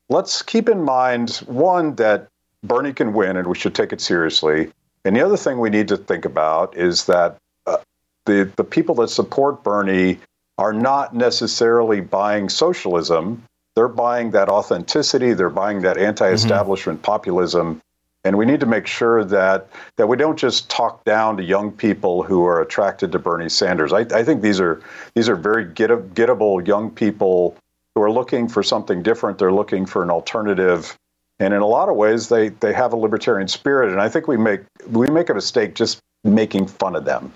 let's 0.09 0.41
keep 0.41 0.69
in 0.69 0.83
mind 0.83 1.37
one 1.47 1.95
that 1.95 2.27
Bernie 2.63 2.93
can 2.93 3.13
win, 3.13 3.37
and 3.37 3.47
we 3.47 3.55
should 3.55 3.75
take 3.75 3.93
it 3.93 4.01
seriously. 4.01 4.71
And 5.03 5.15
the 5.15 5.21
other 5.21 5.37
thing 5.37 5.59
we 5.59 5.69
need 5.69 5.87
to 5.89 5.97
think 5.97 6.25
about 6.25 6.75
is 6.75 7.05
that 7.05 7.37
uh, 7.67 7.77
the 8.25 8.51
the 8.55 8.63
people 8.63 8.95
that 8.95 9.09
support 9.09 9.63
Bernie 9.63 10.19
are 10.57 10.73
not 10.73 11.15
necessarily 11.15 12.01
buying 12.01 12.49
socialism 12.49 13.43
they're 13.75 13.87
buying 13.87 14.31
that 14.31 14.49
authenticity, 14.49 15.33
they're 15.33 15.49
buying 15.49 15.81
that 15.81 15.97
anti-establishment 15.97 16.99
mm-hmm. 16.99 17.11
populism, 17.11 17.81
and 18.23 18.37
we 18.37 18.45
need 18.45 18.59
to 18.61 18.65
make 18.65 18.87
sure 18.87 19.23
that 19.23 19.67
that 19.97 20.07
we 20.07 20.17
don't 20.17 20.37
just 20.37 20.69
talk 20.69 21.03
down 21.03 21.37
to 21.37 21.43
young 21.43 21.71
people 21.71 22.23
who 22.23 22.45
are 22.45 22.61
attracted 22.61 23.11
to 23.11 23.19
Bernie 23.19 23.49
Sanders. 23.49 23.93
I, 23.93 23.99
I 23.99 24.23
think 24.23 24.41
these 24.41 24.59
are 24.59 24.81
these 25.13 25.29
are 25.29 25.35
very 25.35 25.65
get, 25.65 25.89
gettable 26.13 26.65
young 26.65 26.89
people 26.89 27.55
who 27.93 28.01
are 28.01 28.11
looking 28.11 28.47
for 28.47 28.63
something 28.63 29.03
different. 29.03 29.37
They're 29.37 29.53
looking 29.53 29.85
for 29.85 30.01
an 30.01 30.09
alternative, 30.09 30.97
and 31.39 31.53
in 31.53 31.61
a 31.61 31.67
lot 31.67 31.89
of 31.89 31.95
ways, 31.95 32.29
they 32.29 32.49
they 32.49 32.73
have 32.73 32.93
a 32.93 32.97
libertarian 32.97 33.47
spirit. 33.47 33.91
And 33.91 34.01
I 34.01 34.09
think 34.09 34.27
we 34.27 34.37
make 34.37 34.61
we 34.89 35.09
make 35.09 35.29
a 35.29 35.33
mistake 35.33 35.75
just 35.75 35.99
making 36.23 36.67
fun 36.67 36.95
of 36.95 37.05
them. 37.05 37.31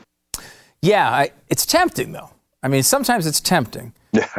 Yeah, 0.81 1.09
I, 1.09 1.31
it's 1.49 1.65
tempting 1.65 2.13
though. 2.13 2.29
I 2.63 2.67
mean, 2.67 2.83
sometimes 2.83 3.27
it's 3.27 3.39
tempting. 3.39 3.93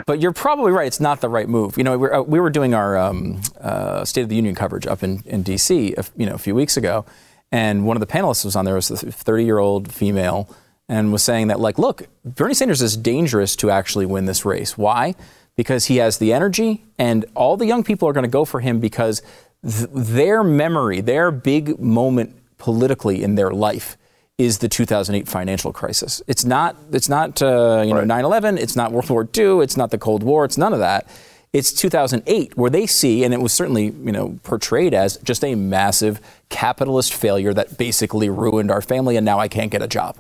But 0.06 0.20
you're 0.20 0.32
probably 0.32 0.72
right. 0.72 0.86
It's 0.86 1.00
not 1.00 1.20
the 1.20 1.28
right 1.28 1.48
move. 1.48 1.78
You 1.78 1.84
know, 1.84 1.92
we 1.92 1.96
were, 1.98 2.14
uh, 2.14 2.22
we 2.22 2.40
were 2.40 2.50
doing 2.50 2.74
our 2.74 2.96
um, 2.96 3.40
uh, 3.60 4.04
State 4.04 4.22
of 4.22 4.28
the 4.28 4.36
Union 4.36 4.54
coverage 4.54 4.86
up 4.86 5.02
in, 5.02 5.22
in 5.26 5.42
D.C. 5.42 5.94
A, 5.96 6.04
you 6.16 6.26
know, 6.26 6.34
a 6.34 6.38
few 6.38 6.54
weeks 6.54 6.76
ago, 6.76 7.04
and 7.52 7.86
one 7.86 7.96
of 7.96 8.00
the 8.00 8.06
panelists 8.06 8.44
was 8.44 8.56
on 8.56 8.64
there 8.64 8.74
was 8.74 8.90
a 8.90 8.96
30 8.96 9.44
year 9.44 9.58
old 9.58 9.92
female 9.92 10.48
and 10.88 11.12
was 11.12 11.22
saying 11.22 11.48
that 11.48 11.60
like, 11.60 11.78
look, 11.78 12.08
Bernie 12.24 12.54
Sanders 12.54 12.82
is 12.82 12.96
dangerous 12.96 13.54
to 13.56 13.70
actually 13.70 14.06
win 14.06 14.26
this 14.26 14.44
race. 14.44 14.76
Why? 14.76 15.14
Because 15.56 15.86
he 15.86 15.98
has 15.98 16.18
the 16.18 16.32
energy, 16.32 16.84
and 16.98 17.24
all 17.34 17.56
the 17.56 17.66
young 17.66 17.84
people 17.84 18.08
are 18.08 18.12
going 18.12 18.24
to 18.24 18.30
go 18.30 18.44
for 18.44 18.60
him 18.60 18.80
because 18.80 19.22
th- 19.62 19.88
their 19.92 20.42
memory, 20.42 21.00
their 21.00 21.30
big 21.30 21.78
moment 21.78 22.36
politically 22.58 23.22
in 23.22 23.36
their 23.36 23.50
life 23.50 23.96
is 24.41 24.59
the 24.59 24.68
2008 24.68 25.28
financial 25.28 25.70
crisis. 25.70 26.22
It's 26.26 26.47
not, 26.47 26.74
it's 26.93 27.11
not 27.11 27.43
uh, 27.43 27.84
you 27.86 27.93
know, 27.93 28.05
9 28.05 28.24
11, 28.24 28.57
it's 28.57 28.74
not 28.74 28.91
World 28.91 29.11
War 29.11 29.28
II, 29.36 29.61
it's 29.61 29.76
not 29.76 29.91
the 29.91 29.99
Cold 29.99 30.22
War, 30.22 30.47
it's 30.47 30.57
none 30.57 30.72
of 30.72 30.78
that. 30.78 31.07
It's 31.53 31.72
2008 31.72 32.57
where 32.57 32.70
they 32.70 32.86
see, 32.86 33.22
and 33.22 33.34
it 33.34 33.41
was 33.41 33.53
certainly 33.53 33.86
you 33.86 34.12
know 34.12 34.38
portrayed 34.45 34.95
as 34.95 35.18
just 35.18 35.45
a 35.45 35.57
massive 35.57 36.20
capitalist 36.49 37.12
failure 37.12 37.53
that 37.53 37.76
basically 37.76 38.30
ruined 38.30 38.70
our 38.70 38.80
family, 38.80 39.16
and 39.16 39.26
now 39.26 39.38
I 39.41 39.49
can't 39.49 39.70
get 39.70 39.82
a 39.82 39.88
job. 39.88 40.18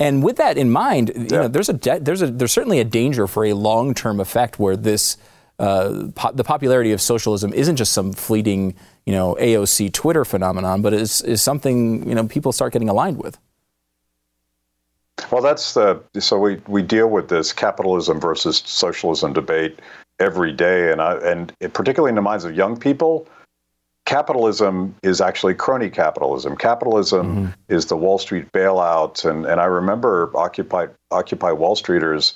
And 0.00 0.24
with 0.24 0.36
that 0.36 0.56
in 0.56 0.72
mind, 0.72 1.12
you 1.14 1.36
know, 1.36 1.48
there's 1.48 1.68
a 1.68 1.74
de- 1.74 2.00
there's 2.00 2.22
a 2.22 2.28
there's 2.28 2.50
certainly 2.50 2.80
a 2.80 2.84
danger 2.84 3.26
for 3.26 3.44
a 3.44 3.52
long-term 3.52 4.18
effect 4.20 4.58
where 4.58 4.74
this 4.74 5.18
uh, 5.58 6.08
po- 6.14 6.32
the 6.32 6.44
popularity 6.44 6.92
of 6.92 7.00
socialism 7.00 7.52
isn't 7.52 7.76
just 7.76 7.92
some 7.92 8.12
fleeting 8.12 8.74
you 9.06 9.12
know 9.12 9.36
AOC 9.40 9.92
Twitter 9.92 10.24
phenomenon, 10.24 10.82
but 10.82 10.92
is 10.92 11.20
is 11.22 11.42
something 11.42 12.08
you 12.08 12.14
know 12.14 12.26
people 12.26 12.52
start 12.52 12.72
getting 12.72 12.88
aligned 12.88 13.18
with. 13.18 13.38
Well, 15.30 15.42
that's 15.42 15.74
the 15.74 16.02
so 16.18 16.38
we 16.38 16.60
we 16.66 16.82
deal 16.82 17.08
with 17.08 17.28
this 17.28 17.52
capitalism 17.52 18.20
versus 18.20 18.62
socialism 18.64 19.32
debate 19.32 19.78
every 20.18 20.52
day, 20.52 20.90
and 20.90 21.00
I, 21.00 21.14
and 21.18 21.52
particularly 21.72 22.10
in 22.10 22.16
the 22.16 22.22
minds 22.22 22.44
of 22.44 22.54
young 22.54 22.76
people, 22.76 23.28
capitalism 24.06 24.94
is 25.02 25.20
actually 25.20 25.54
crony 25.54 25.90
capitalism. 25.90 26.56
Capitalism 26.56 27.26
mm-hmm. 27.26 27.52
is 27.68 27.86
the 27.86 27.96
Wall 27.96 28.18
Street 28.18 28.50
bailout, 28.52 29.28
and 29.28 29.46
and 29.46 29.60
I 29.60 29.66
remember 29.66 30.30
Occupy 30.36 30.88
Occupy 31.10 31.52
Wall 31.52 31.76
Streeters 31.76 32.34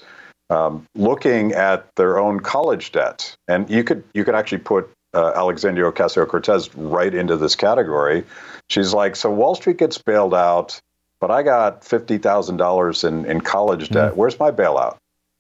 um, 0.51 0.87
looking 0.95 1.53
at 1.53 1.95
their 1.97 2.19
own 2.19 2.41
college 2.41 2.93
debt, 2.93 3.35
and 3.49 3.69
you 3.69 3.85
could 3.85 4.03
you 4.15 4.25
could 4.25 4.35
actually 4.35 4.59
put 4.59 4.91
uh, 5.15 5.33
Alexandria 5.35 5.91
Ocasio 5.91 6.27
Cortez 6.27 6.75
right 6.75 7.15
into 7.15 7.37
this 7.37 7.55
category. 7.55 8.25
She's 8.69 8.93
like, 8.93 9.17
so 9.17 9.31
Wall 9.31 9.55
Street 9.55 9.79
gets 9.79 9.99
bailed 9.99 10.35
out 10.35 10.81
but 11.21 11.31
I 11.31 11.43
got 11.43 11.85
fifty 11.85 12.19
thousand 12.19 12.57
dollars 12.57 13.05
in 13.05 13.25
in 13.25 13.41
college 13.41 13.89
debt. 13.91 14.13
Mm. 14.13 14.17
Where's 14.17 14.39
my 14.39 14.51
bailout? 14.51 14.97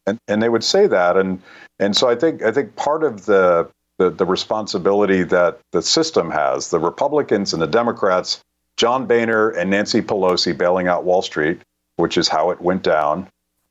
And 0.06 0.18
and 0.28 0.42
they 0.42 0.48
would 0.48 0.64
say 0.64 0.86
that, 0.86 1.16
and 1.16 1.40
and 1.78 1.96
so 1.96 2.08
I 2.08 2.14
think 2.14 2.42
I 2.42 2.50
think 2.50 2.76
part 2.76 3.04
of 3.04 3.26
the 3.26 3.68
the, 3.98 4.10
the 4.10 4.26
responsibility 4.26 5.24
that 5.24 5.58
the 5.72 5.82
system 5.82 6.30
has, 6.30 6.70
the 6.70 6.78
Republicans 6.78 7.52
and 7.52 7.60
the 7.60 7.66
Democrats, 7.66 8.40
John 8.76 9.06
Boehner 9.06 9.50
and 9.50 9.70
Nancy 9.70 10.00
Pelosi 10.00 10.56
bailing 10.56 10.86
out 10.86 11.02
Wall 11.02 11.20
Street, 11.20 11.60
which 11.96 12.16
is 12.16 12.28
how 12.28 12.50
it 12.50 12.60
went 12.60 12.84
down. 12.84 13.26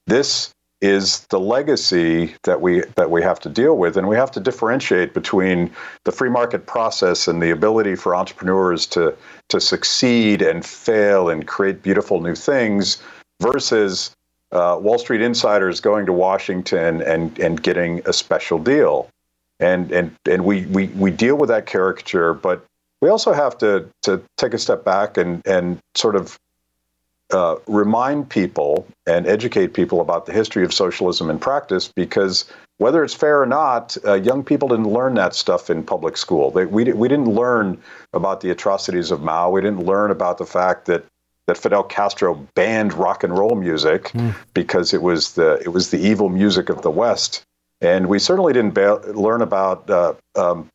This 0.05 0.53
is 0.81 1.25
the 1.29 1.39
legacy 1.39 2.35
that 2.43 2.61
we 2.61 2.83
that 2.95 3.09
we 3.09 3.21
have 3.21 3.39
to 3.39 3.49
deal 3.49 3.77
with 3.77 3.97
and 3.97 4.07
we 4.07 4.15
have 4.15 4.31
to 4.31 4.39
differentiate 4.39 5.13
between 5.13 5.71
the 6.05 6.11
free 6.11 6.29
market 6.29 6.67
process 6.67 7.27
and 7.27 7.41
the 7.41 7.49
ability 7.49 7.95
for 7.95 8.15
entrepreneurs 8.15 8.85
to 8.85 9.15
to 9.49 9.59
succeed 9.59 10.41
and 10.41 10.65
fail 10.65 11.29
and 11.29 11.47
create 11.47 11.81
beautiful 11.81 12.21
new 12.21 12.35
things 12.35 13.01
versus 13.41 14.15
uh, 14.51 14.77
Wall 14.79 14.97
Street 14.97 15.21
insiders 15.21 15.79
going 15.79 16.05
to 16.05 16.13
Washington 16.13 17.01
and, 17.01 17.37
and 17.39 17.61
getting 17.61 18.01
a 18.05 18.13
special 18.13 18.59
deal. 18.59 19.09
And, 19.59 19.91
and, 19.91 20.15
and 20.29 20.45
we, 20.45 20.65
we, 20.67 20.87
we 20.87 21.11
deal 21.11 21.35
with 21.35 21.49
that 21.49 21.65
caricature, 21.65 22.33
but 22.33 22.63
we 23.01 23.09
also 23.09 23.33
have 23.33 23.57
to, 23.59 23.89
to 24.03 24.21
take 24.37 24.53
a 24.53 24.57
step 24.57 24.85
back 24.85 25.17
and, 25.17 25.41
and 25.45 25.79
sort 25.95 26.15
of 26.15 26.37
uh, 27.31 27.55
remind 27.67 28.29
people 28.29 28.87
and 29.05 29.27
educate 29.27 29.73
people 29.73 30.01
about 30.01 30.25
the 30.25 30.33
history 30.33 30.63
of 30.63 30.73
socialism 30.73 31.29
in 31.29 31.39
practice 31.39 31.91
because 31.93 32.45
whether 32.77 33.03
it's 33.03 33.13
fair 33.13 33.41
or 33.41 33.45
not, 33.45 33.97
uh, 34.05 34.13
young 34.13 34.43
people 34.43 34.69
didn't 34.69 34.87
learn 34.87 35.15
that 35.15 35.33
stuff 35.33 35.69
in 35.69 35.83
public 35.83 36.15
school. 36.15 36.51
They, 36.51 36.65
we, 36.65 36.91
we 36.93 37.07
didn't 37.07 37.27
learn 37.29 37.81
about 38.13 38.41
the 38.41 38.51
atrocities 38.51 39.11
of 39.11 39.21
Mao. 39.21 39.49
We 39.49 39.61
didn't 39.61 39.85
learn 39.85 40.11
about 40.11 40.37
the 40.37 40.45
fact 40.45 40.85
that, 40.85 41.03
that 41.47 41.57
Fidel 41.57 41.83
Castro 41.83 42.35
banned 42.53 42.93
rock 42.93 43.23
and 43.23 43.37
roll 43.37 43.55
music 43.55 44.05
mm. 44.09 44.35
because 44.53 44.93
it 44.93 45.01
was 45.01 45.33
the 45.33 45.55
it 45.63 45.69
was 45.69 45.91
the 45.91 45.97
evil 45.97 46.29
music 46.29 46.69
of 46.69 46.81
the 46.81 46.91
West. 46.91 47.43
And 47.81 48.07
we 48.07 48.19
certainly 48.19 48.53
didn't 48.53 48.73
ba- 48.73 49.01
learn 49.13 49.41
about 49.41 49.89
uh, 49.89 50.13
um, 50.35 50.69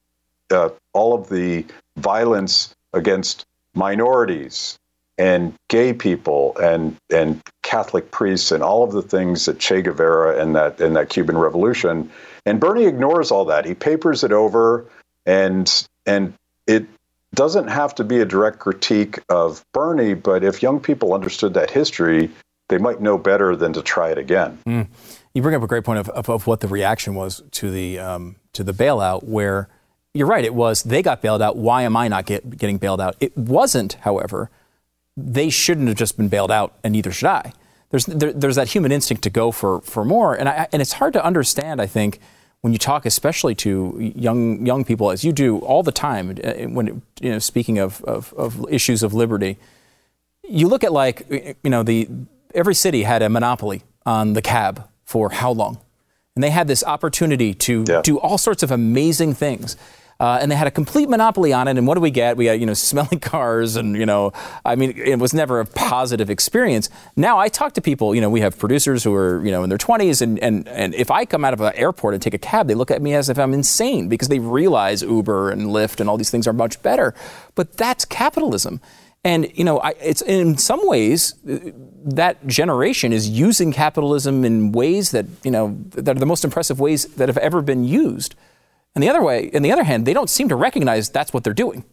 uh, 0.51 0.71
all 0.93 1.15
of 1.15 1.29
the 1.29 1.65
violence 1.97 2.75
against 2.93 3.47
minorities 3.75 4.79
and 5.19 5.55
gay 5.69 5.93
people 5.93 6.57
and 6.59 6.97
and 7.11 7.43
Catholic 7.63 8.11
priests 8.11 8.51
and 8.51 8.63
all 8.63 8.83
of 8.83 8.93
the 8.93 9.03
things 9.03 9.45
that 9.47 9.59
Che 9.59 9.83
Guevara 9.83 10.41
and 10.41 10.55
that 10.57 10.81
and 10.81 10.97
that 10.97 11.09
Cuban 11.09 11.37
Revolution. 11.37 12.11
And 12.45 12.59
Bernie 12.59 12.87
ignores 12.87 13.31
all 13.31 13.45
that. 13.47 13.65
He 13.65 13.75
papers 13.75 14.25
it 14.25 14.33
over, 14.33 14.87
and 15.27 15.87
and 16.07 16.35
it 16.67 16.87
doesn't 17.35 17.69
have 17.69 17.95
to 17.95 18.05
be 18.05 18.21
a 18.21 18.25
direct 18.25 18.59
critique 18.59 19.19
of 19.29 19.65
Bernie. 19.73 20.15
But 20.15 20.45
if 20.45 20.63
young 20.63 20.81
people 20.81 21.15
understood 21.15 21.55
that 21.55 21.71
history, 21.71 22.31
they 22.69 22.79
might 22.79 23.01
know 23.01 23.17
better 23.17 23.55
than 23.55 23.73
to 23.75 23.83
try 23.83 24.11
it 24.11 24.19
again. 24.19 24.59
Mm. 24.67 24.89
You 25.35 25.41
bring 25.41 25.55
up 25.55 25.63
a 25.63 25.67
great 25.67 25.85
point 25.85 25.99
of, 25.99 26.09
of, 26.11 26.29
of 26.29 26.47
what 26.47 26.61
the 26.61 26.69
reaction 26.69 27.15
was 27.15 27.43
to 27.53 27.71
the 27.71 27.99
um, 27.99 28.37
to 28.55 28.65
the 28.65 28.73
bailout, 28.73 29.25
where 29.25 29.69
you're 30.15 30.27
right. 30.27 30.45
It 30.45 30.55
was 30.55 30.83
they 30.83 31.03
got 31.03 31.23
bailed 31.23 31.43
out. 31.43 31.57
Why 31.57 31.83
am 31.83 31.97
I 31.97 32.09
not 32.09 32.27
get, 32.27 32.57
getting 32.57 32.79
bailed 32.79 33.01
out? 33.01 33.17
It 33.21 33.37
wasn't, 33.37 33.95
however 34.01 34.51
they 35.17 35.51
shouldn't 35.51 35.89
have 35.89 35.97
just 35.97 36.17
been 36.17 36.29
bailed 36.29 36.51
out, 36.51 36.75
and 36.83 36.93
neither 36.93 37.13
should 37.13 37.29
I. 37.29 37.53
There's, 37.91 38.07
there, 38.07 38.33
there's 38.33 38.57
that 38.57 38.69
human 38.69 38.91
instinct 38.91 39.23
to 39.25 39.31
go 39.31 39.53
for, 39.53 39.81
for 39.83 40.05
more. 40.05 40.35
And, 40.35 40.49
I, 40.49 40.67
and 40.73 40.81
it's 40.81 40.95
hard 40.95 41.13
to 41.13 41.25
understand, 41.25 41.81
I 41.81 41.87
think, 41.87 42.21
when 42.63 42.73
you 42.73 42.79
talk 42.79 43.05
especially 43.05 43.55
to 43.57 44.13
young, 44.17 44.65
young 44.65 44.85
people, 44.85 45.11
as 45.11 45.25
you 45.25 45.33
do 45.33 45.59
all 45.59 45.83
the 45.83 45.93
time, 45.93 46.39
uh, 46.43 46.53
when, 46.69 47.03
you 47.21 47.33
know, 47.33 47.39
speaking 47.39 47.79
of, 47.79 48.03
of, 48.05 48.33
of 48.35 48.65
issues 48.71 49.03
of 49.03 49.13
liberty, 49.13 49.59
you 50.49 50.69
look 50.69 50.85
at 50.85 50.93
like, 50.93 51.27
you 51.63 51.71
know, 51.71 51.83
the, 51.83 52.09
every 52.55 52.75
city 52.75 53.03
had 53.03 53.21
a 53.21 53.29
monopoly 53.29 53.83
on 54.07 54.33
the 54.33 54.43
cab 54.43 54.89
for 55.05 55.31
how 55.31 55.51
long? 55.51 55.79
And 56.35 56.43
they 56.43 56.51
had 56.51 56.67
this 56.69 56.83
opportunity 56.83 57.53
to 57.53 57.85
yeah. 57.87 58.01
do 58.03 58.19
all 58.19 58.39
sorts 58.39 58.63
of 58.63 58.71
amazing 58.71 59.35
things. 59.35 59.77
Uh, 60.23 60.39
and 60.41 60.53
they 60.53 60.55
had 60.55 60.69
a 60.69 60.71
complete 60.71 61.09
monopoly 61.09 61.53
on 61.53 61.67
it. 61.67 61.77
And 61.77 61.85
what 61.85 61.97
do 61.97 62.01
we 62.01 62.13
get? 62.13 62.37
We 62.37 62.45
got 62.45 62.61
you 62.61 62.65
know 62.65 62.75
smelling 62.75 63.19
cars, 63.21 63.75
and 63.75 63.97
you 63.97 64.07
know, 64.07 64.33
I 64.65 64.77
mean, 64.77 64.97
it 64.97 65.19
was 65.19 65.35
never 65.35 65.59
a 65.59 65.67
positive 65.67 66.31
experience. 66.31 66.89
Now 67.17 67.41
I 67.41 67.49
talk 67.49 67.73
to 67.73 67.81
people. 67.81 68.15
You 68.15 68.21
know, 68.21 68.31
we 68.31 68.41
have 68.41 68.57
producers 68.57 69.03
who 69.03 69.13
are 69.15 69.45
you 69.45 69.51
know 69.51 69.65
in 69.65 69.69
their 69.69 69.79
20s, 69.79 70.23
and 70.23 70.39
and 70.39 70.69
and 70.69 70.95
if 70.95 71.11
I 71.11 71.25
come 71.25 71.45
out 71.45 71.55
of 71.55 71.61
an 71.61 71.73
airport 71.75 72.15
and 72.15 72.23
take 72.23 72.35
a 72.35 72.39
cab, 72.39 72.69
they 72.69 72.75
look 72.75 72.93
at 72.93 73.03
me 73.03 73.15
as 73.15 73.29
if 73.29 73.37
I'm 73.37 73.53
insane 73.53 74.09
because 74.09 74.29
they 74.29 74.39
realize 74.39 75.03
Uber 75.03 75.51
and 75.51 75.63
Lyft 75.63 75.99
and 75.99 76.09
all 76.09 76.17
these 76.17 76.31
things 76.31 76.47
are 76.47 76.53
much 76.53 76.81
better. 76.83 77.15
But 77.57 77.77
that's 77.77 78.05
capitalism. 78.05 78.81
And 79.25 79.51
you 79.59 79.65
know, 79.65 79.81
I, 79.81 79.95
it's 80.01 80.23
in 80.23 80.57
some 80.57 80.87
ways 80.87 81.35
that 81.43 82.47
generation 82.47 83.13
is 83.13 83.29
using 83.29 83.73
capitalism 83.73 84.45
in 84.45 84.71
ways 84.71 85.11
that 85.11 85.27
you 85.43 85.51
know 85.51 85.77
that 85.91 86.17
are 86.17 86.21
the 86.21 86.27
most 86.27 86.45
impressive 86.45 86.79
ways 86.79 87.07
that 87.17 87.29
have 87.29 87.39
ever 87.39 87.61
been 87.61 87.83
used. 87.83 88.37
And 88.95 89.03
the 89.03 89.09
other 89.09 89.23
way, 89.23 89.51
on 89.55 89.63
the 89.63 89.73
other 89.73 89.85
hand, 89.85 90.07
they 90.07 90.13
don't 90.13 90.31
seem 90.31 90.49
to 90.49 90.57
recognize 90.57 91.09
that's 91.09 91.33
what 91.33 91.45
they're 91.45 91.55
doing. 91.55 91.85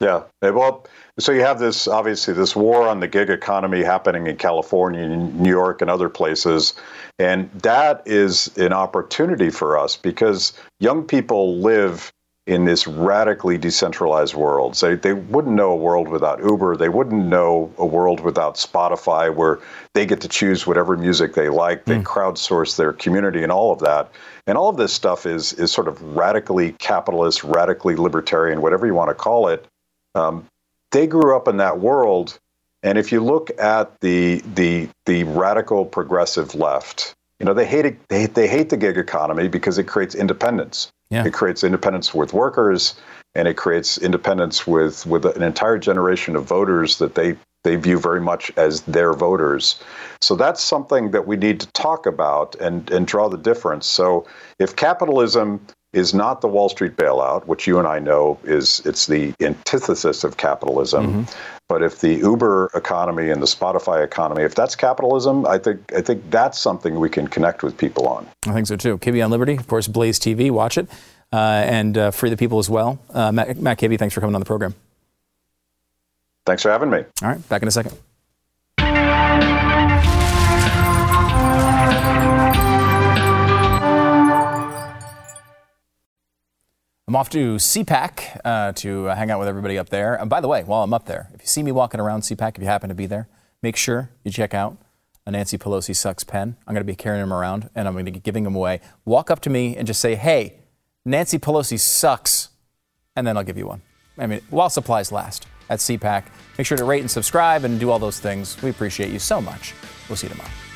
Yeah. 0.00 0.22
Well, 0.40 0.86
so 1.18 1.30
you 1.30 1.42
have 1.42 1.60
this 1.60 1.86
obviously 1.86 2.34
this 2.34 2.56
war 2.56 2.88
on 2.88 2.98
the 2.98 3.06
gig 3.06 3.30
economy 3.30 3.82
happening 3.82 4.26
in 4.26 4.36
California, 4.36 5.06
New 5.06 5.48
York, 5.48 5.80
and 5.80 5.88
other 5.88 6.08
places. 6.08 6.74
And 7.20 7.48
that 7.62 8.02
is 8.04 8.56
an 8.56 8.72
opportunity 8.72 9.50
for 9.50 9.78
us 9.78 9.96
because 9.96 10.54
young 10.80 11.04
people 11.04 11.58
live 11.58 12.12
in 12.46 12.64
this 12.64 12.88
radically 12.88 13.56
decentralized 13.56 14.34
world. 14.34 14.74
They, 14.74 14.96
they 14.96 15.12
wouldn't 15.12 15.54
know 15.54 15.70
a 15.70 15.76
world 15.76 16.08
without 16.08 16.42
Uber. 16.42 16.76
They 16.76 16.88
wouldn't 16.88 17.26
know 17.26 17.72
a 17.78 17.86
world 17.86 18.20
without 18.20 18.56
Spotify, 18.56 19.32
where 19.32 19.60
they 19.94 20.06
get 20.06 20.20
to 20.22 20.28
choose 20.28 20.66
whatever 20.66 20.96
music 20.96 21.34
they 21.34 21.48
like. 21.48 21.84
They 21.84 21.98
mm. 21.98 22.02
crowdsource 22.02 22.76
their 22.76 22.92
community 22.92 23.44
and 23.44 23.52
all 23.52 23.72
of 23.72 23.78
that. 23.80 24.10
And 24.48 24.58
all 24.58 24.68
of 24.68 24.76
this 24.76 24.92
stuff 24.92 25.24
is 25.24 25.52
is 25.52 25.70
sort 25.70 25.86
of 25.86 26.02
radically 26.02 26.72
capitalist, 26.72 27.44
radically 27.44 27.94
libertarian, 27.94 28.60
whatever 28.60 28.86
you 28.86 28.94
want 28.94 29.10
to 29.10 29.14
call 29.14 29.46
it. 29.46 29.64
Um, 30.16 30.46
they 30.90 31.06
grew 31.06 31.36
up 31.36 31.46
in 31.46 31.58
that 31.58 31.78
world, 31.78 32.38
and 32.82 32.98
if 32.98 33.12
you 33.12 33.22
look 33.22 33.50
at 33.60 34.00
the 34.00 34.42
the 34.54 34.88
the 35.06 35.22
radical 35.24 35.84
progressive 35.84 36.56
left, 36.56 37.14
you 37.42 37.46
know 37.46 37.54
they 37.54 37.66
hate 37.66 37.84
it, 37.84 37.98
they 38.08 38.26
they 38.26 38.46
hate 38.46 38.68
the 38.68 38.76
gig 38.76 38.96
economy 38.96 39.48
because 39.48 39.76
it 39.76 39.84
creates 39.84 40.14
independence. 40.14 40.92
Yeah. 41.10 41.26
It 41.26 41.32
creates 41.32 41.64
independence 41.64 42.14
with 42.14 42.32
workers, 42.32 42.94
and 43.34 43.48
it 43.48 43.56
creates 43.56 43.98
independence 43.98 44.64
with 44.64 45.04
with 45.06 45.24
an 45.24 45.42
entire 45.42 45.76
generation 45.76 46.36
of 46.36 46.44
voters 46.44 46.98
that 46.98 47.16
they 47.16 47.36
they 47.64 47.74
view 47.74 47.98
very 47.98 48.20
much 48.20 48.52
as 48.56 48.82
their 48.82 49.12
voters. 49.12 49.82
So 50.20 50.36
that's 50.36 50.62
something 50.62 51.10
that 51.10 51.26
we 51.26 51.36
need 51.36 51.58
to 51.60 51.66
talk 51.72 52.06
about 52.06 52.54
and, 52.60 52.88
and 52.90 53.06
draw 53.06 53.28
the 53.28 53.38
difference. 53.38 53.86
So 53.86 54.26
if 54.58 54.74
capitalism 54.74 55.64
is 55.92 56.14
not 56.14 56.40
the 56.40 56.48
Wall 56.48 56.68
Street 56.68 56.96
bailout, 56.96 57.46
which 57.46 57.66
you 57.66 57.78
and 57.78 57.86
I 57.86 57.98
know 57.98 58.38
is 58.44 58.80
it's 58.84 59.06
the 59.06 59.34
antithesis 59.40 60.24
of 60.24 60.38
capitalism. 60.38 61.24
Mm-hmm. 61.24 61.61
But 61.72 61.82
if 61.82 62.00
the 62.00 62.16
Uber 62.16 62.70
economy 62.74 63.30
and 63.30 63.40
the 63.40 63.46
Spotify 63.46 64.04
economy, 64.04 64.42
if 64.42 64.54
that's 64.54 64.76
capitalism, 64.76 65.46
I 65.46 65.56
think 65.56 65.90
I 65.94 66.02
think 66.02 66.22
that's 66.30 66.58
something 66.58 67.00
we 67.00 67.08
can 67.08 67.26
connect 67.26 67.62
with 67.62 67.78
people 67.78 68.06
on. 68.06 68.28
I 68.46 68.52
think 68.52 68.66
so 68.66 68.76
too. 68.76 68.98
Kibbe 68.98 69.24
on 69.24 69.30
Liberty, 69.30 69.56
of 69.56 69.66
course, 69.68 69.88
Blaze 69.88 70.20
TV, 70.20 70.50
watch 70.50 70.76
it, 70.76 70.86
uh, 71.32 71.36
and 71.36 71.96
uh, 71.96 72.10
free 72.10 72.28
the 72.28 72.36
people 72.36 72.58
as 72.58 72.68
well. 72.68 72.98
Uh, 73.08 73.32
Matt, 73.32 73.56
Matt 73.56 73.78
Kibbe, 73.78 73.98
thanks 73.98 74.12
for 74.14 74.20
coming 74.20 74.34
on 74.34 74.42
the 74.42 74.44
program. 74.44 74.74
Thanks 76.44 76.62
for 76.62 76.70
having 76.70 76.90
me. 76.90 77.06
All 77.22 77.28
right, 77.30 77.48
back 77.48 77.62
in 77.62 77.68
a 77.68 77.70
second. 77.70 77.96
I'm 87.08 87.16
off 87.16 87.30
to 87.30 87.56
CPAC 87.56 88.40
uh, 88.44 88.72
to 88.72 89.08
uh, 89.08 89.16
hang 89.16 89.30
out 89.30 89.38
with 89.38 89.48
everybody 89.48 89.76
up 89.76 89.88
there. 89.88 90.14
And 90.14 90.30
by 90.30 90.40
the 90.40 90.48
way, 90.48 90.62
while 90.62 90.82
I'm 90.82 90.94
up 90.94 91.06
there, 91.06 91.30
if 91.34 91.42
you 91.42 91.46
see 91.46 91.62
me 91.62 91.72
walking 91.72 92.00
around 92.00 92.20
CPAC, 92.20 92.56
if 92.56 92.62
you 92.62 92.66
happen 92.68 92.88
to 92.88 92.94
be 92.94 93.06
there, 93.06 93.28
make 93.62 93.76
sure 93.76 94.10
you 94.24 94.30
check 94.30 94.54
out 94.54 94.76
a 95.26 95.30
Nancy 95.30 95.58
Pelosi 95.58 95.94
sucks 95.94 96.24
pen. 96.24 96.56
I'm 96.66 96.74
going 96.74 96.86
to 96.86 96.90
be 96.90 96.96
carrying 96.96 97.22
them 97.22 97.32
around 97.32 97.70
and 97.74 97.86
I'm 97.88 97.94
going 97.94 98.06
to 98.06 98.12
be 98.12 98.20
giving 98.20 98.44
them 98.44 98.54
away. 98.54 98.80
Walk 99.04 99.30
up 99.30 99.40
to 99.40 99.50
me 99.50 99.76
and 99.76 99.86
just 99.86 100.00
say, 100.00 100.14
hey, 100.14 100.60
Nancy 101.04 101.38
Pelosi 101.38 101.78
sucks. 101.78 102.50
And 103.16 103.26
then 103.26 103.36
I'll 103.36 103.44
give 103.44 103.58
you 103.58 103.66
one. 103.66 103.82
I 104.16 104.26
mean, 104.26 104.40
while 104.50 104.70
supplies 104.70 105.10
last 105.12 105.46
at 105.72 105.78
CPAC. 105.78 106.24
Make 106.58 106.66
sure 106.66 106.76
to 106.76 106.84
rate 106.84 107.00
and 107.00 107.10
subscribe 107.10 107.64
and 107.64 107.80
do 107.80 107.90
all 107.90 107.98
those 107.98 108.20
things. 108.20 108.60
We 108.62 108.70
appreciate 108.70 109.10
you 109.10 109.18
so 109.18 109.40
much. 109.40 109.74
We'll 110.08 110.16
see 110.16 110.26
you 110.26 110.32
tomorrow. 110.32 110.71